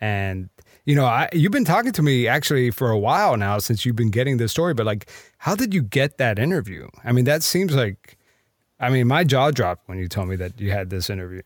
And 0.00 0.48
you 0.84 0.96
know, 0.96 1.04
I, 1.04 1.28
you've 1.32 1.52
been 1.52 1.64
talking 1.64 1.92
to 1.92 2.02
me 2.02 2.26
actually 2.26 2.70
for 2.70 2.90
a 2.90 2.98
while 2.98 3.36
now 3.36 3.58
since 3.58 3.86
you've 3.86 3.96
been 3.96 4.10
getting 4.10 4.36
this 4.36 4.50
story. 4.50 4.74
But 4.74 4.86
like, 4.86 5.08
how 5.38 5.54
did 5.54 5.72
you 5.72 5.82
get 5.82 6.18
that 6.18 6.38
interview? 6.38 6.88
I 7.04 7.12
mean, 7.12 7.24
that 7.26 7.42
seems 7.42 7.74
like, 7.74 8.18
I 8.80 8.90
mean, 8.90 9.06
my 9.06 9.22
jaw 9.22 9.52
dropped 9.52 9.88
when 9.88 9.98
you 9.98 10.08
told 10.08 10.28
me 10.28 10.36
that 10.36 10.60
you 10.60 10.72
had 10.72 10.90
this 10.90 11.08
interview. 11.08 11.42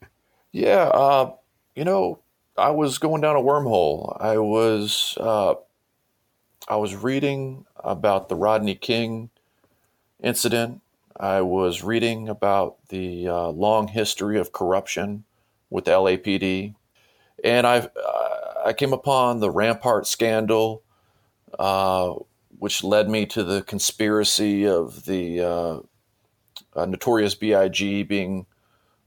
Yeah, 0.53 0.85
uh, 0.85 1.33
you 1.75 1.85
know, 1.85 2.21
I 2.57 2.71
was 2.71 2.97
going 2.97 3.21
down 3.21 3.37
a 3.37 3.41
wormhole. 3.41 4.17
I 4.19 4.39
was, 4.39 5.19
uh, 5.21 5.55
I 6.67 6.77
was 6.77 6.97
reading 6.97 7.67
about 7.85 8.31
the 8.31 8.37
Rodney 8.37 8.75
King 8.75 9.29
incident. 10.23 10.81
I 11.21 11.43
was 11.43 11.83
reading 11.83 12.31
about 12.31 12.77
the 12.89 13.29
uh, 13.29 13.49
long 13.49 13.89
history 13.89 14.39
of 14.39 14.53
corruption 14.53 15.25
with 15.71 15.87
LAPD, 15.87 16.75
and 17.43 17.67
I 17.67 17.89
I 18.65 18.73
came 18.73 18.93
upon 18.93 19.41
the 19.41 19.51
Rampart 19.51 20.07
scandal, 20.07 20.83
uh, 21.59 22.15
which 22.59 22.83
led 22.83 23.09
me 23.09 23.27
to 23.27 23.45
the 23.45 23.63
conspiracy 23.63 24.67
of 24.67 25.05
the 25.05 25.41
uh, 25.41 25.81
notorious 26.87 27.35
B.I.G. 27.35 28.03
being 28.05 28.47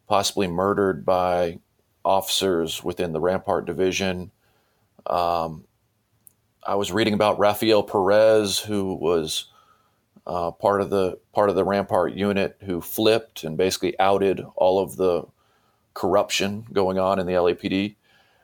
possibly 0.08 0.48
murdered 0.48 1.06
by 1.06 1.60
officers 2.06 2.84
within 2.84 3.12
the 3.12 3.20
Rampart 3.20 3.66
division. 3.66 4.32
Um, 5.06 5.66
I 6.66 6.76
was 6.76 6.92
reading 6.92 7.14
about 7.14 7.40
Rafael 7.40 7.84
Perez, 7.84 8.60
who 8.60 8.94
was 8.94 9.46
uh, 10.26 10.52
part 10.52 10.82
of 10.82 10.90
the 10.90 11.20
part 11.34 11.50
of 11.50 11.56
the 11.56 11.64
Rampart 11.64 12.14
unit, 12.14 12.58
who 12.62 12.82
flipped 12.82 13.44
and 13.44 13.58
basically 13.58 14.00
outed 14.00 14.42
all 14.56 14.80
of 14.80 14.96
the 14.96 15.24
corruption 16.00 16.66
going 16.72 16.98
on 16.98 17.20
in 17.20 17.28
the 17.28 17.34
LAPD. 17.34 17.96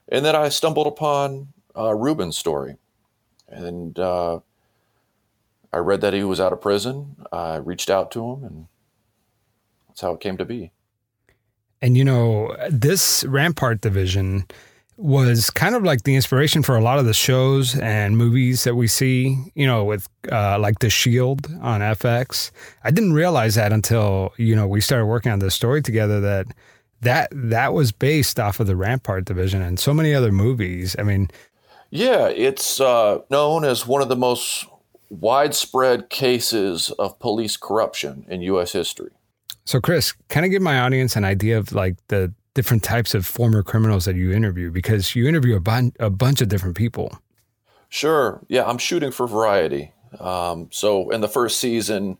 And 0.09 0.25
then 0.25 0.35
I 0.35 0.49
stumbled 0.49 0.87
upon 0.87 1.47
uh, 1.75 1.95
Ruben's 1.95 2.37
story. 2.37 2.75
And 3.47 3.97
uh, 3.97 4.41
I 5.71 5.77
read 5.77 6.01
that 6.01 6.13
he 6.13 6.23
was 6.23 6.41
out 6.41 6.51
of 6.51 6.59
prison. 6.59 7.15
I 7.31 7.55
reached 7.55 7.89
out 7.89 8.11
to 8.11 8.33
him, 8.33 8.43
and 8.43 8.67
that's 9.87 10.01
how 10.01 10.13
it 10.13 10.19
came 10.19 10.37
to 10.37 10.45
be. 10.45 10.71
And 11.81 11.95
you 11.95 12.03
know, 12.03 12.55
this 12.69 13.23
Rampart 13.23 13.79
division 13.79 14.45
was 14.97 15.49
kind 15.49 15.75
of 15.75 15.83
like 15.83 16.03
the 16.03 16.15
inspiration 16.15 16.63
for 16.63 16.75
a 16.75 16.81
lot 16.81 16.99
of 16.99 17.05
the 17.05 17.13
shows 17.13 17.77
and 17.79 18.17
movies 18.17 18.63
that 18.63 18.75
we 18.75 18.87
see, 18.87 19.37
you 19.53 19.67
know, 19.67 19.83
with 19.83 20.09
uh, 20.31 20.57
like 20.59 20.79
The 20.79 20.89
Shield 20.89 21.47
on 21.61 21.81
FX. 21.81 22.51
I 22.83 22.91
didn't 22.91 23.13
realize 23.13 23.55
that 23.55 23.71
until, 23.71 24.33
you 24.37 24.55
know, 24.55 24.67
we 24.67 24.81
started 24.81 25.05
working 25.05 25.31
on 25.31 25.39
this 25.39 25.53
story 25.53 25.81
together 25.81 26.19
that 26.21 26.47
that 27.05 27.29
that 27.31 27.73
was 27.73 27.91
based 27.91 28.39
off 28.39 28.59
of 28.59 28.67
the 28.67 28.75
Rampart 28.75 29.25
division 29.25 29.61
and 29.61 29.79
so 29.79 29.93
many 29.93 30.13
other 30.13 30.31
movies. 30.31 30.95
I 30.99 31.03
mean, 31.03 31.29
yeah, 31.89 32.27
it's 32.27 32.81
uh, 32.81 33.19
known 33.29 33.63
as 33.63 33.87
one 33.87 34.01
of 34.01 34.09
the 34.09 34.15
most 34.15 34.65
widespread 35.09 36.09
cases 36.09 36.91
of 36.91 37.17
police 37.19 37.57
corruption 37.57 38.25
in 38.27 38.41
U.S. 38.41 38.73
history. 38.73 39.11
So, 39.63 39.79
Chris, 39.79 40.13
kind 40.29 40.45
of 40.45 40.51
give 40.51 40.61
my 40.61 40.79
audience 40.79 41.15
an 41.15 41.23
idea 41.23 41.57
of 41.57 41.71
like 41.71 41.95
the 42.09 42.33
different 42.53 42.83
types 42.83 43.13
of 43.13 43.25
former 43.25 43.63
criminals 43.63 44.05
that 44.05 44.15
you 44.15 44.31
interview 44.31 44.71
because 44.71 45.15
you 45.15 45.27
interview 45.27 45.55
a, 45.55 45.59
bun- 45.59 45.93
a 45.99 46.09
bunch 46.09 46.41
of 46.41 46.49
different 46.49 46.75
people. 46.75 47.17
Sure. 47.89 48.41
Yeah, 48.47 48.65
I'm 48.65 48.77
shooting 48.77 49.11
for 49.11 49.27
variety. 49.27 49.93
Um, 50.19 50.69
so, 50.71 51.09
in 51.09 51.21
the 51.21 51.27
first 51.27 51.59
season, 51.59 52.17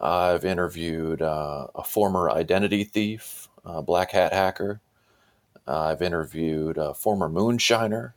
I've 0.00 0.44
interviewed 0.44 1.22
uh, 1.22 1.68
a 1.74 1.84
former 1.84 2.30
identity 2.30 2.84
thief, 2.84 3.45
uh, 3.66 3.82
black 3.82 4.12
hat 4.12 4.32
hacker. 4.32 4.80
Uh, 5.66 5.80
I've 5.80 6.02
interviewed 6.02 6.78
a 6.78 6.94
former 6.94 7.28
moonshiner. 7.28 8.12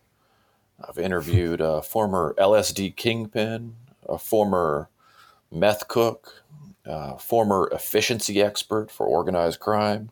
I've 0.87 0.99
interviewed 0.99 1.59
a 1.59 1.81
former 1.81 2.35
LSD 2.37 2.95
kingpin, 2.95 3.75
a 4.07 4.17
former 4.17 4.87
meth 5.51 5.87
cook, 5.87 6.43
a 6.85 7.17
former 7.17 7.69
efficiency 7.73 8.41
expert 8.41 8.91
for 8.91 9.05
organized 9.05 9.59
crime, 9.59 10.11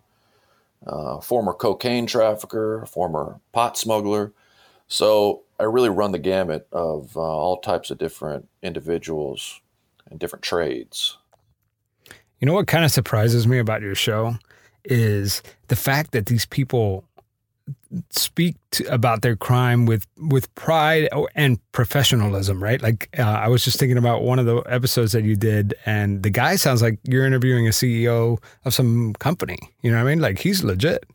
a 0.85 1.21
former 1.21 1.53
cocaine 1.53 2.07
trafficker, 2.07 2.81
a 2.81 2.87
former 2.87 3.39
pot 3.53 3.77
smuggler. 3.77 4.33
So 4.87 5.43
I 5.59 5.63
really 5.63 5.89
run 5.89 6.11
the 6.11 6.19
gamut 6.19 6.67
of 6.71 7.15
uh, 7.15 7.21
all 7.21 7.59
types 7.61 7.91
of 7.91 7.97
different 7.97 8.49
individuals 8.61 9.61
and 10.09 10.19
different 10.19 10.43
trades. 10.43 11.17
You 12.39 12.45
know 12.45 12.53
what 12.53 12.67
kind 12.67 12.83
of 12.85 12.91
surprises 12.91 13.47
me 13.47 13.57
about 13.57 13.81
your 13.81 13.95
show 13.95 14.37
is 14.87 15.43
the 15.67 15.75
fact 15.75 16.11
that 16.11 16.25
these 16.25 16.45
people 16.45 17.03
speak 18.09 18.55
to, 18.71 18.85
about 18.93 19.21
their 19.21 19.35
crime 19.35 19.85
with 19.85 20.07
with 20.17 20.53
pride 20.55 21.09
and 21.35 21.59
professionalism, 21.71 22.61
right? 22.63 22.81
Like 22.81 23.09
uh, 23.17 23.23
I 23.23 23.47
was 23.47 23.63
just 23.63 23.79
thinking 23.79 23.97
about 23.97 24.23
one 24.23 24.39
of 24.39 24.45
the 24.45 24.57
episodes 24.61 25.11
that 25.11 25.23
you 25.23 25.35
did, 25.35 25.73
and 25.85 26.23
the 26.23 26.29
guy 26.29 26.55
sounds 26.55 26.81
like 26.81 26.99
you're 27.03 27.25
interviewing 27.25 27.67
a 27.67 27.71
CEO 27.71 28.41
of 28.65 28.73
some 28.73 29.13
company. 29.15 29.59
You 29.81 29.91
know 29.91 29.97
what 29.97 30.09
I 30.09 30.15
mean? 30.15 30.21
Like 30.21 30.39
he's 30.39 30.63
legit, 30.63 31.05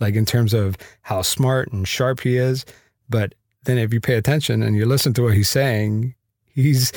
like 0.00 0.14
in 0.14 0.26
terms 0.26 0.54
of 0.54 0.76
how 1.02 1.22
smart 1.22 1.72
and 1.72 1.86
sharp 1.86 2.20
he 2.20 2.36
is. 2.36 2.64
But 3.08 3.34
then 3.64 3.78
if 3.78 3.92
you 3.92 4.00
pay 4.00 4.14
attention 4.14 4.62
and 4.62 4.76
you 4.76 4.86
listen 4.86 5.12
to 5.14 5.22
what 5.22 5.34
he's 5.34 5.50
saying, 5.50 6.14
he's 6.46 6.92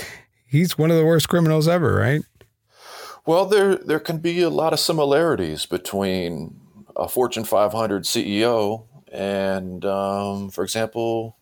he's 0.48 0.78
one 0.78 0.92
of 0.92 0.98
the 0.98 1.06
worst 1.06 1.30
criminals 1.30 1.68
ever, 1.68 1.96
right? 1.96 2.22
Well, 3.26 3.46
there 3.46 3.76
there 3.76 4.00
can 4.00 4.20
be 4.20 4.42
a 4.42 4.50
lot 4.50 4.74
of 4.74 4.80
similarities 4.80 5.66
between 5.66 6.60
a 6.96 7.08
Fortune 7.08 7.44
500 7.44 8.04
CEO 8.04 8.86
and, 9.12 9.84
um, 9.84 10.50
for 10.50 10.64
example, 10.64 11.38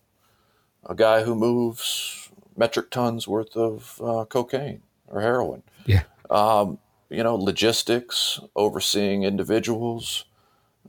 a 0.86 0.94
guy 0.94 1.22
who 1.22 1.34
moves 1.34 2.30
metric 2.56 2.90
tons 2.90 3.28
worth 3.28 3.56
of 3.56 4.00
uh, 4.02 4.24
cocaine 4.24 4.82
or 5.08 5.20
heroin. 5.20 5.62
Yeah. 5.86 6.04
Um, 6.30 6.78
you 7.10 7.22
know, 7.22 7.36
logistics, 7.36 8.40
overseeing 8.56 9.22
individuals, 9.22 10.24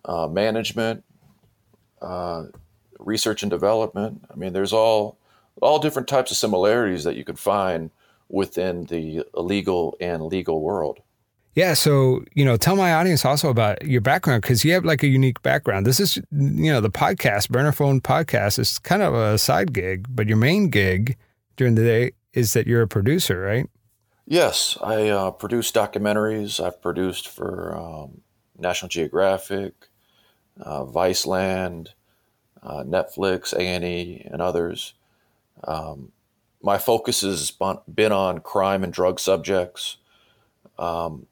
uh, 0.05 0.28
management, 0.28 1.03
uh, 2.01 2.45
research 2.99 3.43
and 3.43 3.49
development. 3.49 4.26
I 4.32 4.36
mean, 4.36 4.53
there's 4.53 4.74
all 4.74 5.17
all 5.61 5.80
different 5.80 6.07
types 6.07 6.32
of 6.32 6.38
similarities 6.38 7.03
that 7.03 7.15
you 7.15 7.24
can 7.24 7.36
find 7.36 7.91
within 8.30 8.86
the 8.86 9.23
illegal 9.36 9.95
and 9.99 10.23
legal 10.23 10.61
world. 10.61 10.99
Yeah, 11.55 11.73
so 11.73 12.23
you 12.34 12.43
know, 12.43 12.57
tell 12.57 12.76
my 12.76 12.93
audience 12.93 13.23
also 13.23 13.49
about 13.49 13.86
your 13.86 14.01
background 14.01 14.41
because 14.41 14.65
you 14.65 14.73
have 14.73 14.84
like 14.84 15.03
a 15.03 15.07
unique 15.07 15.41
background. 15.41 15.86
This 15.86 16.01
is, 16.01 16.17
you 16.17 16.71
know, 16.71 16.82
the 16.82 16.89
podcast, 16.89 17.49
Burner 17.49 17.71
Phone 17.71 18.01
Podcast, 18.01 18.59
is 18.59 18.78
kind 18.80 19.01
of 19.01 19.13
a 19.13 19.38
side 19.38 19.71
gig, 19.71 20.05
but 20.09 20.28
your 20.28 20.38
main 20.38 20.69
gig 20.69 21.15
during 21.55 21.76
the 21.76 21.84
day 21.84 22.11
is 22.34 22.51
that 22.53 22.67
you're 22.67 22.82
a 22.82 22.88
producer, 22.88 23.39
right? 23.39 23.69
Yes, 24.28 24.78
I 24.84 25.07
uh, 25.07 25.32
produce 25.32 25.71
documentaries. 25.71 26.61
I've 26.61 26.82
produced 26.82 27.30
for 27.30 27.73
um, 27.78 28.21
National 28.57 28.89
Geographic, 28.89 29.88
uh, 30.59 30.84
Viceland, 30.84 31.89
uh, 32.61 32.84
Netflix, 32.84 33.53
A 33.53 33.61
and 33.61 33.86
E, 33.86 34.28
and 34.30 34.41
others. 34.41 34.93
Um, 35.63 36.11
my 36.66 36.80
focus 36.80 37.22
has 37.22 37.53
been 37.88 38.11
on 38.11 38.39
crime 38.39 38.84
and 38.84 38.91
drug 38.91 39.20
subjects. 39.20 39.97
Um, 40.80 41.28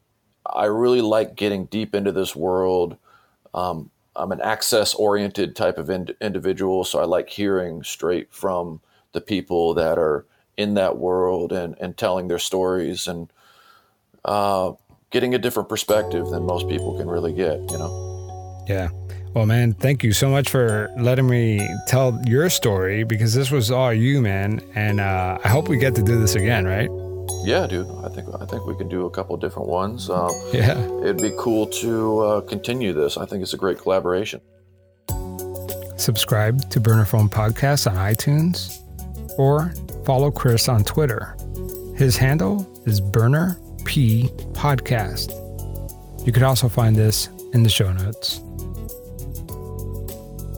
I 0.46 0.66
really 0.66 1.00
like 1.00 1.34
getting 1.34 1.64
deep 1.64 1.92
into 1.92 2.12
this 2.12 2.36
world. 2.36 2.96
Um, 3.52 3.90
I'm 4.14 4.30
an 4.30 4.40
access 4.40 4.94
oriented 4.94 5.56
type 5.56 5.76
of 5.76 5.90
ind- 5.90 6.14
individual, 6.20 6.84
so 6.84 7.00
I 7.00 7.04
like 7.04 7.28
hearing 7.28 7.82
straight 7.82 8.32
from 8.32 8.80
the 9.10 9.20
people 9.20 9.74
that 9.74 9.98
are 9.98 10.24
in 10.56 10.74
that 10.74 10.98
world 10.98 11.52
and, 11.52 11.74
and 11.80 11.96
telling 11.96 12.28
their 12.28 12.38
stories 12.38 13.08
and 13.08 13.28
uh, 14.24 14.70
getting 15.10 15.34
a 15.34 15.38
different 15.38 15.68
perspective 15.68 16.28
than 16.28 16.44
most 16.44 16.68
people 16.68 16.96
can 16.96 17.08
really 17.08 17.32
get, 17.32 17.58
you 17.72 17.78
know? 17.78 18.64
Yeah. 18.68 18.88
Well, 19.34 19.46
man, 19.46 19.72
thank 19.74 20.04
you 20.04 20.12
so 20.12 20.30
much 20.30 20.48
for 20.48 20.88
letting 20.96 21.28
me 21.28 21.68
tell 21.88 22.22
your 22.24 22.48
story 22.48 23.02
because 23.02 23.34
this 23.34 23.50
was 23.50 23.68
all 23.68 23.92
you, 23.92 24.20
man. 24.20 24.60
And 24.76 25.00
uh, 25.00 25.38
I 25.42 25.48
hope 25.48 25.68
we 25.68 25.76
get 25.76 25.96
to 25.96 26.02
do 26.02 26.20
this 26.20 26.36
again, 26.36 26.64
right? 26.64 26.88
Yeah, 27.42 27.66
dude. 27.66 27.88
I 28.04 28.08
think 28.10 28.28
I 28.40 28.46
think 28.46 28.64
we 28.64 28.76
can 28.76 28.88
do 28.88 29.06
a 29.06 29.10
couple 29.10 29.36
different 29.36 29.68
ones. 29.68 30.08
Um, 30.08 30.30
yeah, 30.52 30.78
it'd 31.00 31.20
be 31.20 31.32
cool 31.36 31.66
to 31.66 32.18
uh, 32.20 32.40
continue 32.42 32.92
this. 32.92 33.16
I 33.16 33.26
think 33.26 33.42
it's 33.42 33.54
a 33.54 33.56
great 33.56 33.78
collaboration. 33.78 34.40
Subscribe 35.96 36.70
to 36.70 36.80
Burner 36.80 37.04
Phone 37.04 37.28
Podcast 37.28 37.90
on 37.90 37.96
iTunes, 37.96 38.78
or 39.36 39.74
follow 40.04 40.30
Chris 40.30 40.68
on 40.68 40.84
Twitter. 40.84 41.36
His 41.96 42.16
handle 42.16 42.70
is 42.86 43.00
Burner 43.00 43.58
P 43.84 44.28
Podcast. 44.52 45.32
You 46.24 46.32
can 46.32 46.44
also 46.44 46.68
find 46.68 46.94
this 46.94 47.28
in 47.52 47.62
the 47.62 47.68
show 47.68 47.92
notes. 47.92 48.43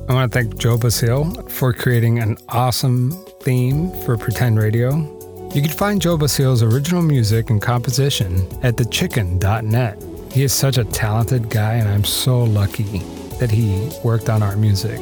I 0.09 0.15
want 0.15 0.33
to 0.33 0.39
thank 0.39 0.57
Joe 0.59 0.79
Basile 0.79 1.49
for 1.49 1.73
creating 1.73 2.19
an 2.21 2.37
awesome 2.49 3.13
theme 3.41 3.91
for 4.03 4.17
Pretend 4.17 4.59
Radio 4.59 5.17
you 5.57 5.63
can 5.63 5.71
find 5.71 6.03
Joe 6.03 6.19
Basile's 6.19 6.63
original 6.63 7.01
music 7.01 7.49
and 7.49 7.63
composition 7.63 8.47
at 8.63 8.77
thechicken.net. 8.77 10.05
He 10.31 10.43
is 10.43 10.53
such 10.53 10.77
a 10.77 10.85
talented 10.85 11.49
guy, 11.49 11.77
and 11.77 11.89
I'm 11.89 12.05
so 12.05 12.45
lucky 12.45 12.99
that 13.41 13.51
he 13.51 13.89
worked 14.05 14.29
on 14.29 14.43
our 14.43 14.55
music. 14.55 15.01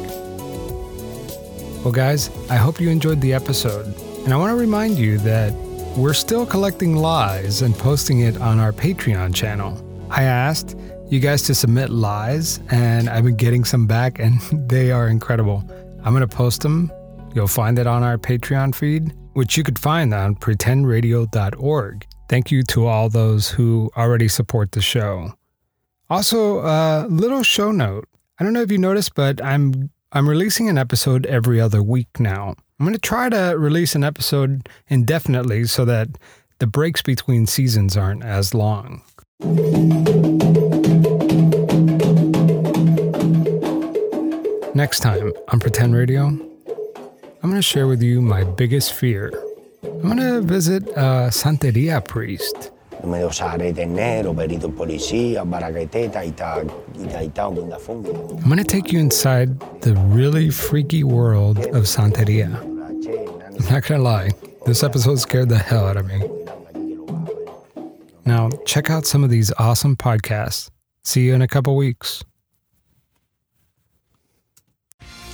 Well, 1.83 1.91
guys, 1.91 2.31
I 2.49 2.55
hope 2.55 2.81
you 2.81 2.89
enjoyed 2.89 3.21
the 3.21 3.33
episode, 3.33 3.87
and 4.25 4.33
I 4.33 4.37
want 4.37 4.51
to 4.51 4.57
remind 4.57 4.97
you 4.97 5.19
that 5.19 5.53
we're 5.97 6.15
still 6.15 6.47
collecting 6.47 6.95
lies 6.95 7.63
and 7.63 7.75
posting 7.75 8.21
it 8.21 8.41
on 8.41 8.61
our 8.61 8.73
Patreon 8.73 9.35
channel. 9.35 9.77
I 10.09 10.23
asked 10.23 10.77
you 11.09 11.21
guys 11.21 11.43
to 11.43 11.55
submit 11.55 11.91
lies, 11.91 12.61
and 12.71 13.09
I've 13.09 13.25
been 13.25 13.37
getting 13.37 13.65
some 13.65 13.87
back, 13.87 14.19
and 14.19 14.41
they 14.69 14.91
are 14.91 15.09
incredible. 15.09 15.65
I'm 16.05 16.13
going 16.13 16.29
to 16.29 16.37
post 16.37 16.63
them. 16.63 16.93
You'll 17.35 17.49
find 17.49 17.79
it 17.79 17.87
on 17.87 18.03
our 18.03 18.19
Patreon 18.19 18.75
feed 18.75 19.13
which 19.35 19.57
you 19.57 19.63
could 19.63 19.79
find 19.79 20.15
on 20.15 20.37
pretendradio.org. 20.37 22.07
Thank 22.29 22.51
you 22.51 22.63
to 22.63 22.87
all 22.87 23.09
those 23.09 23.51
who 23.51 23.91
already 23.97 24.29
support 24.29 24.73
the 24.73 24.81
show. 24.81 25.35
Also, 26.09 26.61
a 26.61 27.07
little 27.09 27.43
show 27.43 27.71
note. 27.71 28.09
I 28.39 28.45
don't 28.45 28.53
know 28.53 28.63
if 28.63 28.71
you 28.71 28.79
noticed, 28.79 29.15
but 29.15 29.45
I'm 29.45 29.91
I'm 30.13 30.29
releasing 30.29 30.69
an 30.69 30.79
episode 30.79 31.27
every 31.27 31.61
other 31.61 31.83
week 31.83 32.21
now. 32.21 32.55
I'm 32.79 32.87
going 32.87 32.95
to 32.95 33.01
try 33.01 33.29
to 33.29 33.57
release 33.59 33.97
an 33.97 34.05
episode 34.05 34.69
indefinitely 34.87 35.65
so 35.65 35.85
that 35.85 36.09
the 36.61 36.69
breaks 36.69 37.03
between 37.03 37.47
seasons 37.47 37.97
aren't 37.97 38.25
as 38.25 38.55
long. 38.55 39.03
Next 44.75 45.01
time 45.01 45.33
on 45.49 45.59
Pretend 45.59 45.97
Radio, 45.97 46.27
I'm 46.27 46.39
going 47.43 47.57
to 47.57 47.63
share 47.63 47.89
with 47.89 48.01
you 48.01 48.21
my 48.21 48.45
biggest 48.45 48.93
fear. 48.93 49.33
I'm 49.83 50.03
going 50.03 50.19
to 50.19 50.41
visit 50.41 50.87
a 50.91 51.31
Santeria 51.33 52.07
priest. 52.07 52.71
I'm 53.03 53.11
going 53.11 53.29
to 58.59 58.65
take 58.65 58.93
you 58.93 59.01
inside 59.01 59.81
the 59.81 59.97
really 59.97 60.51
freaky 60.51 61.03
world 61.03 61.59
of 61.59 61.85
Santeria. 61.85 62.55
I'm 62.61 63.69
not 63.69 63.83
going 63.83 63.99
to 63.99 63.99
lie, 63.99 64.31
this 64.65 64.85
episode 64.85 65.17
scared 65.17 65.49
the 65.49 65.59
hell 65.59 65.89
out 65.89 65.97
of 65.97 66.07
me. 66.07 66.23
Now, 68.25 68.51
check 68.65 68.91
out 68.91 69.07
some 69.07 69.25
of 69.25 69.31
these 69.31 69.53
awesome 69.59 69.97
podcasts. 69.97 70.71
See 71.05 71.27
you 71.27 71.35
in 71.35 71.43
a 71.43 71.49
couple 71.49 71.77
weeks. 71.77 72.25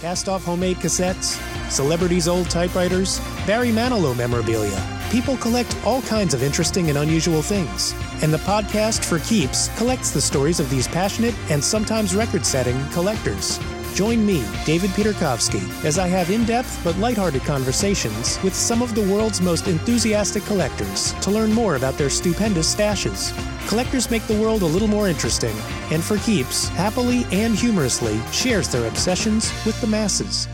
Cast 0.00 0.28
off 0.28 0.44
homemade 0.44 0.78
cassettes 0.78 1.38
celebrities' 1.70 2.28
old 2.28 2.50
typewriters, 2.50 3.20
Barry 3.46 3.68
Manilow 3.68 4.16
memorabilia. 4.16 4.82
People 5.10 5.36
collect 5.36 5.76
all 5.84 6.02
kinds 6.02 6.34
of 6.34 6.42
interesting 6.42 6.88
and 6.88 6.98
unusual 6.98 7.42
things. 7.42 7.94
And 8.22 8.32
the 8.32 8.38
podcast 8.38 9.04
For 9.04 9.18
Keeps 9.20 9.68
collects 9.78 10.10
the 10.10 10.20
stories 10.20 10.60
of 10.60 10.68
these 10.70 10.88
passionate 10.88 11.34
and 11.50 11.62
sometimes 11.62 12.14
record 12.14 12.44
setting 12.44 12.84
collectors. 12.90 13.58
Join 13.94 14.24
me, 14.24 14.44
David 14.64 14.90
Peterkovsky, 14.90 15.84
as 15.84 15.98
I 15.98 16.06
have 16.06 16.30
in 16.30 16.44
depth 16.44 16.80
but 16.82 16.96
lighthearted 16.98 17.42
conversations 17.42 18.42
with 18.42 18.54
some 18.54 18.82
of 18.82 18.94
the 18.94 19.02
world's 19.02 19.40
most 19.40 19.68
enthusiastic 19.68 20.44
collectors 20.44 21.12
to 21.14 21.30
learn 21.30 21.52
more 21.52 21.76
about 21.76 21.98
their 21.98 22.10
stupendous 22.10 22.74
stashes. 22.74 23.32
Collectors 23.68 24.10
make 24.10 24.26
the 24.26 24.40
world 24.40 24.62
a 24.62 24.66
little 24.66 24.88
more 24.88 25.08
interesting, 25.08 25.54
and 25.90 26.02
For 26.02 26.18
Keeps, 26.18 26.68
happily 26.68 27.26
and 27.32 27.54
humorously, 27.54 28.20
shares 28.32 28.68
their 28.68 28.88
obsessions 28.88 29.52
with 29.66 29.80
the 29.80 29.86
masses. 29.86 30.48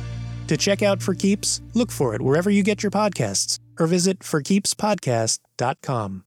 To 0.48 0.56
check 0.56 0.82
out 0.82 1.02
For 1.02 1.14
Keeps, 1.14 1.60
look 1.74 1.90
for 1.90 2.14
it 2.14 2.22
wherever 2.22 2.50
you 2.50 2.62
get 2.62 2.82
your 2.82 2.90
podcasts 2.90 3.58
or 3.78 3.86
visit 3.86 4.20
forkeepspodcast.com. 4.20 6.22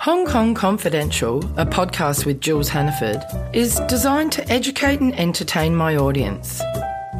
Hong 0.00 0.26
Kong 0.26 0.54
Confidential, 0.54 1.38
a 1.58 1.66
podcast 1.66 2.24
with 2.24 2.40
Jules 2.40 2.68
Hannaford, 2.68 3.20
is 3.52 3.80
designed 3.88 4.30
to 4.30 4.48
educate 4.48 5.00
and 5.00 5.12
entertain 5.18 5.74
my 5.74 5.96
audience. 5.96 6.62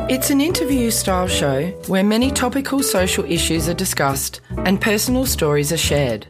It's 0.08 0.30
an 0.30 0.40
interview 0.40 0.92
style 0.92 1.26
show 1.26 1.70
where 1.88 2.04
many 2.04 2.30
topical 2.30 2.84
social 2.84 3.24
issues 3.24 3.68
are 3.68 3.74
discussed 3.74 4.40
and 4.58 4.80
personal 4.80 5.26
stories 5.26 5.72
are 5.72 5.76
shared. 5.76 6.28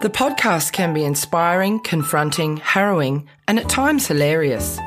The 0.00 0.08
podcast 0.08 0.72
can 0.72 0.94
be 0.94 1.04
inspiring, 1.04 1.80
confronting, 1.80 2.56
harrowing, 2.56 3.28
and 3.46 3.58
at 3.58 3.68
times 3.68 4.06
hilarious. 4.06 4.78